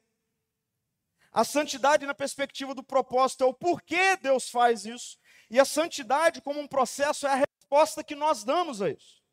a 1.32 1.46
santidade 1.46 2.06
na 2.06 2.14
perspectiva 2.14 2.76
do 2.76 2.84
propósito 2.84 3.46
é 3.46 3.48
o 3.48 3.54
porquê 3.54 4.18
Deus 4.18 4.50
faz 4.50 4.86
isso, 4.86 5.18
e 5.50 5.58
a 5.58 5.64
santidade 5.64 6.42
como 6.42 6.60
um 6.60 6.68
processo 6.68 7.26
é 7.26 7.32
a 7.32 7.46
resposta 7.46 8.04
que 8.04 8.16
nós 8.16 8.44
damos 8.44 8.82
a 8.82 8.90
isso. 8.90 9.24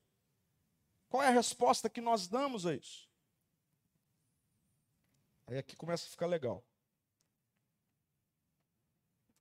Qual 1.08 1.24
é 1.24 1.26
a 1.26 1.32
resposta 1.32 1.90
que 1.90 2.00
nós 2.00 2.28
damos 2.28 2.66
a 2.66 2.72
isso? 2.76 3.10
Aí 5.48 5.58
aqui 5.58 5.74
começa 5.74 6.06
a 6.06 6.10
ficar 6.10 6.26
legal. 6.26 6.64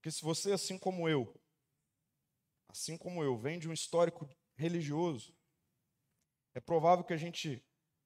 Porque 0.01 0.09
se 0.09 0.23
você, 0.23 0.51
assim 0.51 0.79
como 0.79 1.07
eu, 1.07 1.39
assim 2.67 2.97
como 2.97 3.23
eu, 3.23 3.37
vem 3.37 3.59
de 3.59 3.69
um 3.69 3.73
histórico 3.73 4.27
religioso, 4.55 5.37
é 6.55 6.59
provável 6.59 7.05
que 7.05 7.13
a 7.13 7.17
gente 7.17 7.63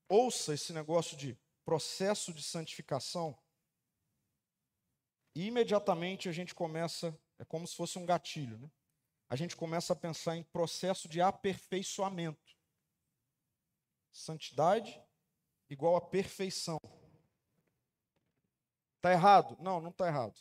ouça 0.09 0.53
esse 0.53 0.73
negócio 0.73 1.15
de 1.15 1.39
processo 1.63 2.33
de 2.33 2.43
santificação 2.43 3.41
e 5.33 5.45
imediatamente 5.45 6.27
a 6.27 6.33
gente 6.33 6.53
começa, 6.53 7.17
é 7.39 7.45
como 7.45 7.65
se 7.65 7.77
fosse 7.77 7.97
um 7.97 8.05
gatilho, 8.05 8.57
né? 8.57 8.69
A 9.29 9.37
gente 9.37 9.55
começa 9.55 9.93
a 9.93 9.95
pensar 9.95 10.35
em 10.35 10.43
processo 10.43 11.07
de 11.07 11.21
aperfeiçoamento. 11.21 12.57
Santidade 14.11 15.01
igual 15.69 15.95
a 15.95 16.01
perfeição. 16.01 16.77
Está 18.97 19.13
errado? 19.13 19.55
Não, 19.61 19.79
não 19.79 19.91
está 19.91 20.07
errado. 20.07 20.37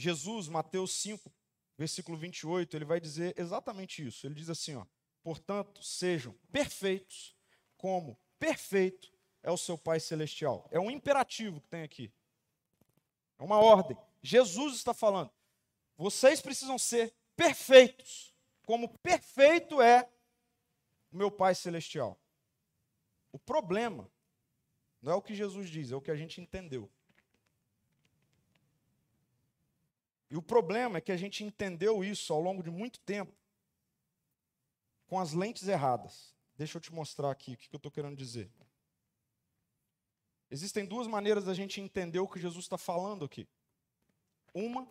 Jesus, 0.00 0.48
Mateus 0.48 0.92
5, 0.94 1.30
versículo 1.76 2.16
28, 2.16 2.76
ele 2.76 2.84
vai 2.84 2.98
dizer 2.98 3.38
exatamente 3.38 4.04
isso. 4.04 4.26
Ele 4.26 4.34
diz 4.34 4.48
assim, 4.48 4.74
ó: 4.74 4.86
"Portanto, 5.22 5.82
sejam 5.82 6.32
perfeitos, 6.50 7.36
como 7.76 8.18
perfeito 8.38 9.12
é 9.42 9.50
o 9.50 9.56
seu 9.56 9.76
Pai 9.76 10.00
celestial". 10.00 10.66
É 10.70 10.80
um 10.80 10.90
imperativo 10.90 11.60
que 11.60 11.68
tem 11.68 11.82
aqui. 11.82 12.12
É 13.38 13.42
uma 13.42 13.58
ordem. 13.58 13.96
Jesus 14.22 14.74
está 14.76 14.94
falando: 14.94 15.30
"Vocês 15.96 16.40
precisam 16.40 16.78
ser 16.78 17.14
perfeitos, 17.36 18.34
como 18.64 18.88
perfeito 18.98 19.82
é 19.82 20.08
o 21.12 21.16
meu 21.16 21.30
Pai 21.30 21.54
celestial". 21.54 22.18
O 23.32 23.38
problema 23.38 24.10
não 25.00 25.12
é 25.12 25.14
o 25.14 25.22
que 25.22 25.34
Jesus 25.34 25.68
diz, 25.70 25.92
é 25.92 25.96
o 25.96 26.00
que 26.00 26.10
a 26.10 26.16
gente 26.16 26.40
entendeu. 26.40 26.90
E 30.30 30.36
o 30.36 30.42
problema 30.42 30.98
é 30.98 31.00
que 31.00 31.10
a 31.10 31.16
gente 31.16 31.42
entendeu 31.42 32.04
isso 32.04 32.32
ao 32.32 32.40
longo 32.40 32.62
de 32.62 32.70
muito 32.70 33.00
tempo 33.00 33.32
com 35.08 35.18
as 35.18 35.32
lentes 35.32 35.66
erradas. 35.66 36.32
Deixa 36.56 36.78
eu 36.78 36.80
te 36.80 36.94
mostrar 36.94 37.30
aqui 37.30 37.54
o 37.54 37.56
que 37.56 37.68
eu 37.72 37.78
estou 37.78 37.90
querendo 37.90 38.16
dizer. 38.16 38.48
Existem 40.48 40.86
duas 40.86 41.08
maneiras 41.08 41.44
da 41.44 41.52
gente 41.52 41.80
entender 41.80 42.20
o 42.20 42.28
que 42.28 42.38
Jesus 42.38 42.64
está 42.64 42.78
falando 42.78 43.24
aqui. 43.24 43.48
Uma, 44.54 44.86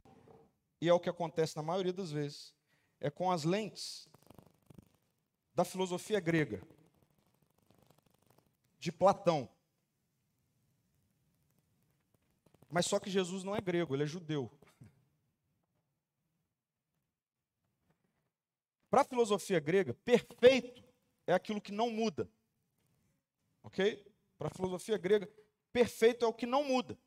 e 0.82 0.89
é 0.89 0.93
o 0.93 0.99
que 0.99 1.10
acontece 1.10 1.56
na 1.56 1.63
maioria 1.63 1.93
das 1.93 2.12
vezes, 2.12 2.54
é 2.99 3.10
com 3.10 3.32
as 3.32 3.43
lentes 3.43 4.10
da 5.56 5.63
filosofia 5.63 6.19
grega, 6.19 6.62
de 8.78 8.91
Platão. 8.91 9.49
Mas 12.69 12.86
só 12.86 12.99
que 12.99 13.10
Jesus 13.10 13.43
não 13.43 13.56
é 13.56 13.62
grego, 13.62 13.95
ele 13.95 14.04
é 14.04 14.08
judeu. 14.08 14.49
Para 18.89 19.02
a 19.02 19.06
filosofia 19.06 19.60
grega, 19.60 19.93
perfeito 19.93 20.84
é 21.28 21.34
aquilo 21.34 21.62
que 21.62 21.71
não 21.71 21.89
muda. 21.89 22.30
Ok? 23.63 24.06
Para 24.38 24.47
a 24.47 24.52
filosofia 24.52 24.97
grega, 24.97 25.30
perfeito 25.71 26.25
é 26.25 26.28
o 26.28 26.34
que 26.34 26.45
não 26.45 26.63
muda. 26.63 26.97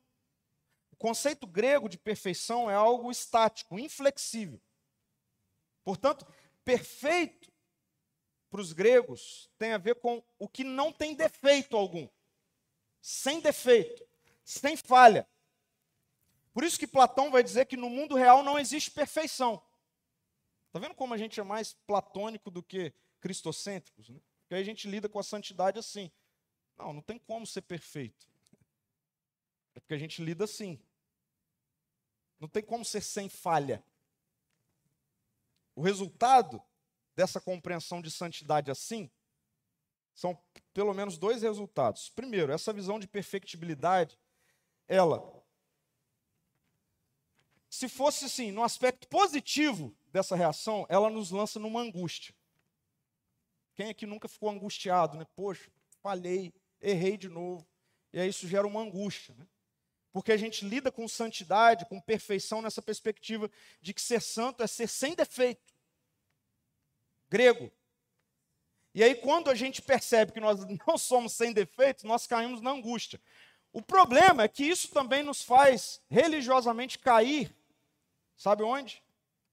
O 0.91 0.95
conceito 0.95 1.45
grego 1.45 1.89
de 1.89 1.97
perfeição 1.97 2.69
é 2.69 2.75
algo 2.75 3.11
estático, 3.11 3.77
inflexível. 3.77 4.61
Portanto, 5.83 6.25
perfeito 6.63 7.51
para 8.53 8.61
os 8.61 8.71
gregos 8.71 9.49
tem 9.57 9.73
a 9.73 9.79
ver 9.79 9.95
com 9.95 10.23
o 10.37 10.47
que 10.47 10.63
não 10.63 10.93
tem 10.93 11.15
defeito 11.15 11.75
algum. 11.75 12.07
Sem 13.01 13.41
defeito, 13.41 14.05
sem 14.43 14.77
falha. 14.77 15.27
Por 16.53 16.63
isso 16.63 16.77
que 16.77 16.85
Platão 16.85 17.31
vai 17.31 17.41
dizer 17.41 17.65
que 17.65 17.75
no 17.75 17.89
mundo 17.89 18.15
real 18.15 18.43
não 18.43 18.59
existe 18.59 18.91
perfeição. 18.91 19.59
Está 20.73 20.79
vendo 20.79 20.95
como 20.95 21.13
a 21.13 21.17
gente 21.17 21.39
é 21.39 21.43
mais 21.43 21.75
platônico 21.85 22.49
do 22.49 22.63
que 22.63 22.91
cristocêntricos? 23.21 24.09
Né? 24.09 24.19
Porque 24.41 24.55
aí 24.55 24.61
a 24.61 24.65
gente 24.65 24.89
lida 24.89 25.07
com 25.07 25.19
a 25.19 25.23
santidade 25.23 25.77
assim. 25.77 26.11
Não, 26.75 26.93
não 26.93 27.01
tem 27.03 27.19
como 27.19 27.45
ser 27.45 27.61
perfeito. 27.61 28.27
É 29.75 29.79
porque 29.79 29.93
a 29.93 29.99
gente 29.99 30.23
lida 30.23 30.45
assim. 30.45 30.81
Não 32.39 32.47
tem 32.47 32.63
como 32.63 32.83
ser 32.83 33.01
sem 33.01 33.29
falha. 33.29 33.85
O 35.75 35.83
resultado 35.83 36.59
dessa 37.15 37.39
compreensão 37.39 38.01
de 38.01 38.09
santidade 38.09 38.71
assim 38.71 39.11
são 40.15 40.35
pelo 40.73 40.91
menos 40.91 41.19
dois 41.19 41.43
resultados. 41.43 42.09
Primeiro, 42.09 42.51
essa 42.51 42.73
visão 42.73 42.97
de 42.97 43.07
perfectibilidade, 43.07 44.19
ela 44.87 45.42
se 47.73 47.89
fosse 47.89 48.25
assim, 48.25 48.51
no 48.51 48.61
aspecto 48.61 49.07
positivo 49.07 49.97
dessa 50.11 50.35
reação, 50.35 50.85
ela 50.89 51.09
nos 51.09 51.31
lança 51.31 51.59
numa 51.59 51.81
angústia. 51.81 52.31
Quem 53.73 53.89
aqui 53.89 54.05
nunca 54.05 54.27
ficou 54.27 54.51
angustiado, 54.51 55.17
né? 55.17 55.25
Poxa, 55.35 55.71
falhei, 55.99 56.53
errei 56.79 57.17
de 57.17 57.27
novo. 57.27 57.67
E 58.13 58.19
aí 58.19 58.29
isso 58.29 58.47
gera 58.47 58.67
uma 58.67 58.79
angústia, 58.79 59.33
né? 59.33 59.47
Porque 60.11 60.31
a 60.31 60.37
gente 60.37 60.63
lida 60.63 60.91
com 60.91 61.07
santidade, 61.07 61.87
com 61.87 61.99
perfeição 61.99 62.61
nessa 62.61 62.79
perspectiva 62.79 63.49
de 63.81 63.91
que 63.91 64.03
ser 64.03 64.21
santo 64.21 64.61
é 64.61 64.67
ser 64.67 64.87
sem 64.87 65.15
defeito. 65.15 65.73
Grego. 67.27 67.71
E 68.93 69.03
aí 69.03 69.15
quando 69.15 69.49
a 69.49 69.55
gente 69.55 69.81
percebe 69.81 70.31
que 70.31 70.39
nós 70.39 70.59
não 70.87 70.95
somos 70.95 71.33
sem 71.33 71.51
defeitos, 71.51 72.03
nós 72.03 72.27
caímos 72.27 72.61
na 72.61 72.69
angústia. 72.69 73.19
O 73.71 73.81
problema 73.81 74.43
é 74.43 74.47
que 74.47 74.63
isso 74.63 74.89
também 74.89 75.23
nos 75.23 75.41
faz 75.41 75.99
religiosamente 76.07 76.99
cair 76.99 77.51
Sabe 78.43 78.61
onde? 78.61 79.01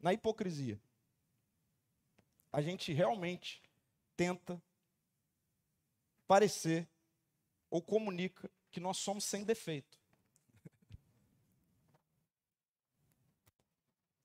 Na 0.00 0.12
hipocrisia. 0.12 0.76
A 2.50 2.60
gente 2.60 2.92
realmente 2.92 3.62
tenta 4.16 4.60
parecer 6.26 6.88
ou 7.70 7.80
comunica 7.80 8.50
que 8.68 8.80
nós 8.80 8.96
somos 8.96 9.22
sem 9.22 9.44
defeito. 9.44 9.96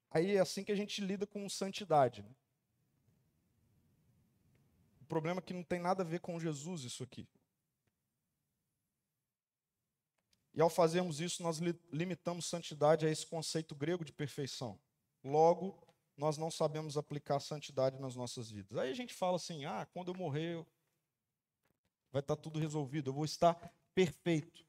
Aí 0.10 0.36
é 0.36 0.40
assim 0.40 0.64
que 0.64 0.72
a 0.72 0.76
gente 0.76 1.00
lida 1.00 1.28
com 1.28 1.48
santidade. 1.48 2.24
Né? 2.24 2.36
O 5.00 5.06
problema 5.06 5.42
é 5.42 5.44
que 5.44 5.54
não 5.54 5.62
tem 5.62 5.80
nada 5.80 6.02
a 6.02 6.08
ver 6.08 6.22
com 6.22 6.40
Jesus 6.40 6.82
isso 6.82 7.04
aqui. 7.04 7.28
E 10.56 10.62
ao 10.62 10.70
fazermos 10.70 11.20
isso, 11.20 11.44
nós 11.44 11.60
limitamos 11.92 12.46
santidade 12.46 13.06
a 13.06 13.10
esse 13.10 13.28
conceito 13.28 13.76
grego 13.76 14.06
de 14.06 14.14
perfeição. 14.14 14.80
Logo, 15.22 15.86
nós 16.16 16.38
não 16.38 16.50
sabemos 16.50 16.98
aplicar 16.98 17.42
santidade 17.42 18.00
nas 18.00 18.16
nossas 18.16 18.50
vidas. 18.50 18.78
Aí 18.78 18.90
a 18.90 18.94
gente 18.94 19.14
fala 19.14 19.36
assim: 19.36 19.66
ah, 19.66 19.86
quando 19.92 20.12
eu 20.12 20.16
morrer, 20.16 20.66
vai 22.10 22.22
estar 22.22 22.38
tudo 22.38 22.58
resolvido, 22.58 23.10
eu 23.10 23.14
vou 23.14 23.26
estar 23.26 23.54
perfeito. 23.94 24.66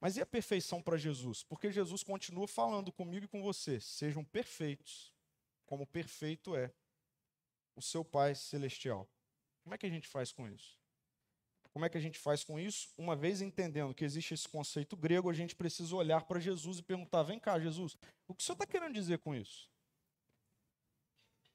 Mas 0.00 0.16
e 0.16 0.22
a 0.22 0.26
perfeição 0.26 0.80
para 0.80 0.96
Jesus? 0.96 1.42
Porque 1.42 1.70
Jesus 1.70 2.02
continua 2.02 2.48
falando 2.48 2.90
comigo 2.90 3.26
e 3.26 3.28
com 3.28 3.42
você: 3.42 3.78
sejam 3.78 4.24
perfeitos, 4.24 5.12
como 5.66 5.86
perfeito 5.86 6.56
é 6.56 6.72
o 7.76 7.82
seu 7.82 8.02
Pai 8.02 8.34
Celestial. 8.34 9.06
Como 9.62 9.74
é 9.74 9.78
que 9.78 9.84
a 9.84 9.90
gente 9.90 10.08
faz 10.08 10.32
com 10.32 10.48
isso? 10.48 10.79
Como 11.72 11.84
é 11.84 11.88
que 11.88 11.96
a 11.96 12.00
gente 12.00 12.18
faz 12.18 12.42
com 12.42 12.58
isso? 12.58 12.88
Uma 12.98 13.14
vez 13.14 13.40
entendendo 13.40 13.94
que 13.94 14.04
existe 14.04 14.34
esse 14.34 14.48
conceito 14.48 14.96
grego, 14.96 15.30
a 15.30 15.32
gente 15.32 15.54
precisa 15.54 15.94
olhar 15.94 16.24
para 16.24 16.40
Jesus 16.40 16.78
e 16.78 16.82
perguntar: 16.82 17.22
vem 17.22 17.38
cá, 17.38 17.58
Jesus, 17.60 17.96
o 18.26 18.34
que 18.34 18.42
o 18.42 18.44
senhor 18.44 18.54
está 18.54 18.66
querendo 18.66 18.94
dizer 18.94 19.18
com 19.18 19.34
isso? 19.34 19.70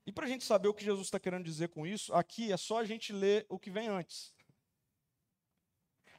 E 0.05 0.11
para 0.11 0.25
a 0.25 0.29
gente 0.29 0.43
saber 0.43 0.67
o 0.67 0.73
que 0.73 0.85
Jesus 0.85 1.07
está 1.07 1.19
querendo 1.19 1.43
dizer 1.43 1.69
com 1.69 1.85
isso, 1.85 2.13
aqui 2.13 2.51
é 2.51 2.57
só 2.57 2.79
a 2.79 2.85
gente 2.85 3.11
ler 3.11 3.45
o 3.49 3.59
que 3.59 3.71
vem 3.71 3.87
antes. 3.87 4.33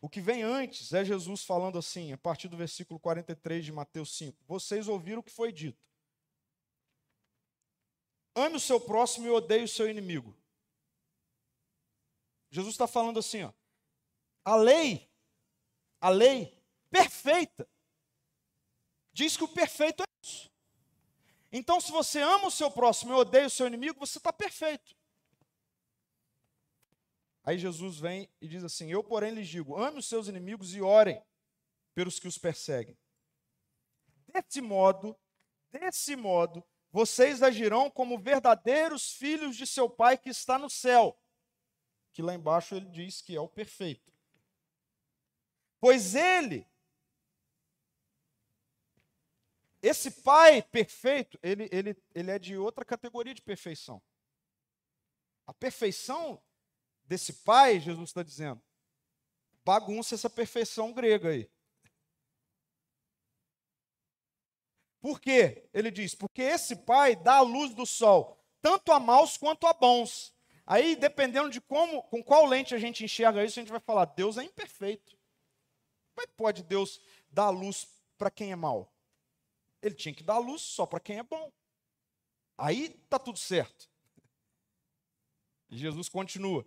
O 0.00 0.08
que 0.08 0.20
vem 0.20 0.42
antes 0.42 0.92
é 0.92 1.04
Jesus 1.04 1.44
falando 1.44 1.78
assim, 1.78 2.12
a 2.12 2.18
partir 2.18 2.48
do 2.48 2.56
versículo 2.56 3.00
43 3.00 3.64
de 3.64 3.72
Mateus 3.72 4.16
5: 4.16 4.44
Vocês 4.46 4.88
ouviram 4.88 5.20
o 5.20 5.22
que 5.22 5.32
foi 5.32 5.52
dito. 5.52 5.78
Ame 8.34 8.56
o 8.56 8.60
seu 8.60 8.78
próximo 8.78 9.26
e 9.26 9.30
odeie 9.30 9.64
o 9.64 9.68
seu 9.68 9.88
inimigo. 9.88 10.36
Jesus 12.50 12.74
está 12.74 12.86
falando 12.86 13.18
assim, 13.18 13.42
ó. 13.44 13.52
A 14.46 14.54
lei, 14.54 15.10
a 16.00 16.08
lei 16.08 16.56
perfeita, 16.88 17.68
diz 19.12 19.36
que 19.36 19.42
o 19.42 19.48
perfeito 19.48 20.04
é 20.04 20.06
isso. 20.22 20.48
Então, 21.50 21.80
se 21.80 21.90
você 21.90 22.22
ama 22.22 22.46
o 22.46 22.50
seu 22.50 22.70
próximo 22.70 23.12
e 23.12 23.16
odeia 23.16 23.48
o 23.48 23.50
seu 23.50 23.66
inimigo, 23.66 23.98
você 23.98 24.18
está 24.18 24.32
perfeito. 24.32 24.94
Aí 27.42 27.58
Jesus 27.58 27.98
vem 27.98 28.30
e 28.40 28.46
diz 28.46 28.62
assim: 28.62 28.88
Eu, 28.88 29.02
porém, 29.02 29.32
lhes 29.32 29.48
digo: 29.48 29.76
ame 29.76 29.98
os 29.98 30.06
seus 30.06 30.28
inimigos 30.28 30.76
e 30.76 30.80
orem 30.80 31.20
pelos 31.92 32.20
que 32.20 32.28
os 32.28 32.38
perseguem. 32.38 32.96
Desse 34.28 34.60
modo, 34.60 35.18
desse 35.72 36.14
modo, 36.14 36.64
vocês 36.92 37.42
agirão 37.42 37.90
como 37.90 38.16
verdadeiros 38.16 39.12
filhos 39.12 39.56
de 39.56 39.66
seu 39.66 39.90
Pai 39.90 40.16
que 40.16 40.28
está 40.28 40.56
no 40.56 40.70
céu. 40.70 41.20
Que 42.12 42.22
lá 42.22 42.32
embaixo 42.32 42.76
ele 42.76 42.88
diz 42.90 43.20
que 43.20 43.34
é 43.34 43.40
o 43.40 43.48
perfeito. 43.48 44.15
Pois 45.80 46.14
ele, 46.14 46.66
esse 49.82 50.10
pai 50.10 50.62
perfeito, 50.62 51.38
ele, 51.42 51.68
ele, 51.70 51.96
ele 52.14 52.30
é 52.30 52.38
de 52.38 52.56
outra 52.56 52.84
categoria 52.84 53.34
de 53.34 53.42
perfeição. 53.42 54.02
A 55.46 55.54
perfeição 55.54 56.42
desse 57.04 57.32
pai, 57.32 57.78
Jesus 57.78 58.10
está 58.10 58.22
dizendo, 58.22 58.60
bagunça 59.64 60.14
essa 60.14 60.28
perfeição 60.28 60.92
grega 60.92 61.28
aí. 61.28 61.48
Por 65.00 65.20
quê? 65.20 65.68
Ele 65.72 65.90
diz: 65.90 66.16
porque 66.16 66.42
esse 66.42 66.74
pai 66.74 67.14
dá 67.14 67.36
a 67.36 67.42
luz 67.42 67.72
do 67.72 67.86
sol, 67.86 68.44
tanto 68.60 68.90
a 68.90 68.98
maus 68.98 69.36
quanto 69.36 69.66
a 69.68 69.72
bons. 69.72 70.34
Aí, 70.66 70.96
dependendo 70.96 71.48
de 71.48 71.60
como, 71.60 72.02
com 72.02 72.24
qual 72.24 72.44
lente 72.44 72.74
a 72.74 72.78
gente 72.78 73.04
enxerga 73.04 73.44
isso, 73.44 73.56
a 73.56 73.62
gente 73.62 73.70
vai 73.70 73.78
falar: 73.78 74.06
Deus 74.06 74.36
é 74.36 74.42
imperfeito. 74.42 75.15
Como 76.16 76.24
é 76.24 76.26
que 76.28 76.34
pode 76.34 76.62
Deus 76.62 76.98
dar 77.30 77.50
luz 77.50 77.86
para 78.16 78.30
quem 78.30 78.50
é 78.50 78.56
mau? 78.56 78.90
Ele 79.82 79.94
tinha 79.94 80.14
que 80.14 80.22
dar 80.22 80.38
luz 80.38 80.62
só 80.62 80.86
para 80.86 80.98
quem 80.98 81.18
é 81.18 81.22
bom. 81.22 81.52
Aí 82.56 82.88
tá 83.10 83.18
tudo 83.18 83.38
certo. 83.38 83.86
Jesus 85.68 86.08
continua. 86.08 86.64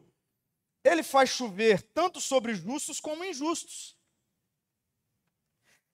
Ele 0.83 1.01
faz 1.01 1.31
chover 1.31 1.81
tanto 1.81 2.21
sobre 2.21 2.53
justos 2.53 2.99
como 2.99 3.25
injustos. 3.25 3.97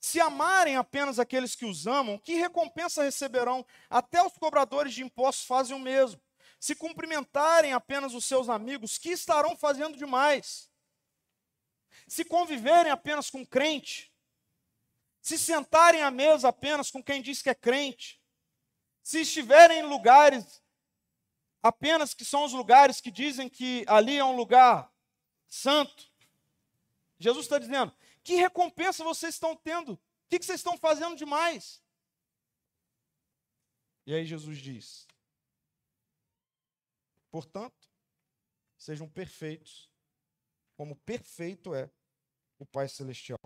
Se 0.02 0.20
amarem 0.20 0.76
apenas 0.76 1.18
aqueles 1.18 1.56
que 1.56 1.66
os 1.66 1.88
amam, 1.88 2.18
que 2.18 2.34
recompensa 2.34 3.04
receberão? 3.04 3.66
Até 3.90 4.22
os 4.22 4.34
cobradores 4.34 4.94
de 4.94 5.02
impostos 5.02 5.46
fazem 5.46 5.74
o 5.74 5.80
mesmo. 5.80 6.22
Se 6.60 6.76
cumprimentarem 6.76 7.72
apenas 7.72 8.14
os 8.14 8.26
seus 8.26 8.50
amigos, 8.50 8.98
que 8.98 9.12
estarão 9.12 9.56
fazendo 9.56 9.98
demais? 9.98 10.70
Se 12.08 12.24
conviverem 12.24 12.92
apenas 12.92 13.30
com 13.30 13.46
crente, 13.46 14.12
se 15.22 15.38
sentarem 15.38 16.04
à 16.04 16.12
mesa 16.12 16.50
apenas 16.50 16.92
com 16.92 17.04
quem 17.04 17.22
diz 17.22 17.42
que 17.42 17.50
é 17.50 17.56
crente, 17.56 18.22
se 19.02 19.22
estiverem 19.22 19.80
em 19.80 19.84
lugares 19.84 20.64
apenas 21.64 22.14
que 22.14 22.24
são 22.24 22.44
os 22.46 22.54
lugares 22.54 23.02
que 23.02 23.10
dizem 23.10 23.50
que 23.50 23.84
ali 23.88 24.18
é 24.18 24.24
um 24.24 24.36
lugar 24.36 24.94
santo. 25.48 26.12
Jesus 27.18 27.46
está 27.46 27.58
dizendo: 27.58 27.92
que 28.24 28.36
recompensa 28.36 29.04
vocês 29.04 29.34
estão 29.34 29.56
tendo? 29.56 29.94
O 29.94 30.00
que 30.30 30.44
vocês 30.44 30.60
estão 30.60 30.78
fazendo 30.78 31.16
demais? 31.16 31.84
E 34.06 34.14
aí 34.14 34.26
Jesus 34.26 34.60
diz: 34.60 35.08
portanto, 37.32 37.90
sejam 38.78 39.10
perfeitos, 39.10 39.90
como 40.76 40.96
perfeito 40.98 41.74
é 41.74 41.90
o 42.60 42.66
Pai 42.66 42.88
Celestial. 42.88 43.40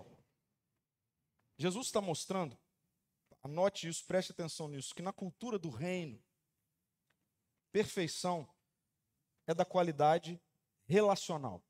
Jesus 1.56 1.86
está 1.86 2.00
mostrando, 2.00 2.58
anote 3.42 3.88
isso, 3.88 4.04
preste 4.06 4.32
atenção 4.32 4.68
nisso, 4.68 4.94
que 4.94 5.02
na 5.02 5.12
cultura 5.12 5.58
do 5.58 5.70
reino, 5.70 6.22
Perfeição 7.72 8.48
é 9.46 9.54
da 9.54 9.64
qualidade 9.64 10.40
relacional. 10.86 11.64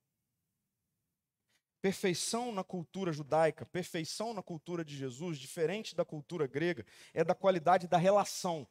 Perfeição 1.82 2.52
na 2.52 2.64
cultura 2.64 3.12
judaica, 3.12 3.64
perfeição 3.66 4.34
na 4.34 4.42
cultura 4.42 4.84
de 4.84 4.96
Jesus, 4.96 5.38
diferente 5.38 5.94
da 5.94 6.04
cultura 6.04 6.46
grega, 6.46 6.86
é 7.14 7.24
da 7.24 7.34
qualidade 7.34 7.86
da 7.86 7.96
relação. 7.96 8.66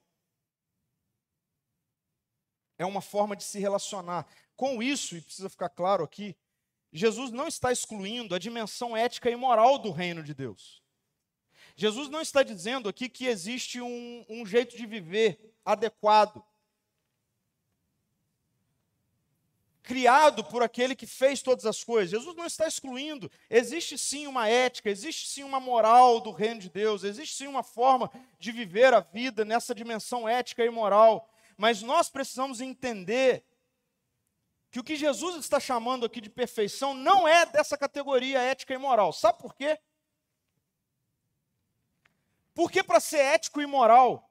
É 2.78 2.86
uma 2.86 3.02
forma 3.02 3.36
de 3.36 3.44
se 3.44 3.60
relacionar. 3.60 4.28
Com 4.56 4.82
isso, 4.82 5.16
e 5.16 5.22
precisa 5.22 5.50
ficar 5.50 5.70
claro 5.70 6.04
aqui, 6.04 6.36
Jesus 6.92 7.32
não 7.32 7.48
está 7.48 7.72
excluindo 7.72 8.34
a 8.34 8.40
dimensão 8.40 8.96
ética 8.96 9.30
e 9.30 9.36
moral 9.36 9.78
do 9.78 9.92
reino 9.92 10.24
de 10.24 10.34
Deus. 10.34 10.82
Jesus 11.76 12.10
não 12.10 12.22
está 12.22 12.44
dizendo 12.44 12.90
aqui 12.90 13.08
que 13.08 13.26
existe 13.26 13.80
um, 13.80 14.26
um 14.28 14.46
jeito 14.46 14.76
de 14.76 14.86
viver 14.86 15.54
adequado 15.64 16.44
criado 19.90 20.44
por 20.44 20.62
aquele 20.62 20.96
que 20.96 21.08
fez 21.08 21.42
todas 21.42 21.66
as 21.66 21.84
coisas. 21.84 22.12
Jesus 22.12 22.36
não 22.36 22.46
está 22.46 22.68
excluindo. 22.68 23.32
Existe 23.50 23.98
sim 23.98 24.28
uma 24.28 24.48
ética, 24.48 24.88
existe 24.88 25.28
sim 25.28 25.42
uma 25.42 25.60
moral 25.60 26.22
do 26.22 26.30
reino 26.30 26.60
de 26.60 26.70
Deus, 26.70 27.04
existe 27.04 27.36
sim 27.36 27.48
uma 27.48 27.64
forma 27.64 28.12
de 28.38 28.52
viver 28.52 28.94
a 28.94 29.00
vida 29.00 29.44
nessa 29.44 29.74
dimensão 29.74 30.30
ética 30.30 30.64
e 30.64 30.70
moral. 30.70 31.28
Mas 31.58 31.82
nós 31.82 32.08
precisamos 32.08 32.62
entender 32.62 33.44
que 34.72 34.80
o 34.80 34.84
que 34.84 34.96
Jesus 34.96 35.36
está 35.36 35.60
chamando 35.60 36.06
aqui 36.06 36.22
de 36.22 36.30
perfeição 36.30 36.94
não 36.94 37.28
é 37.28 37.46
dessa 37.46 37.78
categoria 37.78 38.40
ética 38.40 38.74
e 38.74 38.78
moral. 38.78 39.12
Sabe 39.12 39.40
por 39.40 39.56
quê? 39.56 39.80
Porque 42.54 42.84
para 42.84 43.00
ser 43.00 43.20
ético 43.20 43.62
e 43.62 43.66
moral, 43.66 44.30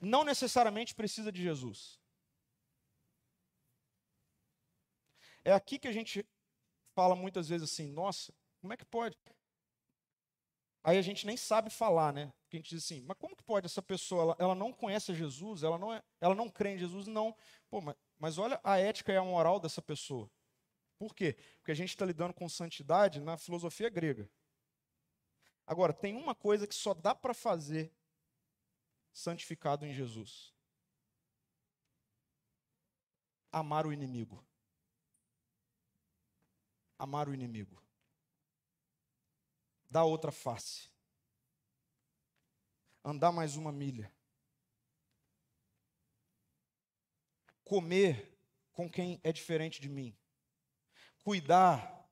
não 0.00 0.24
necessariamente 0.24 0.94
precisa 0.94 1.30
de 1.30 1.42
Jesus. 1.42 2.00
É 5.44 5.52
aqui 5.52 5.78
que 5.78 5.88
a 5.88 5.92
gente 5.92 6.26
fala 6.94 7.14
muitas 7.14 7.48
vezes 7.48 7.70
assim: 7.70 7.88
nossa, 7.88 8.32
como 8.60 8.72
é 8.72 8.76
que 8.76 8.84
pode? 8.84 9.18
Aí 10.84 10.98
a 10.98 11.02
gente 11.02 11.26
nem 11.26 11.36
sabe 11.36 11.70
falar, 11.70 12.12
né? 12.12 12.32
Porque 12.42 12.56
a 12.56 12.60
gente 12.60 12.74
diz 12.74 12.84
assim, 12.84 13.00
mas 13.02 13.16
como 13.16 13.36
que 13.36 13.44
pode 13.44 13.66
essa 13.66 13.80
pessoa, 13.80 14.22
ela, 14.22 14.36
ela 14.38 14.54
não 14.54 14.72
conhece 14.72 15.14
Jesus, 15.14 15.62
ela 15.62 15.78
não, 15.78 15.92
é, 15.92 16.02
ela 16.20 16.34
não 16.34 16.48
crê 16.48 16.74
em 16.74 16.78
Jesus, 16.78 17.06
não. 17.06 17.34
Pô, 17.70 17.80
mas, 17.80 17.94
mas 18.22 18.38
olha 18.38 18.60
a 18.62 18.78
ética 18.78 19.12
e 19.12 19.16
a 19.16 19.24
moral 19.24 19.58
dessa 19.58 19.82
pessoa. 19.82 20.30
Por 20.96 21.14
quê? 21.14 21.36
Porque 21.58 21.72
a 21.72 21.74
gente 21.74 21.88
está 21.88 22.06
lidando 22.06 22.32
com 22.32 22.48
santidade 22.48 23.20
na 23.20 23.36
filosofia 23.36 23.90
grega. 23.90 24.30
Agora, 25.66 25.92
tem 25.92 26.14
uma 26.14 26.34
coisa 26.34 26.66
que 26.66 26.74
só 26.74 26.94
dá 26.94 27.14
para 27.14 27.34
fazer 27.34 27.92
santificado 29.12 29.84
em 29.84 29.92
Jesus: 29.92 30.54
amar 33.50 33.86
o 33.86 33.92
inimigo 33.92 34.44
amar 37.02 37.28
o 37.28 37.34
inimigo. 37.34 37.82
Dar 39.90 40.04
outra 40.04 40.30
face. 40.30 40.88
Andar 43.04 43.32
mais 43.32 43.56
uma 43.56 43.72
milha. 43.72 44.11
Comer 47.64 48.38
com 48.72 48.90
quem 48.90 49.20
é 49.22 49.32
diferente 49.32 49.80
de 49.80 49.88
mim. 49.88 50.16
Cuidar 51.22 52.08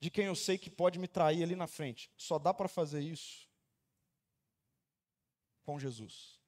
de 0.00 0.10
quem 0.10 0.26
eu 0.26 0.36
sei 0.36 0.58
que 0.58 0.70
pode 0.70 0.98
me 0.98 1.08
trair 1.08 1.42
ali 1.42 1.56
na 1.56 1.66
frente. 1.66 2.10
Só 2.16 2.38
dá 2.38 2.52
para 2.52 2.68
fazer 2.68 3.00
isso 3.00 3.48
com 5.62 5.78
Jesus. 5.78 6.40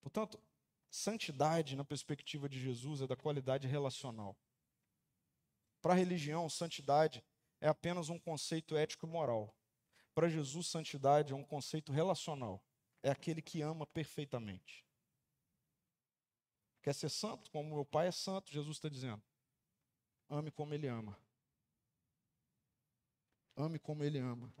Portanto, 0.00 0.40
Santidade, 0.90 1.76
na 1.76 1.84
perspectiva 1.84 2.48
de 2.48 2.58
Jesus, 2.58 3.02
é 3.02 3.06
da 3.06 3.16
qualidade 3.16 3.68
relacional. 3.68 4.36
Para 5.82 5.92
a 5.92 5.96
religião, 5.96 6.48
santidade 6.48 7.22
é 7.60 7.68
apenas 7.68 8.08
um 8.08 8.18
conceito 8.18 8.76
ético 8.76 9.06
e 9.06 9.08
moral. 9.08 9.54
Para 10.14 10.28
Jesus, 10.28 10.66
santidade 10.66 11.32
é 11.32 11.36
um 11.36 11.44
conceito 11.44 11.92
relacional. 11.92 12.62
É 13.02 13.10
aquele 13.10 13.40
que 13.40 13.62
ama 13.62 13.86
perfeitamente. 13.86 14.84
Quer 16.82 16.94
ser 16.94 17.08
santo? 17.08 17.50
Como 17.50 17.74
meu 17.74 17.84
pai 17.84 18.08
é 18.08 18.12
santo, 18.12 18.50
Jesus 18.50 18.76
está 18.76 18.88
dizendo. 18.88 19.22
Ame 20.28 20.50
como 20.50 20.74
ele 20.74 20.86
ama. 20.86 21.18
Ame 23.56 23.78
como 23.78 24.04
ele 24.04 24.18
ama. 24.18 24.52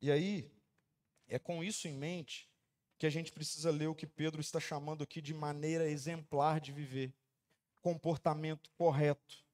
E 0.00 0.10
aí, 0.10 0.50
é 1.28 1.38
com 1.38 1.64
isso 1.64 1.88
em 1.88 1.92
mente 1.92 2.48
que 2.98 3.06
a 3.06 3.10
gente 3.10 3.32
precisa 3.32 3.70
ler 3.70 3.88
o 3.88 3.94
que 3.94 4.06
Pedro 4.06 4.40
está 4.40 4.58
chamando 4.58 5.02
aqui 5.02 5.20
de 5.20 5.34
maneira 5.34 5.88
exemplar 5.88 6.60
de 6.60 6.72
viver, 6.72 7.12
comportamento 7.82 8.70
correto. 8.72 9.44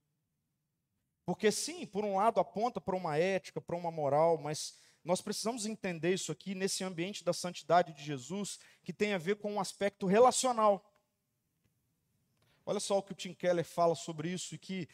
Porque, 1.24 1.50
sim, 1.50 1.86
por 1.86 2.04
um 2.04 2.16
lado 2.16 2.40
aponta 2.40 2.80
para 2.80 2.96
uma 2.96 3.16
ética, 3.16 3.60
para 3.60 3.76
uma 3.76 3.90
moral, 3.90 4.38
mas 4.38 4.78
nós 5.04 5.20
precisamos 5.20 5.66
entender 5.66 6.14
isso 6.14 6.30
aqui 6.30 6.54
nesse 6.54 6.84
ambiente 6.84 7.24
da 7.24 7.32
santidade 7.32 7.92
de 7.92 8.04
Jesus, 8.04 8.58
que 8.84 8.92
tem 8.92 9.12
a 9.14 9.18
ver 9.18 9.36
com 9.36 9.52
um 9.52 9.60
aspecto 9.60 10.06
relacional. 10.06 10.88
Olha 12.64 12.78
só 12.78 12.98
o 12.98 13.02
que 13.02 13.12
o 13.12 13.16
Tim 13.16 13.34
Keller 13.34 13.64
fala 13.64 13.94
sobre 13.96 14.30
isso 14.30 14.54
e 14.54 14.58
que 14.58 14.88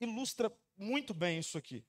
ilustra 0.00 0.52
muito 0.76 1.12
bem 1.12 1.40
isso 1.40 1.58
aqui. 1.58 1.84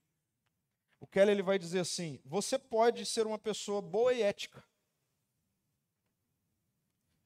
O 0.98 1.06
Keller 1.06 1.32
ele 1.32 1.42
vai 1.42 1.58
dizer 1.58 1.80
assim: 1.80 2.20
você 2.24 2.58
pode 2.58 3.06
ser 3.06 3.26
uma 3.26 3.38
pessoa 3.38 3.80
boa 3.80 4.12
e 4.12 4.20
ética, 4.20 4.64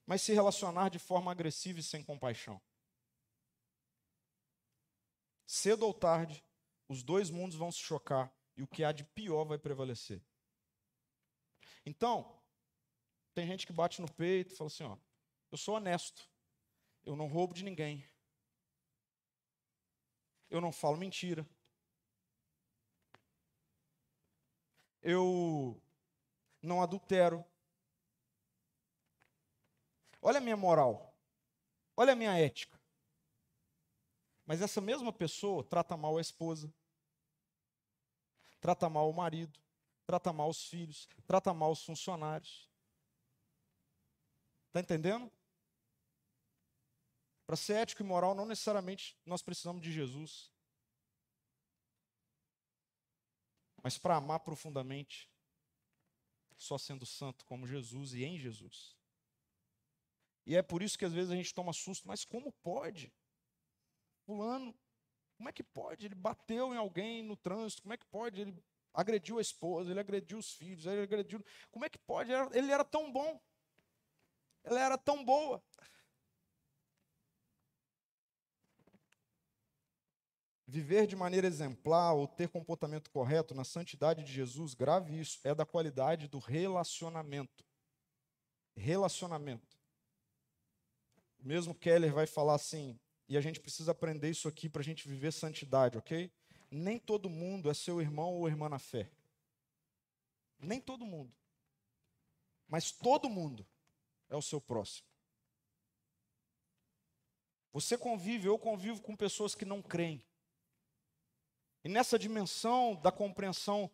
mas 0.04 0.20
se 0.20 0.34
relacionar 0.34 0.90
de 0.90 0.98
forma 0.98 1.32
agressiva 1.32 1.80
e 1.80 1.82
sem 1.82 2.04
compaixão. 2.04 2.60
Cedo 5.46 5.86
ou 5.86 5.94
tarde, 5.94 6.44
os 6.86 7.02
dois 7.02 7.30
mundos 7.30 7.56
vão 7.56 7.72
se 7.72 7.78
chocar 7.78 8.30
e 8.56 8.62
o 8.62 8.66
que 8.66 8.84
há 8.84 8.92
de 8.92 9.04
pior 9.04 9.44
vai 9.44 9.58
prevalecer. 9.58 10.22
Então, 11.84 12.38
tem 13.34 13.46
gente 13.46 13.66
que 13.66 13.72
bate 13.72 14.00
no 14.00 14.10
peito 14.10 14.52
e 14.52 14.56
fala 14.56 14.68
assim: 14.68 14.84
ó, 14.84 14.96
eu 15.50 15.58
sou 15.58 15.76
honesto, 15.76 16.28
eu 17.04 17.16
não 17.16 17.26
roubo 17.26 17.54
de 17.54 17.64
ninguém, 17.64 18.06
eu 20.50 20.60
não 20.60 20.72
falo 20.72 20.96
mentira, 20.96 21.46
eu 25.02 25.80
não 26.62 26.82
adultero, 26.82 27.44
Olha 30.26 30.38
a 30.38 30.40
minha 30.40 30.56
moral. 30.56 31.14
Olha 31.94 32.14
a 32.14 32.16
minha 32.16 32.34
ética. 32.38 32.80
Mas 34.46 34.62
essa 34.62 34.80
mesma 34.80 35.12
pessoa 35.12 35.62
trata 35.62 35.98
mal 35.98 36.16
a 36.16 36.20
esposa. 36.20 36.72
trata 38.58 38.88
mal 38.88 39.10
o 39.10 39.12
marido, 39.12 39.60
trata 40.06 40.32
mal 40.32 40.48
os 40.48 40.66
filhos, 40.66 41.08
trata 41.26 41.52
mal 41.52 41.72
os 41.72 41.84
funcionários. 41.84 42.68
Está 44.68 44.80
entendendo? 44.80 45.30
Para 47.46 47.56
ser 47.56 47.74
ético 47.74 48.02
e 48.02 48.06
moral, 48.06 48.34
não 48.34 48.46
necessariamente 48.46 49.16
nós 49.24 49.42
precisamos 49.42 49.82
de 49.82 49.92
Jesus. 49.92 50.50
Mas 53.82 53.98
para 53.98 54.16
amar 54.16 54.40
profundamente, 54.40 55.30
só 56.56 56.78
sendo 56.78 57.04
santo 57.04 57.44
como 57.44 57.66
Jesus 57.66 58.14
e 58.14 58.24
em 58.24 58.38
Jesus. 58.38 58.96
E 60.46 60.56
é 60.56 60.62
por 60.62 60.82
isso 60.82 60.98
que 60.98 61.04
às 61.04 61.12
vezes 61.12 61.30
a 61.30 61.36
gente 61.36 61.54
toma 61.54 61.72
susto, 61.72 62.08
mas 62.08 62.24
como 62.24 62.52
pode? 62.52 63.12
Fulano, 64.24 64.74
como 65.36 65.48
é 65.48 65.52
que 65.52 65.62
pode? 65.62 66.06
Ele 66.06 66.14
bateu 66.14 66.72
em 66.72 66.76
alguém 66.76 67.22
no 67.22 67.36
trânsito, 67.36 67.82
como 67.82 67.94
é 67.94 67.96
que 67.96 68.06
pode? 68.06 68.40
Ele 68.40 68.64
agrediu 68.94 69.38
a 69.38 69.42
esposa, 69.42 69.90
ele 69.90 70.00
agrediu 70.00 70.38
os 70.38 70.52
filhos, 70.52 70.86
ele 70.86 71.02
agrediu. 71.02 71.44
Como 71.70 71.84
é 71.84 71.90
que 71.90 71.98
pode? 71.98 72.30
Ele 72.52 72.70
era 72.70 72.84
tão 72.84 73.12
bom. 73.12 73.40
Ela 74.62 74.80
era 74.80 74.96
tão 74.96 75.22
boa. 75.24 75.62
Viver 80.66 81.06
de 81.06 81.14
maneira 81.14 81.46
exemplar 81.46 82.14
ou 82.14 82.26
ter 82.26 82.48
comportamento 82.48 83.10
correto 83.10 83.54
na 83.54 83.64
santidade 83.64 84.24
de 84.24 84.32
Jesus, 84.32 84.74
grave 84.74 85.20
isso, 85.20 85.38
é 85.44 85.54
da 85.54 85.66
qualidade 85.66 86.26
do 86.26 86.38
relacionamento. 86.38 87.64
Relacionamento. 88.74 89.78
Mesmo 91.38 91.74
Keller 91.74 92.12
vai 92.12 92.26
falar 92.26 92.54
assim, 92.54 92.98
e 93.28 93.36
a 93.36 93.40
gente 93.40 93.60
precisa 93.60 93.92
aprender 93.92 94.30
isso 94.30 94.48
aqui 94.48 94.68
para 94.68 94.80
a 94.80 94.84
gente 94.84 95.06
viver 95.06 95.32
santidade, 95.32 95.98
ok? 95.98 96.32
Nem 96.76 96.98
todo 96.98 97.30
mundo 97.30 97.70
é 97.70 97.74
seu 97.74 98.00
irmão 98.00 98.34
ou 98.34 98.48
irmã 98.48 98.68
na 98.68 98.80
fé. 98.80 99.08
Nem 100.58 100.80
todo 100.80 101.06
mundo. 101.06 101.32
Mas 102.66 102.90
todo 102.90 103.30
mundo 103.30 103.64
é 104.28 104.34
o 104.34 104.42
seu 104.42 104.60
próximo. 104.60 105.06
Você 107.72 107.96
convive, 107.96 108.48
eu 108.48 108.58
convivo 108.58 109.00
com 109.00 109.14
pessoas 109.14 109.54
que 109.54 109.64
não 109.64 109.80
creem. 109.80 110.26
E 111.84 111.88
nessa 111.88 112.18
dimensão 112.18 112.96
da 112.96 113.12
compreensão 113.12 113.88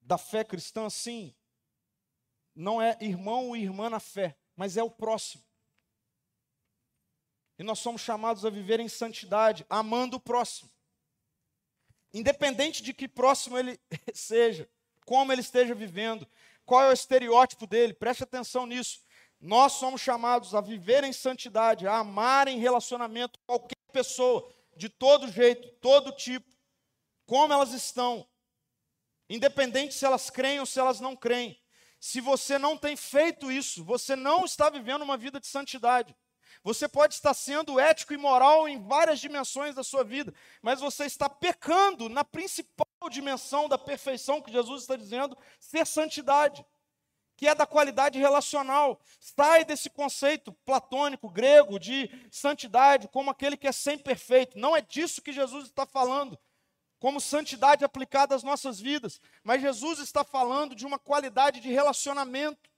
da 0.00 0.16
fé 0.16 0.44
cristã, 0.44 0.88
sim, 0.88 1.34
não 2.54 2.80
é 2.80 2.96
irmão 3.00 3.48
ou 3.48 3.56
irmã 3.56 3.90
na 3.90 3.98
fé, 3.98 4.38
mas 4.54 4.76
é 4.76 4.82
o 4.82 4.90
próximo. 4.90 5.42
E 7.58 7.64
nós 7.64 7.80
somos 7.80 8.00
chamados 8.00 8.46
a 8.46 8.50
viver 8.50 8.78
em 8.78 8.88
santidade, 8.88 9.66
amando 9.68 10.18
o 10.18 10.20
próximo. 10.20 10.71
Independente 12.12 12.82
de 12.82 12.92
que 12.92 13.08
próximo 13.08 13.58
ele 13.58 13.80
seja, 14.12 14.68
como 15.06 15.32
ele 15.32 15.40
esteja 15.40 15.74
vivendo, 15.74 16.26
qual 16.64 16.82
é 16.82 16.88
o 16.88 16.92
estereótipo 16.92 17.66
dele, 17.66 17.94
preste 17.94 18.22
atenção 18.22 18.66
nisso. 18.66 19.00
Nós 19.40 19.72
somos 19.72 20.00
chamados 20.00 20.54
a 20.54 20.60
viver 20.60 21.02
em 21.04 21.12
santidade, 21.12 21.86
a 21.86 21.96
amar 21.96 22.46
em 22.46 22.58
relacionamento 22.58 23.40
qualquer 23.46 23.76
pessoa, 23.92 24.48
de 24.76 24.88
todo 24.88 25.28
jeito, 25.28 25.68
todo 25.80 26.12
tipo, 26.12 26.48
como 27.26 27.52
elas 27.52 27.72
estão, 27.72 28.26
independente 29.28 29.94
se 29.94 30.04
elas 30.04 30.30
creem 30.30 30.60
ou 30.60 30.66
se 30.66 30.78
elas 30.78 31.00
não 31.00 31.16
creem. 31.16 31.58
Se 31.98 32.20
você 32.20 32.58
não 32.58 32.76
tem 32.76 32.96
feito 32.96 33.50
isso, 33.50 33.84
você 33.84 34.16
não 34.16 34.44
está 34.44 34.68
vivendo 34.68 35.02
uma 35.02 35.16
vida 35.16 35.38
de 35.38 35.46
santidade. 35.46 36.16
Você 36.62 36.88
pode 36.88 37.14
estar 37.14 37.34
sendo 37.34 37.78
ético 37.78 38.14
e 38.14 38.16
moral 38.16 38.68
em 38.68 38.80
várias 38.80 39.20
dimensões 39.20 39.74
da 39.74 39.82
sua 39.82 40.04
vida, 40.04 40.32
mas 40.60 40.80
você 40.80 41.04
está 41.04 41.28
pecando 41.28 42.08
na 42.08 42.24
principal 42.24 42.86
dimensão 43.10 43.68
da 43.68 43.76
perfeição 43.78 44.40
que 44.40 44.52
Jesus 44.52 44.82
está 44.82 44.96
dizendo, 44.96 45.36
ser 45.58 45.86
santidade 45.86 46.64
que 47.42 47.48
é 47.48 47.56
da 47.56 47.66
qualidade 47.66 48.20
relacional. 48.20 49.00
Sai 49.18 49.64
desse 49.64 49.90
conceito 49.90 50.52
platônico, 50.64 51.28
grego, 51.28 51.76
de 51.76 52.08
santidade, 52.30 53.08
como 53.08 53.32
aquele 53.32 53.56
que 53.56 53.66
é 53.66 53.72
sempre 53.72 54.04
perfeito. 54.04 54.56
Não 54.56 54.76
é 54.76 54.80
disso 54.80 55.20
que 55.20 55.32
Jesus 55.32 55.64
está 55.64 55.84
falando, 55.84 56.38
como 57.00 57.20
santidade 57.20 57.84
aplicada 57.84 58.36
às 58.36 58.44
nossas 58.44 58.78
vidas. 58.78 59.20
Mas 59.42 59.60
Jesus 59.60 59.98
está 59.98 60.22
falando 60.22 60.72
de 60.72 60.86
uma 60.86 61.00
qualidade 61.00 61.58
de 61.58 61.68
relacionamento. 61.68 62.70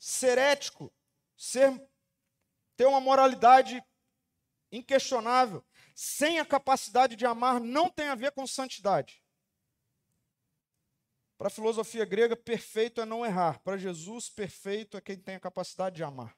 Ser 0.00 0.38
ético, 0.38 0.92
ser, 1.36 1.70
ter 2.74 2.86
uma 2.86 3.00
moralidade 3.00 3.80
inquestionável, 4.72 5.64
sem 5.94 6.40
a 6.40 6.46
capacidade 6.46 7.14
de 7.14 7.26
amar 7.26 7.60
não 7.60 7.88
tem 7.88 8.08
a 8.08 8.14
ver 8.14 8.32
com 8.32 8.46
santidade. 8.46 9.22
Para 11.36 11.48
a 11.48 11.50
filosofia 11.50 12.04
grega, 12.04 12.36
perfeito 12.36 13.00
é 13.00 13.04
não 13.04 13.24
errar. 13.24 13.60
Para 13.60 13.76
Jesus, 13.76 14.28
perfeito 14.28 14.96
é 14.96 15.00
quem 15.00 15.18
tem 15.18 15.36
a 15.36 15.40
capacidade 15.40 15.96
de 15.96 16.02
amar. 16.02 16.36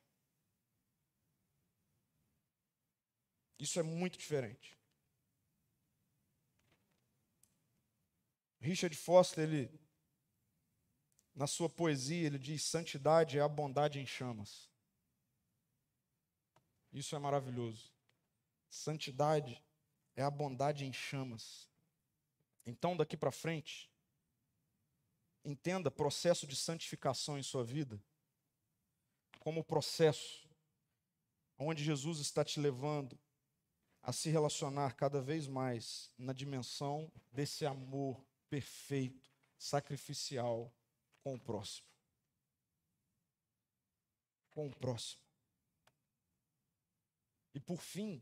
Isso 3.59 3.79
é 3.79 3.83
muito 3.83 4.19
diferente. 4.19 4.77
Richard 8.61 8.97
Foster, 8.97 9.43
ele, 9.43 9.82
na 11.35 11.47
sua 11.47 11.69
poesia, 11.69 12.27
ele 12.27 12.39
diz: 12.39 12.63
santidade 12.63 13.39
é 13.39 13.41
a 13.41 13.49
bondade 13.49 13.99
em 13.99 14.07
chamas. 14.07 14.71
Isso 16.93 17.17
é 17.17 17.19
maravilhoso. 17.19 17.91
Santidade 18.69 19.63
é 20.15 20.23
a 20.23 20.31
bondade 20.31 20.85
em 20.85 20.93
chamas. 20.93 21.69
Então, 22.67 22.97
daqui 22.97 23.17
para 23.17 23.33
frente, 23.33 23.91
entenda 25.45 25.91
processo 25.91 26.47
de 26.47 26.55
santificação 26.55 27.39
em 27.39 27.43
sua 27.43 27.65
vida 27.65 28.01
como 29.41 29.65
processo 29.65 30.49
onde 31.59 31.83
Jesus 31.83 32.19
está 32.21 32.45
te 32.45 32.61
levando 32.61 33.19
a 34.03 34.13
se 34.13 34.31
relacionar 34.31 34.95
cada 34.95 35.21
vez 35.21 35.47
mais 35.47 36.13
na 36.17 36.33
dimensão 36.33 37.11
desse 37.33 37.65
amor 37.65 38.25
perfeito, 38.49 39.31
sacrificial 39.59 40.73
com 41.23 41.35
o 41.35 41.41
próximo. 41.41 41.87
Com 44.51 44.67
o 44.67 44.77
próximo. 44.77 45.23
E 47.55 47.61
por 47.61 47.81
fim, 47.81 48.21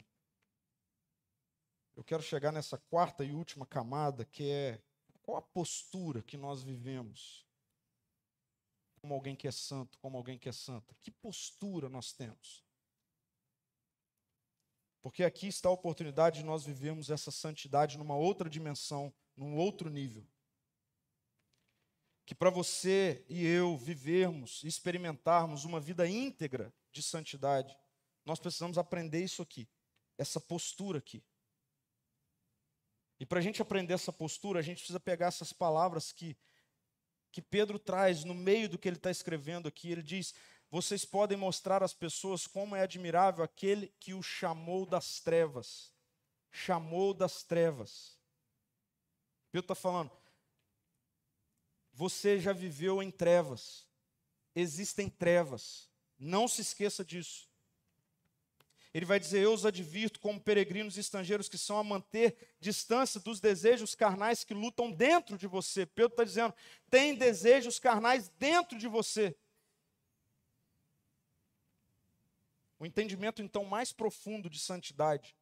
eu 1.96 2.04
quero 2.04 2.22
chegar 2.22 2.52
nessa 2.52 2.78
quarta 2.78 3.24
e 3.24 3.32
última 3.32 3.66
camada, 3.66 4.24
que 4.24 4.50
é 4.50 4.82
qual 5.22 5.36
a 5.38 5.42
postura 5.42 6.22
que 6.22 6.36
nós 6.36 6.62
vivemos 6.62 7.46
como 9.00 9.14
alguém 9.14 9.34
que 9.34 9.48
é 9.48 9.52
santo, 9.52 9.98
como 9.98 10.16
alguém 10.16 10.38
que 10.38 10.48
é 10.48 10.52
santa. 10.52 10.94
Que 11.00 11.10
postura 11.10 11.88
nós 11.88 12.12
temos? 12.12 12.64
Porque 15.00 15.24
aqui 15.24 15.46
está 15.46 15.68
a 15.68 15.72
oportunidade 15.72 16.40
de 16.40 16.44
nós 16.44 16.64
vivermos 16.64 17.10
essa 17.10 17.30
santidade 17.30 17.96
numa 17.96 18.14
outra 18.14 18.50
dimensão, 18.50 19.12
num 19.34 19.56
outro 19.56 19.88
nível. 19.88 20.26
Que 22.30 22.34
para 22.36 22.48
você 22.48 23.24
e 23.28 23.44
eu 23.44 23.76
vivermos, 23.76 24.62
experimentarmos 24.62 25.64
uma 25.64 25.80
vida 25.80 26.06
íntegra 26.06 26.72
de 26.92 27.02
santidade, 27.02 27.76
nós 28.24 28.38
precisamos 28.38 28.78
aprender 28.78 29.20
isso 29.20 29.42
aqui, 29.42 29.68
essa 30.16 30.38
postura 30.38 30.98
aqui. 30.98 31.24
E 33.18 33.26
para 33.26 33.40
a 33.40 33.42
gente 33.42 33.60
aprender 33.60 33.94
essa 33.94 34.12
postura, 34.12 34.60
a 34.60 34.62
gente 34.62 34.76
precisa 34.76 35.00
pegar 35.00 35.26
essas 35.26 35.52
palavras 35.52 36.12
que, 36.12 36.36
que 37.32 37.42
Pedro 37.42 37.80
traz 37.80 38.22
no 38.22 38.32
meio 38.32 38.68
do 38.68 38.78
que 38.78 38.86
ele 38.86 38.96
está 38.96 39.10
escrevendo 39.10 39.66
aqui. 39.66 39.90
Ele 39.90 40.00
diz: 40.00 40.32
Vocês 40.70 41.04
podem 41.04 41.36
mostrar 41.36 41.82
às 41.82 41.94
pessoas 41.94 42.46
como 42.46 42.76
é 42.76 42.82
admirável 42.82 43.42
aquele 43.42 43.88
que 43.98 44.14
o 44.14 44.22
chamou 44.22 44.86
das 44.86 45.18
trevas. 45.18 45.92
Chamou 46.48 47.12
das 47.12 47.42
trevas. 47.42 48.16
Pedro 49.50 49.64
está 49.64 49.74
falando: 49.74 50.12
Você 51.92 52.38
já 52.38 52.52
viveu 52.52 53.02
em 53.02 53.10
trevas. 53.10 53.86
Existem 54.54 55.08
trevas. 55.08 55.88
Não 56.18 56.46
se 56.46 56.60
esqueça 56.60 57.04
disso. 57.04 57.48
Ele 58.92 59.04
vai 59.04 59.20
dizer: 59.20 59.42
Eu 59.42 59.52
os 59.52 59.64
advirto 59.64 60.18
como 60.18 60.40
peregrinos 60.40 60.96
e 60.96 61.00
estrangeiros 61.00 61.48
que 61.48 61.58
são 61.58 61.78
a 61.78 61.84
manter 61.84 62.36
distância 62.60 63.20
dos 63.20 63.40
desejos 63.40 63.94
carnais 63.94 64.42
que 64.42 64.52
lutam 64.52 64.90
dentro 64.90 65.38
de 65.38 65.46
você. 65.46 65.86
Pedro 65.86 66.12
está 66.12 66.24
dizendo: 66.24 66.54
tem 66.88 67.14
desejos 67.14 67.78
carnais 67.78 68.28
dentro 68.38 68.78
de 68.78 68.88
você. 68.88 69.36
O 72.78 72.86
entendimento, 72.86 73.42
então, 73.42 73.64
mais 73.64 73.92
profundo 73.92 74.48
de 74.48 74.58
santidade 74.58 75.36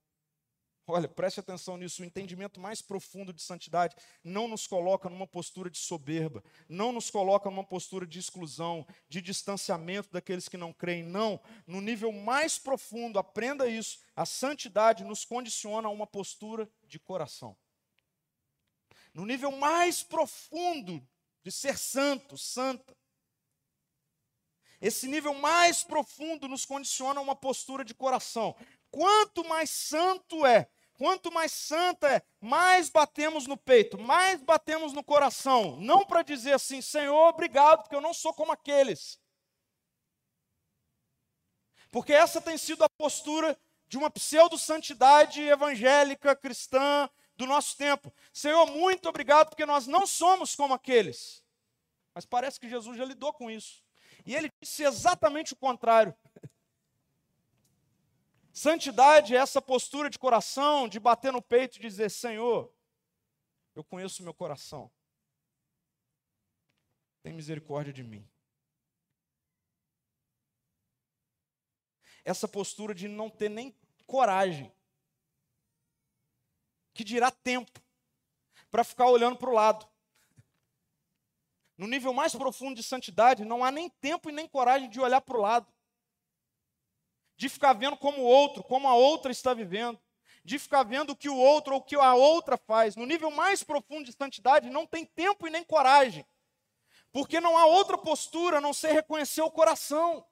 Olha, 0.91 1.07
preste 1.07 1.39
atenção 1.39 1.77
nisso. 1.77 2.01
O 2.01 2.05
entendimento 2.05 2.59
mais 2.59 2.81
profundo 2.81 3.31
de 3.31 3.43
santidade 3.43 3.95
não 4.25 4.49
nos 4.49 4.67
coloca 4.67 5.11
numa 5.11 5.27
postura 5.27 5.69
de 5.69 5.77
soberba, 5.77 6.43
não 6.67 6.93
nos 6.93 7.11
coloca 7.11 7.51
numa 7.51 7.63
postura 7.63 8.07
de 8.07 8.19
exclusão, 8.19 8.87
de 9.07 9.21
distanciamento 9.21 10.09
daqueles 10.11 10.49
que 10.49 10.57
não 10.57 10.73
creem. 10.73 11.03
Não. 11.03 11.39
No 11.67 11.83
nível 11.83 12.11
mais 12.11 12.59
profundo, 12.59 13.19
aprenda 13.19 13.69
isso. 13.69 13.99
A 14.17 14.25
santidade 14.25 15.05
nos 15.05 15.27
condiciona 15.27 15.89
a 15.89 15.91
uma 15.91 16.07
postura 16.07 16.67
de 16.87 16.99
coração. 16.99 17.55
No 19.13 19.27
nível 19.27 19.53
mais 19.53 20.03
profundo 20.03 21.07
de 21.43 21.53
ser 21.53 21.77
santo, 21.77 22.39
santa. 22.39 22.97
Esse 24.81 25.07
nível 25.07 25.35
mais 25.35 25.83
profundo 25.83 26.49
nos 26.49 26.65
condiciona 26.65 27.21
a 27.21 27.23
uma 27.23 27.37
postura 27.37 27.85
de 27.85 27.95
coração. 27.95 28.57
Quanto 28.91 29.45
mais 29.45 29.69
santo 29.71 30.47
é, 30.47 30.71
Quanto 30.99 31.31
mais 31.31 31.53
santa 31.53 32.09
é, 32.09 32.23
mais 32.41 32.91
batemos 32.91 33.47
no 33.47 33.57
peito, 33.57 33.97
mais 33.97 34.43
batemos 34.43 34.93
no 34.93 35.05
coração. 35.05 35.77
Não 35.77 36.05
para 36.05 36.23
dizer 36.23 36.55
assim, 36.55 36.83
Senhor, 36.83 37.29
obrigado, 37.29 37.83
porque 37.83 37.95
eu 37.95 38.01
não 38.01 38.13
sou 38.13 38.35
como 38.35 38.51
aqueles. 38.51 39.17
Porque 41.93 42.13
essa 42.13 42.41
tem 42.41 42.59
sido 42.59 42.83
a 42.83 42.89
postura 42.89 43.57
de 43.87 43.97
uma 43.97 44.11
pseudo-santidade 44.11 45.41
evangélica 45.41 46.35
cristã 46.35 47.09
do 47.37 47.47
nosso 47.47 47.77
tempo. 47.77 48.13
Senhor, 48.33 48.67
muito 48.67 49.09
obrigado, 49.09 49.51
porque 49.51 49.65
nós 49.65 49.87
não 49.87 50.05
somos 50.05 50.57
como 50.57 50.75
aqueles. 50.75 51.45
Mas 52.13 52.27
parece 52.27 52.59
que 52.59 52.69
Jesus 52.69 52.99
já 52.99 53.05
lidou 53.05 53.33
com 53.33 53.49
isso. 53.49 53.85
E 54.27 54.35
ele 54.35 54.51
disse 54.61 54.83
exatamente 54.83 55.53
o 55.53 55.57
contrário. 55.57 56.13
Santidade 58.59 59.37
é 59.37 59.39
essa 59.39 59.63
postura 59.63 60.11
de 60.11 60.19
coração, 60.19 60.89
de 60.89 60.99
bater 60.99 61.33
no 61.33 61.41
peito 61.41 61.77
e 61.77 61.81
dizer: 61.81 62.11
Senhor, 62.11 62.75
eu 63.73 63.85
conheço 63.85 64.21
o 64.21 64.25
meu 64.25 64.35
coração. 64.35 64.91
Tem 67.23 67.33
misericórdia 67.33 67.93
de 67.93 68.03
mim. 68.03 68.29
Essa 72.25 72.49
postura 72.49 72.93
de 72.93 73.07
não 73.07 73.31
ter 73.31 73.49
nem 73.49 73.73
coragem, 74.09 74.75
que 76.93 77.05
dirá 77.05 77.31
tempo, 77.31 77.81
para 78.73 78.83
ficar 78.83 79.07
olhando 79.07 79.37
para 79.37 79.51
o 79.51 79.55
lado. 79.55 79.89
No 81.77 81.87
nível 81.87 82.13
mais 82.13 82.35
profundo 82.35 82.75
de 82.75 82.83
santidade, 82.83 83.45
não 83.45 83.63
há 83.63 83.71
nem 83.71 83.89
tempo 83.89 84.29
e 84.29 84.33
nem 84.33 84.49
coragem 84.49 84.91
de 84.91 84.99
olhar 85.01 85.21
para 85.21 85.39
o 85.39 85.43
lado 85.43 85.78
de 87.39 87.49
ficar 87.49 87.73
vendo 87.73 87.97
como 87.97 88.19
o 88.21 88.25
outro, 88.25 88.65
como 88.65 88.89
a 88.89 88.95
outra 88.95 89.31
está 89.31 89.55
vivendo, 89.55 89.99
de 90.45 90.59
ficar 90.59 90.83
vendo 90.83 91.11
o 91.11 91.17
que 91.17 91.29
o 91.29 91.37
outro 91.37 91.75
ou 91.75 91.81
o 91.81 91.85
que 91.85 91.95
a 91.95 92.15
outra 92.15 92.59
faz. 92.59 92.97
No 92.97 93.07
nível 93.07 93.31
mais 93.31 93.63
profundo 93.63 94.05
de 94.05 94.13
santidade, 94.13 94.69
não 94.69 94.85
tem 94.85 95.07
tempo 95.07 95.47
e 95.47 95.51
nem 95.51 95.63
coragem, 95.63 96.27
porque 97.13 97.41
não 97.41 97.57
há 97.57 97.65
outra 97.65 97.97
postura 97.97 98.59
a 98.59 98.61
não 98.61 98.75
ser 98.75 98.91
reconhecer 98.91 99.41
o 99.41 99.53
coração. 99.53 100.27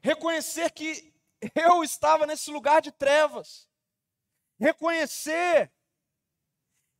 Reconhecer 0.00 0.70
que 0.70 1.12
eu 1.52 1.82
estava 1.82 2.24
nesse 2.24 2.52
lugar 2.52 2.80
de 2.80 2.92
trevas. 2.92 3.68
Reconhecer 4.60 5.72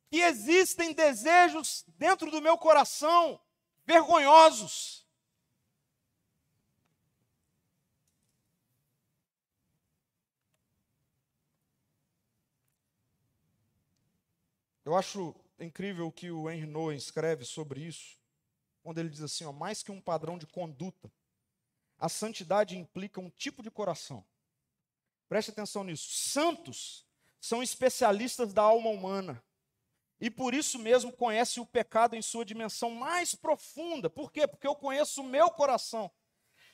que 0.09 0.19
existem 0.19 0.91
desejos 0.91 1.85
dentro 1.87 2.29
do 2.29 2.41
meu 2.41 2.57
coração 2.57 3.39
vergonhosos 3.85 5.06
Eu 14.87 14.95
acho 14.95 15.35
incrível 15.59 16.07
o 16.07 16.11
que 16.13 16.31
o 16.31 16.49
Henry 16.49 16.65
Noah 16.65 16.95
escreve 16.95 17.43
sobre 17.43 17.81
isso, 17.81 18.17
quando 18.81 18.99
ele 18.99 19.09
diz 19.09 19.21
assim: 19.21 19.43
ó, 19.43 19.51
mais 19.51 19.83
que 19.83 19.91
um 19.91 19.99
padrão 19.99 20.37
de 20.37 20.47
conduta, 20.47 21.11
a 21.97 22.07
santidade 22.07 22.77
implica 22.77 23.19
um 23.19 23.29
tipo 23.29 23.61
de 23.61 23.69
coração. 23.69 24.23
Preste 25.27 25.51
atenção 25.51 25.83
nisso. 25.83 26.07
Santos 26.09 27.05
são 27.37 27.61
especialistas 27.61 28.53
da 28.53 28.61
alma 28.61 28.89
humana. 28.89 29.43
E 30.21 30.31
por 30.31 30.53
isso 30.53 30.79
mesmo 30.79 31.11
conhecem 31.11 31.61
o 31.61 31.65
pecado 31.65 32.15
em 32.15 32.21
sua 32.21 32.45
dimensão 32.45 32.89
mais 32.89 33.35
profunda. 33.35 34.09
Por 34.09 34.31
quê? 34.31 34.47
Porque 34.47 34.67
eu 34.67 34.73
conheço 34.73 35.19
o 35.19 35.25
meu 35.25 35.49
coração 35.49 36.09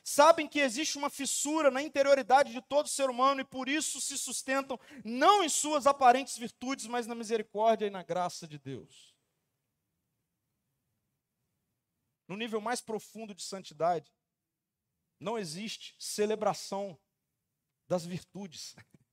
sabem 0.04 0.46
que 0.46 0.60
existe 0.60 0.98
uma 0.98 1.08
fissura 1.08 1.70
na 1.70 1.82
interioridade 1.82 2.52
de 2.52 2.60
todo 2.60 2.88
ser 2.90 3.08
humano 3.08 3.40
e 3.40 3.44
por 3.44 3.70
isso 3.70 3.98
se 4.02 4.18
sustentam 4.18 4.78
não 5.02 5.42
em 5.42 5.48
suas 5.48 5.86
aparentes 5.86 6.36
virtudes, 6.36 6.86
mas 6.86 7.06
na 7.06 7.14
misericórdia 7.14 7.86
e 7.86 7.90
na 7.90 8.02
graça 8.02 8.46
de 8.46 8.58
Deus. 8.58 9.16
No 12.28 12.36
nível 12.36 12.60
mais 12.60 12.82
profundo 12.82 13.34
de 13.34 13.42
santidade, 13.42 14.12
não 15.18 15.38
existe 15.38 15.96
celebração 15.98 17.00
das 17.88 18.04
virtudes. 18.04 18.76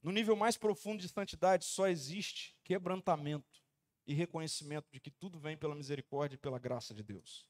No 0.00 0.12
nível 0.12 0.36
mais 0.36 0.56
profundo 0.56 1.00
de 1.00 1.08
santidade, 1.08 1.64
só 1.64 1.88
existe 1.88 2.56
quebrantamento 2.62 3.60
e 4.06 4.14
reconhecimento 4.14 4.88
de 4.92 5.00
que 5.00 5.10
tudo 5.10 5.40
vem 5.40 5.58
pela 5.58 5.74
misericórdia 5.74 6.36
e 6.36 6.38
pela 6.38 6.56
graça 6.56 6.94
de 6.94 7.02
Deus 7.02 7.48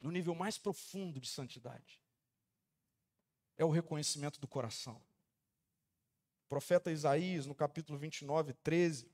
no 0.00 0.10
nível 0.10 0.34
mais 0.34 0.58
profundo 0.58 1.20
de 1.20 1.28
santidade. 1.28 2.00
É 3.56 3.64
o 3.64 3.70
reconhecimento 3.70 4.40
do 4.40 4.46
coração. 4.46 5.02
O 6.44 6.48
profeta 6.48 6.92
Isaías, 6.92 7.46
no 7.46 7.54
capítulo 7.54 7.98
29, 7.98 8.52
13, 8.62 9.10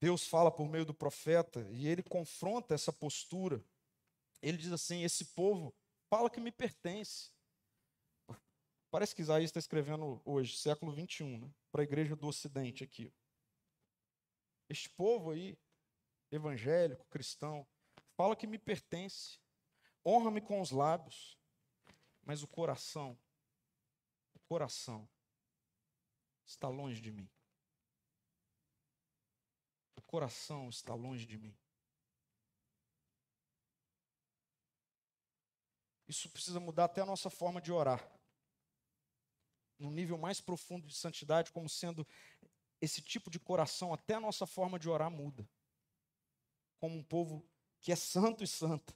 Deus 0.00 0.26
fala 0.26 0.50
por 0.50 0.68
meio 0.68 0.84
do 0.84 0.92
profeta 0.92 1.66
e 1.70 1.86
ele 1.86 2.02
confronta 2.02 2.74
essa 2.74 2.92
postura. 2.92 3.64
Ele 4.40 4.58
diz 4.58 4.72
assim: 4.72 5.02
Esse 5.02 5.26
povo 5.26 5.74
fala 6.08 6.28
que 6.28 6.40
me 6.40 6.52
pertence. 6.52 7.30
Parece 8.90 9.14
que 9.14 9.22
Isaías 9.22 9.48
está 9.48 9.58
escrevendo 9.58 10.20
hoje, 10.24 10.56
século 10.56 10.92
21, 10.92 11.38
né, 11.38 11.50
para 11.70 11.80
a 11.80 11.84
igreja 11.84 12.14
do 12.14 12.26
Ocidente 12.26 12.84
aqui. 12.84 13.10
Este 14.68 14.90
povo 14.90 15.30
aí, 15.30 15.58
evangélico, 16.30 17.06
cristão, 17.06 17.66
fala 18.14 18.36
que 18.36 18.46
me 18.46 18.58
pertence 18.58 19.38
honra-me 20.04 20.40
com 20.40 20.60
os 20.60 20.70
lábios, 20.70 21.38
mas 22.22 22.42
o 22.42 22.48
coração, 22.48 23.18
o 24.34 24.38
coração 24.40 25.08
está 26.44 26.68
longe 26.68 27.00
de 27.00 27.10
mim. 27.10 27.28
O 29.96 30.02
coração 30.02 30.68
está 30.68 30.94
longe 30.94 31.26
de 31.26 31.38
mim. 31.38 31.56
Isso 36.06 36.28
precisa 36.28 36.60
mudar 36.60 36.84
até 36.84 37.00
a 37.00 37.06
nossa 37.06 37.30
forma 37.30 37.60
de 37.60 37.72
orar. 37.72 38.06
No 39.78 39.90
nível 39.90 40.18
mais 40.18 40.40
profundo 40.40 40.86
de 40.86 40.94
santidade, 40.94 41.50
como 41.50 41.68
sendo 41.68 42.06
esse 42.80 43.00
tipo 43.00 43.30
de 43.30 43.40
coração, 43.40 43.94
até 43.94 44.14
a 44.14 44.20
nossa 44.20 44.46
forma 44.46 44.78
de 44.78 44.88
orar 44.88 45.10
muda. 45.10 45.48
Como 46.78 46.96
um 46.96 47.02
povo 47.02 47.48
que 47.80 47.90
é 47.90 47.96
santo 47.96 48.44
e 48.44 48.46
santa. 48.46 48.94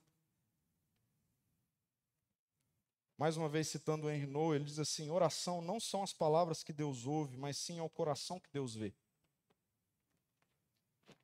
Mais 3.18 3.36
uma 3.36 3.48
vez 3.48 3.68
citando 3.68 4.10
Henry 4.10 4.26
Noah, 4.26 4.56
ele 4.56 4.64
diz 4.64 4.78
assim: 4.78 5.10
oração 5.10 5.62
não 5.62 5.80
são 5.80 6.02
as 6.02 6.12
palavras 6.12 6.62
que 6.62 6.72
Deus 6.72 7.06
ouve, 7.06 7.36
mas 7.36 7.56
sim 7.56 7.78
é 7.78 7.82
o 7.82 7.88
coração 7.88 8.38
que 8.38 8.50
Deus 8.52 8.74
vê. 8.74 8.92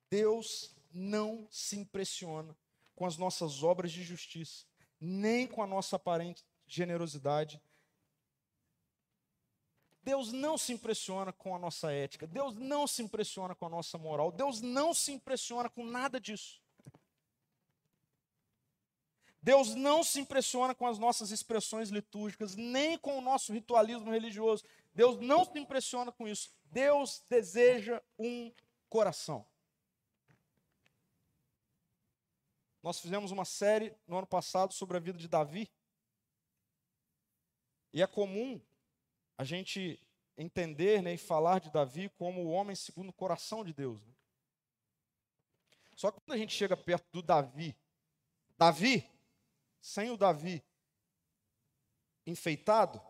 Deus 0.09 0.75
não 0.91 1.47
se 1.51 1.75
impressiona 1.77 2.55
com 2.95 3.05
as 3.05 3.17
nossas 3.17 3.63
obras 3.63 3.91
de 3.91 4.03
justiça, 4.03 4.65
nem 4.99 5.47
com 5.47 5.61
a 5.61 5.67
nossa 5.67 5.95
aparente 5.95 6.43
generosidade. 6.65 7.61
Deus 10.03 10.31
não 10.31 10.57
se 10.57 10.73
impressiona 10.73 11.31
com 11.31 11.55
a 11.55 11.59
nossa 11.59 11.91
ética, 11.91 12.27
Deus 12.27 12.53
não 12.55 12.85
se 12.87 13.01
impressiona 13.01 13.55
com 13.55 13.65
a 13.65 13.69
nossa 13.69 13.97
moral, 13.97 14.31
Deus 14.31 14.61
não 14.61 14.93
se 14.93 15.11
impressiona 15.11 15.69
com 15.69 15.85
nada 15.85 16.19
disso. 16.19 16.62
Deus 19.43 19.75
não 19.75 20.05
se 20.05 20.21
impressiona 20.21 20.73
com 20.73 20.87
as 20.87 20.97
nossas 20.97 21.29
expressões 21.29 21.89
litúrgicas, 21.89 22.55
nem 22.55 22.97
com 22.97 23.17
o 23.17 23.21
nosso 23.21 23.51
ritualismo 23.51 24.09
religioso. 24.09 24.63
Deus 24.95 25.19
não 25.19 25.43
se 25.43 25.59
impressiona 25.59 26.13
com 26.13 26.25
isso. 26.25 26.49
Deus 26.71 27.21
deseja 27.29 28.01
um 28.17 28.53
coração. 28.89 29.45
Nós 32.81 33.01
fizemos 33.01 33.31
uma 33.31 33.43
série 33.43 33.93
no 34.07 34.17
ano 34.17 34.27
passado 34.27 34.73
sobre 34.73 34.95
a 34.95 34.99
vida 35.01 35.17
de 35.17 35.27
Davi. 35.27 35.69
E 37.91 38.01
é 38.01 38.07
comum 38.07 38.61
a 39.37 39.43
gente 39.43 39.99
entender 40.37 41.01
né, 41.01 41.15
e 41.15 41.17
falar 41.17 41.59
de 41.59 41.69
Davi 41.69 42.07
como 42.17 42.45
o 42.45 42.49
homem 42.49 42.77
segundo 42.77 43.09
o 43.09 43.13
coração 43.13 43.61
de 43.61 43.73
Deus. 43.73 44.01
Né? 44.05 44.13
Só 45.97 46.11
que 46.11 46.21
quando 46.21 46.35
a 46.35 46.37
gente 46.37 46.55
chega 46.55 46.77
perto 46.77 47.05
do 47.11 47.21
Davi, 47.21 47.75
Davi 48.57 49.12
sem 49.83 50.09
o 50.09 50.17
Davi 50.17 50.63
enfeitado, 52.25 53.01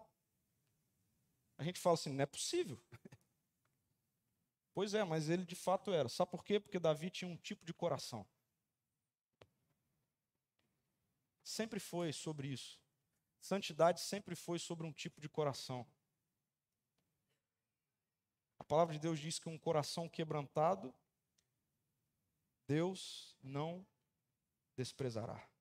A 1.55 1.63
gente 1.63 1.79
fala 1.79 1.93
assim, 1.93 2.11
não 2.11 2.23
é 2.23 2.25
possível. 2.25 2.81
Pois 4.73 4.95
é, 4.95 5.03
mas 5.03 5.29
ele 5.29 5.45
de 5.45 5.55
fato 5.55 5.93
era. 5.93 6.09
Sabe 6.09 6.31
por 6.31 6.43
quê? 6.43 6.59
Porque 6.59 6.79
Davi 6.79 7.11
tinha 7.11 7.29
um 7.29 7.37
tipo 7.37 7.63
de 7.63 7.71
coração. 7.75 8.27
Sempre 11.43 11.79
foi 11.79 12.11
sobre 12.11 12.47
isso. 12.47 12.81
Santidade 13.39 14.01
sempre 14.01 14.35
foi 14.35 14.57
sobre 14.57 14.87
um 14.87 14.91
tipo 14.91 15.21
de 15.21 15.29
coração. 15.29 15.85
A 18.57 18.63
palavra 18.63 18.93
de 18.93 18.99
Deus 18.99 19.19
diz 19.19 19.37
que 19.37 19.47
um 19.47 19.59
coração 19.59 20.09
quebrantado, 20.09 20.91
Deus 22.65 23.37
não 23.43 23.85
desprezará. 24.75 25.52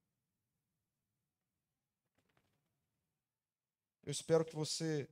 Eu 4.05 4.11
espero 4.11 4.45
que 4.45 4.55
você, 4.55 5.09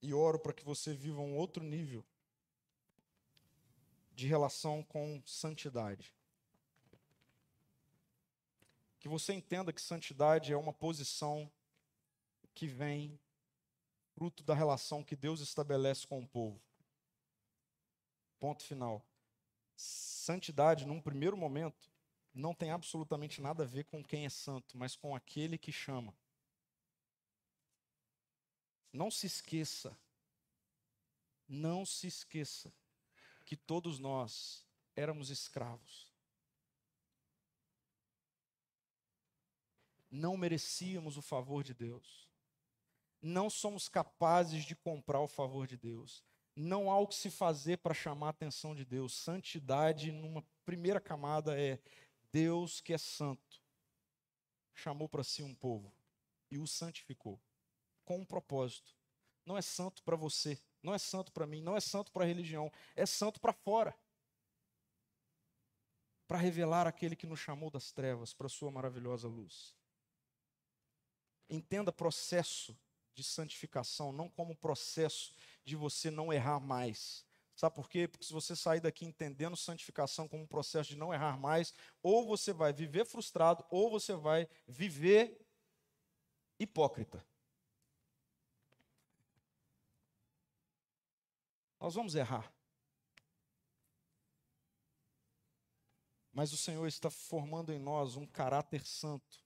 e 0.00 0.14
oro 0.14 0.38
para 0.38 0.52
que 0.52 0.64
você 0.64 0.94
viva 0.94 1.20
um 1.20 1.36
outro 1.36 1.62
nível 1.62 2.04
de 4.14 4.26
relação 4.26 4.82
com 4.82 5.22
santidade. 5.26 6.14
Que 8.98 9.08
você 9.08 9.32
entenda 9.32 9.72
que 9.72 9.80
santidade 9.80 10.52
é 10.52 10.56
uma 10.56 10.72
posição 10.72 11.50
que 12.54 12.66
vem 12.66 13.18
fruto 14.14 14.42
da 14.42 14.54
relação 14.54 15.02
que 15.02 15.16
Deus 15.16 15.40
estabelece 15.40 16.06
com 16.06 16.20
o 16.20 16.26
povo. 16.26 16.60
Ponto 18.38 18.62
final. 18.62 19.04
Santidade, 19.76 20.86
num 20.86 21.00
primeiro 21.00 21.36
momento, 21.36 21.90
não 22.32 22.54
tem 22.54 22.70
absolutamente 22.70 23.42
nada 23.42 23.64
a 23.64 23.66
ver 23.66 23.84
com 23.84 24.02
quem 24.02 24.24
é 24.24 24.30
santo, 24.30 24.76
mas 24.76 24.96
com 24.96 25.14
aquele 25.14 25.58
que 25.58 25.72
chama. 25.72 26.14
Não 28.92 29.10
se 29.10 29.26
esqueça, 29.26 29.96
não 31.48 31.86
se 31.86 32.06
esqueça 32.06 32.72
que 33.46 33.56
todos 33.56 33.98
nós 33.98 34.66
éramos 34.94 35.30
escravos. 35.30 36.12
Não 40.10 40.36
merecíamos 40.36 41.16
o 41.16 41.22
favor 41.22 41.64
de 41.64 41.72
Deus. 41.72 42.28
Não 43.22 43.48
somos 43.48 43.88
capazes 43.88 44.64
de 44.64 44.76
comprar 44.76 45.20
o 45.20 45.28
favor 45.28 45.66
de 45.66 45.78
Deus. 45.78 46.22
Não 46.54 46.90
há 46.90 46.98
o 46.98 47.06
que 47.06 47.14
se 47.14 47.30
fazer 47.30 47.78
para 47.78 47.94
chamar 47.94 48.26
a 48.26 48.30
atenção 48.30 48.74
de 48.74 48.84
Deus. 48.84 49.14
Santidade, 49.14 50.12
numa 50.12 50.44
primeira 50.66 51.00
camada, 51.00 51.58
é 51.58 51.80
Deus 52.30 52.78
que 52.82 52.92
é 52.92 52.98
santo. 52.98 53.62
Chamou 54.74 55.08
para 55.08 55.24
si 55.24 55.42
um 55.42 55.54
povo 55.54 55.90
e 56.50 56.58
o 56.58 56.66
santificou 56.66 57.40
com 58.04 58.18
um 58.18 58.24
propósito. 58.24 58.94
Não 59.44 59.56
é 59.56 59.62
santo 59.62 60.02
para 60.02 60.16
você, 60.16 60.60
não 60.82 60.94
é 60.94 60.98
santo 60.98 61.32
para 61.32 61.46
mim, 61.46 61.60
não 61.60 61.76
é 61.76 61.80
santo 61.80 62.12
para 62.12 62.24
a 62.24 62.26
religião, 62.26 62.70
é 62.94 63.06
santo 63.06 63.40
para 63.40 63.52
fora. 63.52 63.96
Para 66.26 66.38
revelar 66.38 66.86
aquele 66.86 67.16
que 67.16 67.26
nos 67.26 67.40
chamou 67.40 67.70
das 67.70 67.92
trevas 67.92 68.32
para 68.32 68.46
a 68.46 68.50
sua 68.50 68.70
maravilhosa 68.70 69.28
luz. 69.28 69.76
Entenda 71.48 71.92
processo 71.92 72.78
de 73.14 73.22
santificação, 73.22 74.12
não 74.12 74.28
como 74.28 74.56
processo 74.56 75.34
de 75.64 75.76
você 75.76 76.10
não 76.10 76.32
errar 76.32 76.60
mais. 76.60 77.26
Sabe 77.54 77.74
por 77.74 77.88
quê? 77.88 78.08
Porque 78.08 78.24
se 78.24 78.32
você 78.32 78.56
sair 78.56 78.80
daqui 78.80 79.04
entendendo 79.04 79.56
santificação 79.56 80.26
como 80.26 80.42
um 80.42 80.46
processo 80.46 80.90
de 80.90 80.96
não 80.96 81.12
errar 81.12 81.38
mais, 81.38 81.74
ou 82.02 82.26
você 82.26 82.52
vai 82.52 82.72
viver 82.72 83.04
frustrado, 83.04 83.64
ou 83.70 83.90
você 83.90 84.14
vai 84.14 84.48
viver 84.66 85.38
hipócrita. 86.58 87.24
Nós 91.82 91.96
vamos 91.96 92.14
errar. 92.14 92.54
Mas 96.32 96.52
o 96.52 96.56
Senhor 96.56 96.86
está 96.86 97.10
formando 97.10 97.72
em 97.72 97.78
nós 97.80 98.14
um 98.14 98.24
caráter 98.24 98.86
santo 98.86 99.44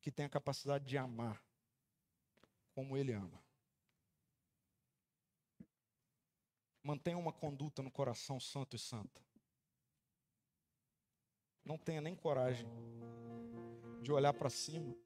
que 0.00 0.12
tem 0.12 0.26
a 0.26 0.28
capacidade 0.28 0.86
de 0.86 0.96
amar 0.96 1.44
como 2.72 2.96
Ele 2.96 3.12
ama. 3.12 3.42
Mantenha 6.84 7.18
uma 7.18 7.32
conduta 7.32 7.82
no 7.82 7.90
coração 7.90 8.38
santo 8.38 8.76
e 8.76 8.78
santa. 8.78 9.20
Não 11.64 11.76
tenha 11.76 12.00
nem 12.00 12.14
coragem 12.14 12.68
de 14.02 14.12
olhar 14.12 14.32
para 14.32 14.50
cima 14.50 14.96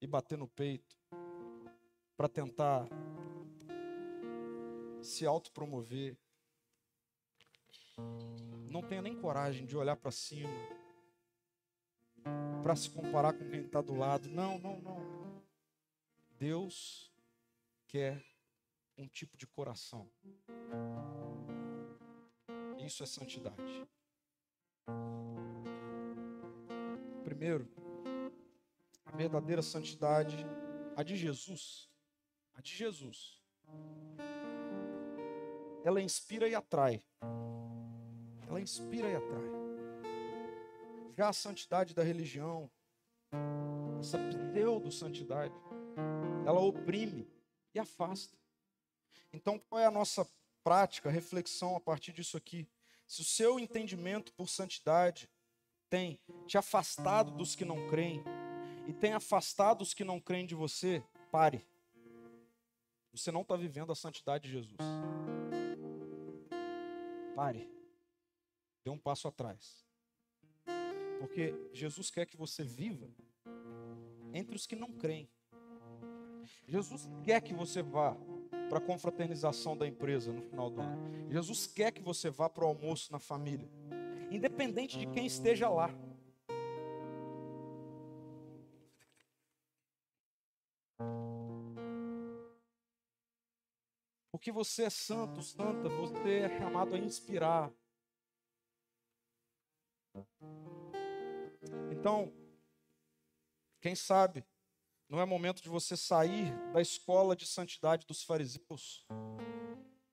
e 0.00 0.06
bater 0.06 0.38
no 0.38 0.48
peito 0.48 0.98
para 2.16 2.26
tentar 2.26 2.88
se 5.04 5.26
autopromover. 5.26 6.16
Não 8.70 8.82
tenha 8.82 9.02
nem 9.02 9.14
coragem 9.20 9.66
de 9.66 9.76
olhar 9.76 9.96
para 9.96 10.10
cima 10.10 10.50
para 12.62 12.74
se 12.74 12.88
comparar 12.88 13.34
com 13.34 13.48
quem 13.50 13.60
está 13.60 13.82
do 13.82 13.94
lado. 13.94 14.28
Não, 14.30 14.58
não, 14.58 14.80
não. 14.80 15.42
Deus 16.38 17.12
quer 17.86 18.24
um 18.96 19.06
tipo 19.06 19.36
de 19.36 19.46
coração. 19.46 20.10
Isso 22.78 23.02
é 23.02 23.06
santidade. 23.06 23.86
Primeiro, 27.22 27.68
a 29.04 29.16
verdadeira 29.16 29.62
santidade, 29.62 30.36
a 30.96 31.02
de 31.02 31.16
Jesus, 31.16 31.90
a 32.54 32.60
de 32.60 32.74
Jesus, 32.74 33.42
ela 35.84 36.00
inspira 36.00 36.48
e 36.48 36.54
atrai. 36.54 37.02
Ela 38.48 38.60
inspira 38.60 39.08
e 39.08 39.16
atrai. 39.16 39.44
Já 41.16 41.28
a 41.28 41.32
santidade 41.32 41.94
da 41.94 42.02
religião, 42.02 42.70
essa 44.00 44.18
pseudo-santidade, 44.18 45.54
ela 46.46 46.60
oprime 46.60 47.28
e 47.74 47.78
afasta. 47.78 48.36
Então, 49.32 49.58
qual 49.58 49.80
é 49.80 49.86
a 49.86 49.90
nossa 49.90 50.26
prática, 50.64 51.10
reflexão 51.10 51.76
a 51.76 51.80
partir 51.80 52.12
disso 52.12 52.36
aqui? 52.36 52.66
Se 53.06 53.20
o 53.20 53.24
seu 53.24 53.60
entendimento 53.60 54.32
por 54.32 54.48
santidade 54.48 55.28
tem 55.90 56.18
te 56.46 56.56
afastado 56.56 57.30
dos 57.30 57.54
que 57.54 57.64
não 57.64 57.88
creem 57.88 58.24
e 58.88 58.92
tem 58.92 59.12
afastado 59.12 59.82
os 59.82 59.92
que 59.92 60.02
não 60.02 60.18
creem 60.18 60.46
de 60.46 60.54
você, 60.54 61.04
pare. 61.30 61.64
Você 63.12 63.30
não 63.30 63.42
está 63.42 63.54
vivendo 63.54 63.92
a 63.92 63.94
santidade 63.94 64.44
de 64.44 64.50
Jesus. 64.50 64.78
Pare. 67.34 67.68
Dê 68.84 68.90
um 68.90 68.98
passo 68.98 69.28
atrás. 69.28 69.84
Porque 71.18 71.54
Jesus 71.72 72.10
quer 72.10 72.26
que 72.26 72.36
você 72.36 72.62
viva 72.62 73.08
entre 74.32 74.56
os 74.56 74.66
que 74.66 74.76
não 74.76 74.92
creem. 74.92 75.28
Jesus 76.66 77.08
quer 77.22 77.40
que 77.40 77.54
você 77.54 77.82
vá 77.82 78.16
para 78.68 78.78
a 78.78 78.80
confraternização 78.80 79.76
da 79.76 79.86
empresa 79.86 80.32
no 80.32 80.42
final 80.42 80.70
do 80.70 80.80
ano. 80.80 81.30
Jesus 81.30 81.66
quer 81.66 81.92
que 81.92 82.02
você 82.02 82.30
vá 82.30 82.48
para 82.48 82.64
o 82.64 82.68
almoço 82.68 83.12
na 83.12 83.18
família, 83.18 83.68
independente 84.30 84.98
de 84.98 85.06
quem 85.06 85.26
esteja 85.26 85.68
lá. 85.68 85.90
Porque 94.44 94.52
você 94.52 94.82
é 94.82 94.90
santo, 94.90 95.40
santa, 95.42 95.88
você 95.88 96.40
é 96.40 96.58
chamado 96.58 96.94
a 96.94 96.98
inspirar. 96.98 97.72
Então, 101.90 102.30
quem 103.80 103.94
sabe, 103.94 104.44
não 105.08 105.18
é 105.18 105.24
momento 105.24 105.62
de 105.62 105.70
você 105.70 105.96
sair 105.96 106.52
da 106.74 106.82
escola 106.82 107.34
de 107.34 107.46
santidade 107.46 108.06
dos 108.06 108.22
fariseus 108.22 109.06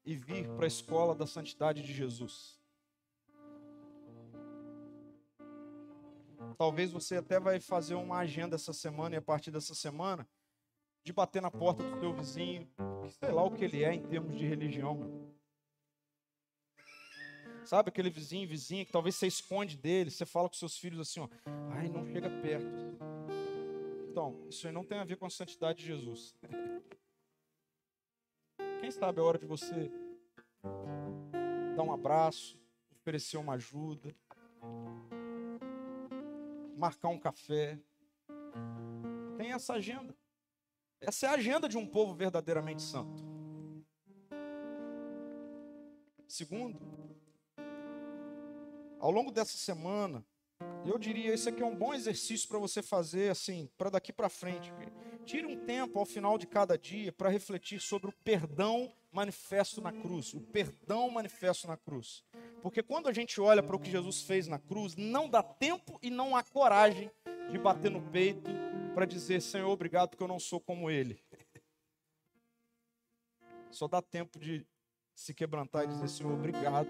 e 0.06 0.16
vir 0.16 0.48
para 0.56 0.64
a 0.64 0.68
escola 0.68 1.14
da 1.14 1.28
santidade 1.28 1.82
de 1.82 1.94
Jesus. 1.94 2.58
Talvez 6.58 6.90
você 6.90 7.18
até 7.18 7.38
vai 7.38 7.60
fazer 7.60 7.96
uma 7.96 8.20
agenda 8.20 8.56
essa 8.56 8.72
semana 8.72 9.16
e 9.16 9.18
a 9.18 9.22
partir 9.22 9.52
dessa 9.52 9.76
semana 9.76 10.26
de 11.04 11.12
bater 11.12 11.42
na 11.42 11.52
porta 11.52 11.84
do 11.84 12.00
seu 12.00 12.14
vizinho, 12.14 12.66
que 12.68 12.91
sei 13.10 13.32
lá 13.32 13.44
o 13.44 13.52
que 13.52 13.66
ele 13.66 13.84
é 13.84 13.94
em 13.94 14.02
termos 14.02 14.38
de 14.38 14.46
religião. 14.46 15.32
Sabe 17.66 17.90
aquele 17.90 18.10
vizinho, 18.10 18.48
vizinha, 18.48 18.86
que 18.86 18.92
talvez 18.92 19.16
você 19.16 19.28
esconde 19.28 19.78
dele, 19.78 20.10
você 20.10 20.26
fala 20.26 20.50
com 20.50 20.56
seus 20.56 20.78
filhos 20.78 21.00
assim, 21.00 21.20
ó, 21.20 21.30
ai, 21.72 21.88
não 21.90 22.06
chega 22.06 22.30
perto. 22.42 22.68
Então, 24.10 24.46
isso 24.50 24.68
aí 24.68 24.74
não 24.74 24.84
tem 24.84 24.98
a 24.98 25.06
ver 25.06 25.16
com 25.16 25.26
a 25.26 25.30
santidade 25.30 25.80
de 25.80 25.86
Jesus. 25.86 26.36
Quem 28.82 28.92
sabe 28.92 29.20
é 29.20 29.22
hora 29.22 29.38
de 29.38 29.46
você 29.46 29.92
dar 31.76 31.84
um 31.84 31.94
abraço, 31.94 32.60
oferecer 32.92 33.38
uma 33.38 33.54
ajuda, 33.54 34.14
marcar 36.76 37.10
um 37.10 37.20
café. 37.20 37.80
Tem 39.38 39.54
essa 39.54 39.74
agenda. 39.74 40.16
Essa 41.02 41.26
é 41.26 41.30
a 41.30 41.34
agenda 41.34 41.68
de 41.68 41.80
um 41.80 41.86
povo 41.86 42.14
verdadeiramente 42.14 42.84
santo. 42.84 43.24
Segundo, 46.28 46.80
ao 49.00 49.10
longo 49.10 49.32
dessa 49.32 49.58
semana, 49.58 50.24
eu 50.86 51.00
diria, 51.00 51.34
esse 51.34 51.50
aqui 51.50 51.64
é 51.64 51.66
um 51.66 51.76
bom 51.76 51.92
exercício 51.92 52.48
para 52.48 52.60
você 52.60 52.84
fazer 52.84 53.32
assim, 53.32 53.68
para 53.80 53.90
daqui 53.90 54.14
para 54.14 54.30
frente. 54.30 54.72
Tire 55.26 55.48
um 55.48 55.66
tempo 55.66 55.98
ao 55.98 56.06
final 56.06 56.38
de 56.38 56.46
cada 56.46 56.78
dia 56.78 57.12
para 57.12 57.30
refletir 57.30 57.80
sobre 57.80 58.10
o 58.10 58.14
perdão 58.24 58.94
manifesto 59.12 59.82
na 59.82 59.92
cruz, 59.92 60.36
o 60.36 60.40
perdão 60.40 61.10
manifesto 61.10 61.68
na 61.68 61.78
cruz. 61.78 62.24
Porque 62.62 62.84
quando 62.84 63.10
a 63.10 63.14
gente 63.14 63.42
olha 63.42 63.64
para 63.64 63.76
o 63.76 63.80
que 63.80 63.90
Jesus 63.90 64.22
fez 64.22 64.48
na 64.48 64.60
cruz, 64.60 64.96
não 64.96 65.28
dá 65.28 65.42
tempo 65.42 65.98
e 66.02 66.12
não 66.12 66.36
há 66.36 66.44
coragem 66.44 67.10
de 67.52 67.58
bater 67.58 67.90
no 67.90 68.02
peito 68.12 68.52
para 68.94 69.06
dizer, 69.06 69.42
Senhor, 69.42 69.70
obrigado 69.70 70.10
porque 70.10 70.24
eu 70.24 70.28
não 70.28 70.40
sou 70.40 70.60
como 70.60 70.90
ele. 70.90 71.24
Só 73.72 73.88
dá 73.88 74.02
tempo 74.02 74.38
de 74.38 74.68
se 75.16 75.34
quebrantar 75.34 75.86
e 75.86 75.88
dizer, 75.88 76.10
Senhor, 76.10 76.34
obrigado. 76.34 76.90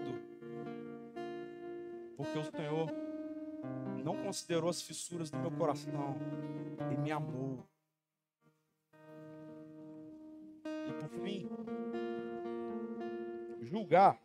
Porque 2.16 2.38
o 2.38 2.44
Senhor 2.44 2.88
não 4.02 4.22
considerou 4.22 4.68
as 4.68 4.82
fissuras 4.82 5.30
do 5.30 5.38
meu 5.38 5.50
coração 5.52 6.16
e 6.92 6.96
me 6.96 7.12
amou. 7.12 7.64
E 10.64 10.92
por 10.94 11.08
fim, 11.22 11.48
julgar 13.60 14.20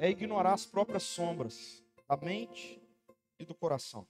é 0.00 0.10
ignorar 0.10 0.54
as 0.54 0.66
próprias 0.66 1.04
sombras 1.04 1.84
da 2.08 2.16
mente 2.16 2.80
e 3.38 3.44
do 3.44 3.54
coração. 3.54 4.06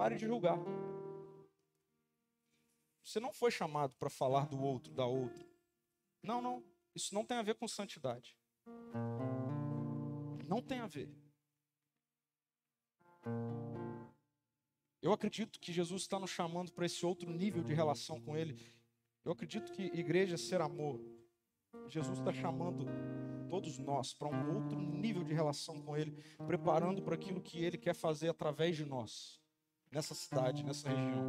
Pare 0.00 0.16
de 0.16 0.24
julgar. 0.24 0.56
Você 3.04 3.20
não 3.20 3.34
foi 3.34 3.50
chamado 3.50 3.94
para 3.96 4.08
falar 4.08 4.46
do 4.46 4.58
outro, 4.58 4.90
da 4.94 5.04
outra. 5.04 5.46
Não, 6.22 6.40
não. 6.40 6.64
Isso 6.94 7.14
não 7.14 7.22
tem 7.22 7.36
a 7.36 7.42
ver 7.42 7.56
com 7.56 7.68
santidade. 7.68 8.34
Não 10.48 10.62
tem 10.62 10.78
a 10.78 10.86
ver. 10.86 11.14
Eu 15.02 15.12
acredito 15.12 15.60
que 15.60 15.70
Jesus 15.70 16.00
está 16.00 16.18
nos 16.18 16.30
chamando 16.30 16.72
para 16.72 16.86
esse 16.86 17.04
outro 17.04 17.30
nível 17.30 17.62
de 17.62 17.74
relação 17.74 18.18
com 18.22 18.34
Ele. 18.34 18.58
Eu 19.22 19.32
acredito 19.32 19.70
que 19.70 19.82
igreja 19.82 20.36
é 20.36 20.38
ser 20.38 20.62
amor. 20.62 20.98
Jesus 21.88 22.18
está 22.18 22.32
chamando 22.32 22.86
todos 23.50 23.76
nós 23.76 24.14
para 24.14 24.28
um 24.28 24.62
outro 24.62 24.80
nível 24.80 25.22
de 25.22 25.34
relação 25.34 25.82
com 25.82 25.94
Ele, 25.94 26.12
preparando 26.46 27.02
para 27.02 27.16
aquilo 27.16 27.42
que 27.42 27.62
Ele 27.62 27.76
quer 27.76 27.94
fazer 27.94 28.30
através 28.30 28.76
de 28.76 28.86
nós, 28.86 29.39
nessa 29.90 30.14
cidade, 30.14 30.62
nessa 30.62 30.88
região. 30.88 31.24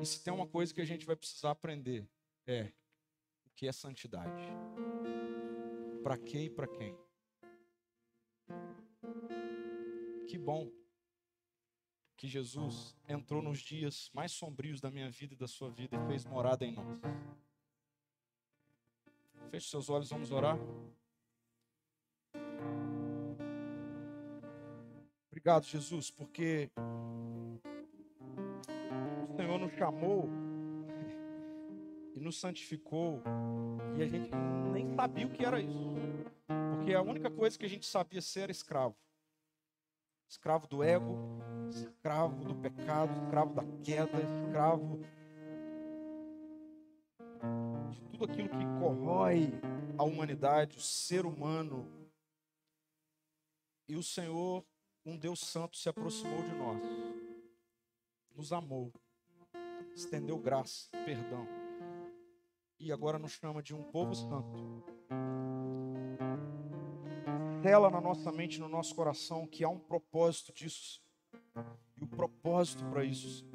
E 0.00 0.06
se 0.06 0.22
tem 0.22 0.32
uma 0.32 0.46
coisa 0.46 0.72
que 0.72 0.80
a 0.80 0.84
gente 0.84 1.06
vai 1.06 1.14
precisar 1.14 1.50
aprender, 1.50 2.08
é 2.46 2.72
o 3.46 3.50
que 3.54 3.68
é 3.68 3.72
santidade. 3.72 4.42
Para 6.02 6.16
quem 6.16 6.46
e 6.46 6.50
para 6.50 6.66
quem? 6.66 6.96
Que 10.26 10.38
bom 10.38 10.70
que 12.16 12.28
Jesus 12.28 12.96
entrou 13.08 13.42
nos 13.42 13.60
dias 13.60 14.10
mais 14.12 14.32
sombrios 14.32 14.80
da 14.80 14.90
minha 14.90 15.10
vida 15.10 15.34
e 15.34 15.36
da 15.36 15.48
sua 15.48 15.70
vida 15.70 15.96
e 15.96 16.06
fez 16.06 16.24
morada 16.24 16.64
em 16.64 16.72
nós. 16.72 17.00
Feche 19.50 19.68
seus 19.68 19.88
olhos, 19.88 20.10
vamos 20.10 20.30
orar. 20.30 20.58
Obrigado, 25.40 25.64
Jesus, 25.64 26.10
porque 26.10 26.70
o 29.26 29.36
Senhor 29.36 29.58
nos 29.58 29.72
chamou 29.72 30.28
e 32.14 32.20
nos 32.20 32.38
santificou 32.38 33.22
e 33.96 34.02
a 34.02 34.06
gente 34.06 34.30
nem 34.70 34.94
sabia 34.94 35.26
o 35.26 35.30
que 35.30 35.42
era 35.42 35.58
isso. 35.58 35.94
Porque 36.74 36.92
a 36.92 37.00
única 37.00 37.30
coisa 37.30 37.58
que 37.58 37.64
a 37.64 37.68
gente 37.70 37.86
sabia 37.86 38.20
ser 38.20 38.40
era 38.40 38.52
escravo. 38.52 38.94
Escravo 40.28 40.66
do 40.66 40.84
ego, 40.84 41.16
escravo 41.70 42.44
do 42.44 42.54
pecado, 42.56 43.10
escravo 43.24 43.54
da 43.54 43.64
queda, 43.82 44.20
escravo 44.20 45.00
de 47.90 48.02
tudo 48.10 48.24
aquilo 48.26 48.50
que 48.50 48.66
corrói 48.78 49.54
a 49.96 50.04
humanidade, 50.04 50.76
o 50.76 50.82
ser 50.82 51.24
humano. 51.24 51.90
E 53.88 53.96
o 53.96 54.02
Senhor, 54.02 54.66
um 55.04 55.16
Deus 55.16 55.40
Santo, 55.40 55.76
se 55.76 55.88
aproximou 55.88 56.42
de 56.42 56.54
nós, 56.54 56.82
nos 58.34 58.52
amou, 58.52 58.92
estendeu 59.94 60.38
graça, 60.38 60.88
perdão 61.04 61.46
e 62.80 62.90
agora 62.90 63.18
nos 63.18 63.32
chama 63.32 63.62
de 63.62 63.74
um 63.74 63.82
povo 63.82 64.14
santo. 64.14 64.82
Tela 67.62 67.90
na 67.90 68.00
nossa 68.00 68.32
mente, 68.32 68.58
no 68.58 68.70
nosso 68.70 68.94
coração, 68.94 69.46
que 69.46 69.62
há 69.62 69.68
um 69.68 69.78
propósito 69.78 70.50
disso. 70.50 71.02
E 71.94 72.02
o 72.02 72.06
propósito 72.06 72.82
para 72.86 73.04
isso 73.04 73.46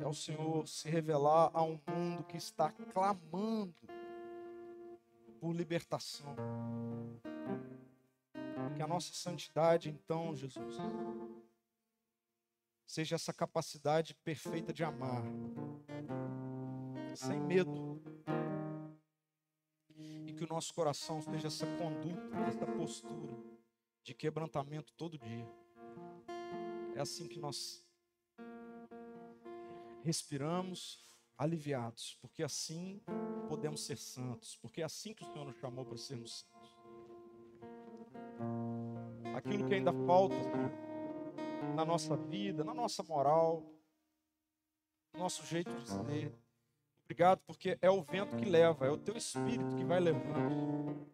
é 0.00 0.06
o 0.06 0.14
Senhor 0.14 0.68
se 0.68 0.88
revelar 0.88 1.50
a 1.52 1.62
um 1.64 1.80
mundo 1.88 2.22
que 2.22 2.36
está 2.36 2.70
clamando 2.70 3.74
por 5.40 5.52
libertação. 5.52 6.36
Que 8.80 8.84
a 8.84 8.88
nossa 8.88 9.12
santidade, 9.12 9.90
então, 9.90 10.34
Jesus, 10.34 10.76
seja 12.86 13.16
essa 13.16 13.30
capacidade 13.30 14.14
perfeita 14.14 14.72
de 14.72 14.82
amar, 14.82 15.22
sem 17.14 17.38
medo, 17.38 18.00
que 20.34 20.42
o 20.42 20.46
nosso 20.48 20.72
coração 20.72 21.20
seja 21.20 21.48
essa 21.48 21.66
conduta, 21.76 22.34
essa 22.48 22.64
postura 22.64 23.36
de 24.02 24.14
quebrantamento 24.14 24.94
todo 24.94 25.18
dia. 25.18 25.46
É 26.96 27.00
assim 27.00 27.28
que 27.28 27.38
nós 27.38 27.86
respiramos 30.02 31.04
aliviados, 31.36 32.16
porque 32.22 32.42
assim 32.42 33.02
podemos 33.46 33.84
ser 33.84 33.98
santos, 33.98 34.56
porque 34.56 34.80
é 34.80 34.86
assim 34.86 35.12
que 35.12 35.22
o 35.22 35.26
Senhor 35.26 35.44
nos 35.44 35.56
chamou 35.58 35.84
para 35.84 35.98
sermos 35.98 36.38
santos. 36.38 36.49
Aquilo 39.50 39.66
que 39.66 39.74
ainda 39.74 39.92
falta 40.06 40.36
na 41.74 41.84
nossa 41.84 42.16
vida, 42.16 42.62
na 42.62 42.72
nossa 42.72 43.02
moral, 43.02 43.64
no 45.12 45.18
nosso 45.18 45.44
jeito 45.44 45.74
de 45.74 45.88
ser, 45.88 46.32
Obrigado, 47.10 47.40
porque 47.44 47.76
é 47.82 47.90
o 47.90 48.00
vento 48.00 48.36
que 48.36 48.44
leva, 48.44 48.86
é 48.86 48.90
o 48.90 48.96
teu 48.96 49.16
espírito 49.16 49.74
que 49.74 49.82
vai 49.82 49.98
levando. 49.98 51.04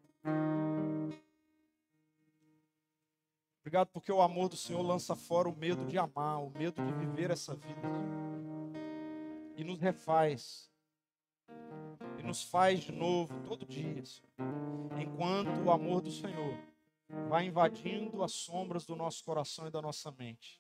Obrigado, 3.62 3.89
porque 3.89 4.12
o 4.12 4.20
amor 4.20 4.51
do 4.51 4.59
Senhor 4.59 4.82
lança 4.82 5.16
fora 5.16 5.49
o 5.49 5.57
medo 5.57 5.87
de 5.87 5.97
amar, 5.97 6.43
o 6.43 6.51
medo 6.51 6.84
de 6.84 6.93
viver 6.93 7.30
essa 7.30 7.55
vida. 7.55 7.89
E 9.57 9.64
nos 9.64 9.80
refaz. 9.80 10.70
E 12.18 12.22
nos 12.22 12.43
faz 12.43 12.80
de 12.80 12.93
novo 12.93 13.32
todo 13.49 13.64
dia. 13.64 14.03
Enquanto 15.01 15.64
o 15.64 15.70
amor 15.70 16.03
do 16.03 16.11
Senhor 16.11 16.59
vai 17.37 17.45
invadindo 17.45 18.22
as 18.22 18.32
sombras 18.32 18.87
do 18.87 18.97
nosso 18.97 19.22
coração 19.22 19.66
e 19.66 19.70
da 19.70 19.82
nossa 19.82 20.11
mente, 20.11 20.59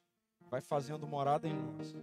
vai 0.50 0.60
fazendo 0.60 1.06
morada 1.06 1.48
em 1.48 1.54
nós. 1.54 1.94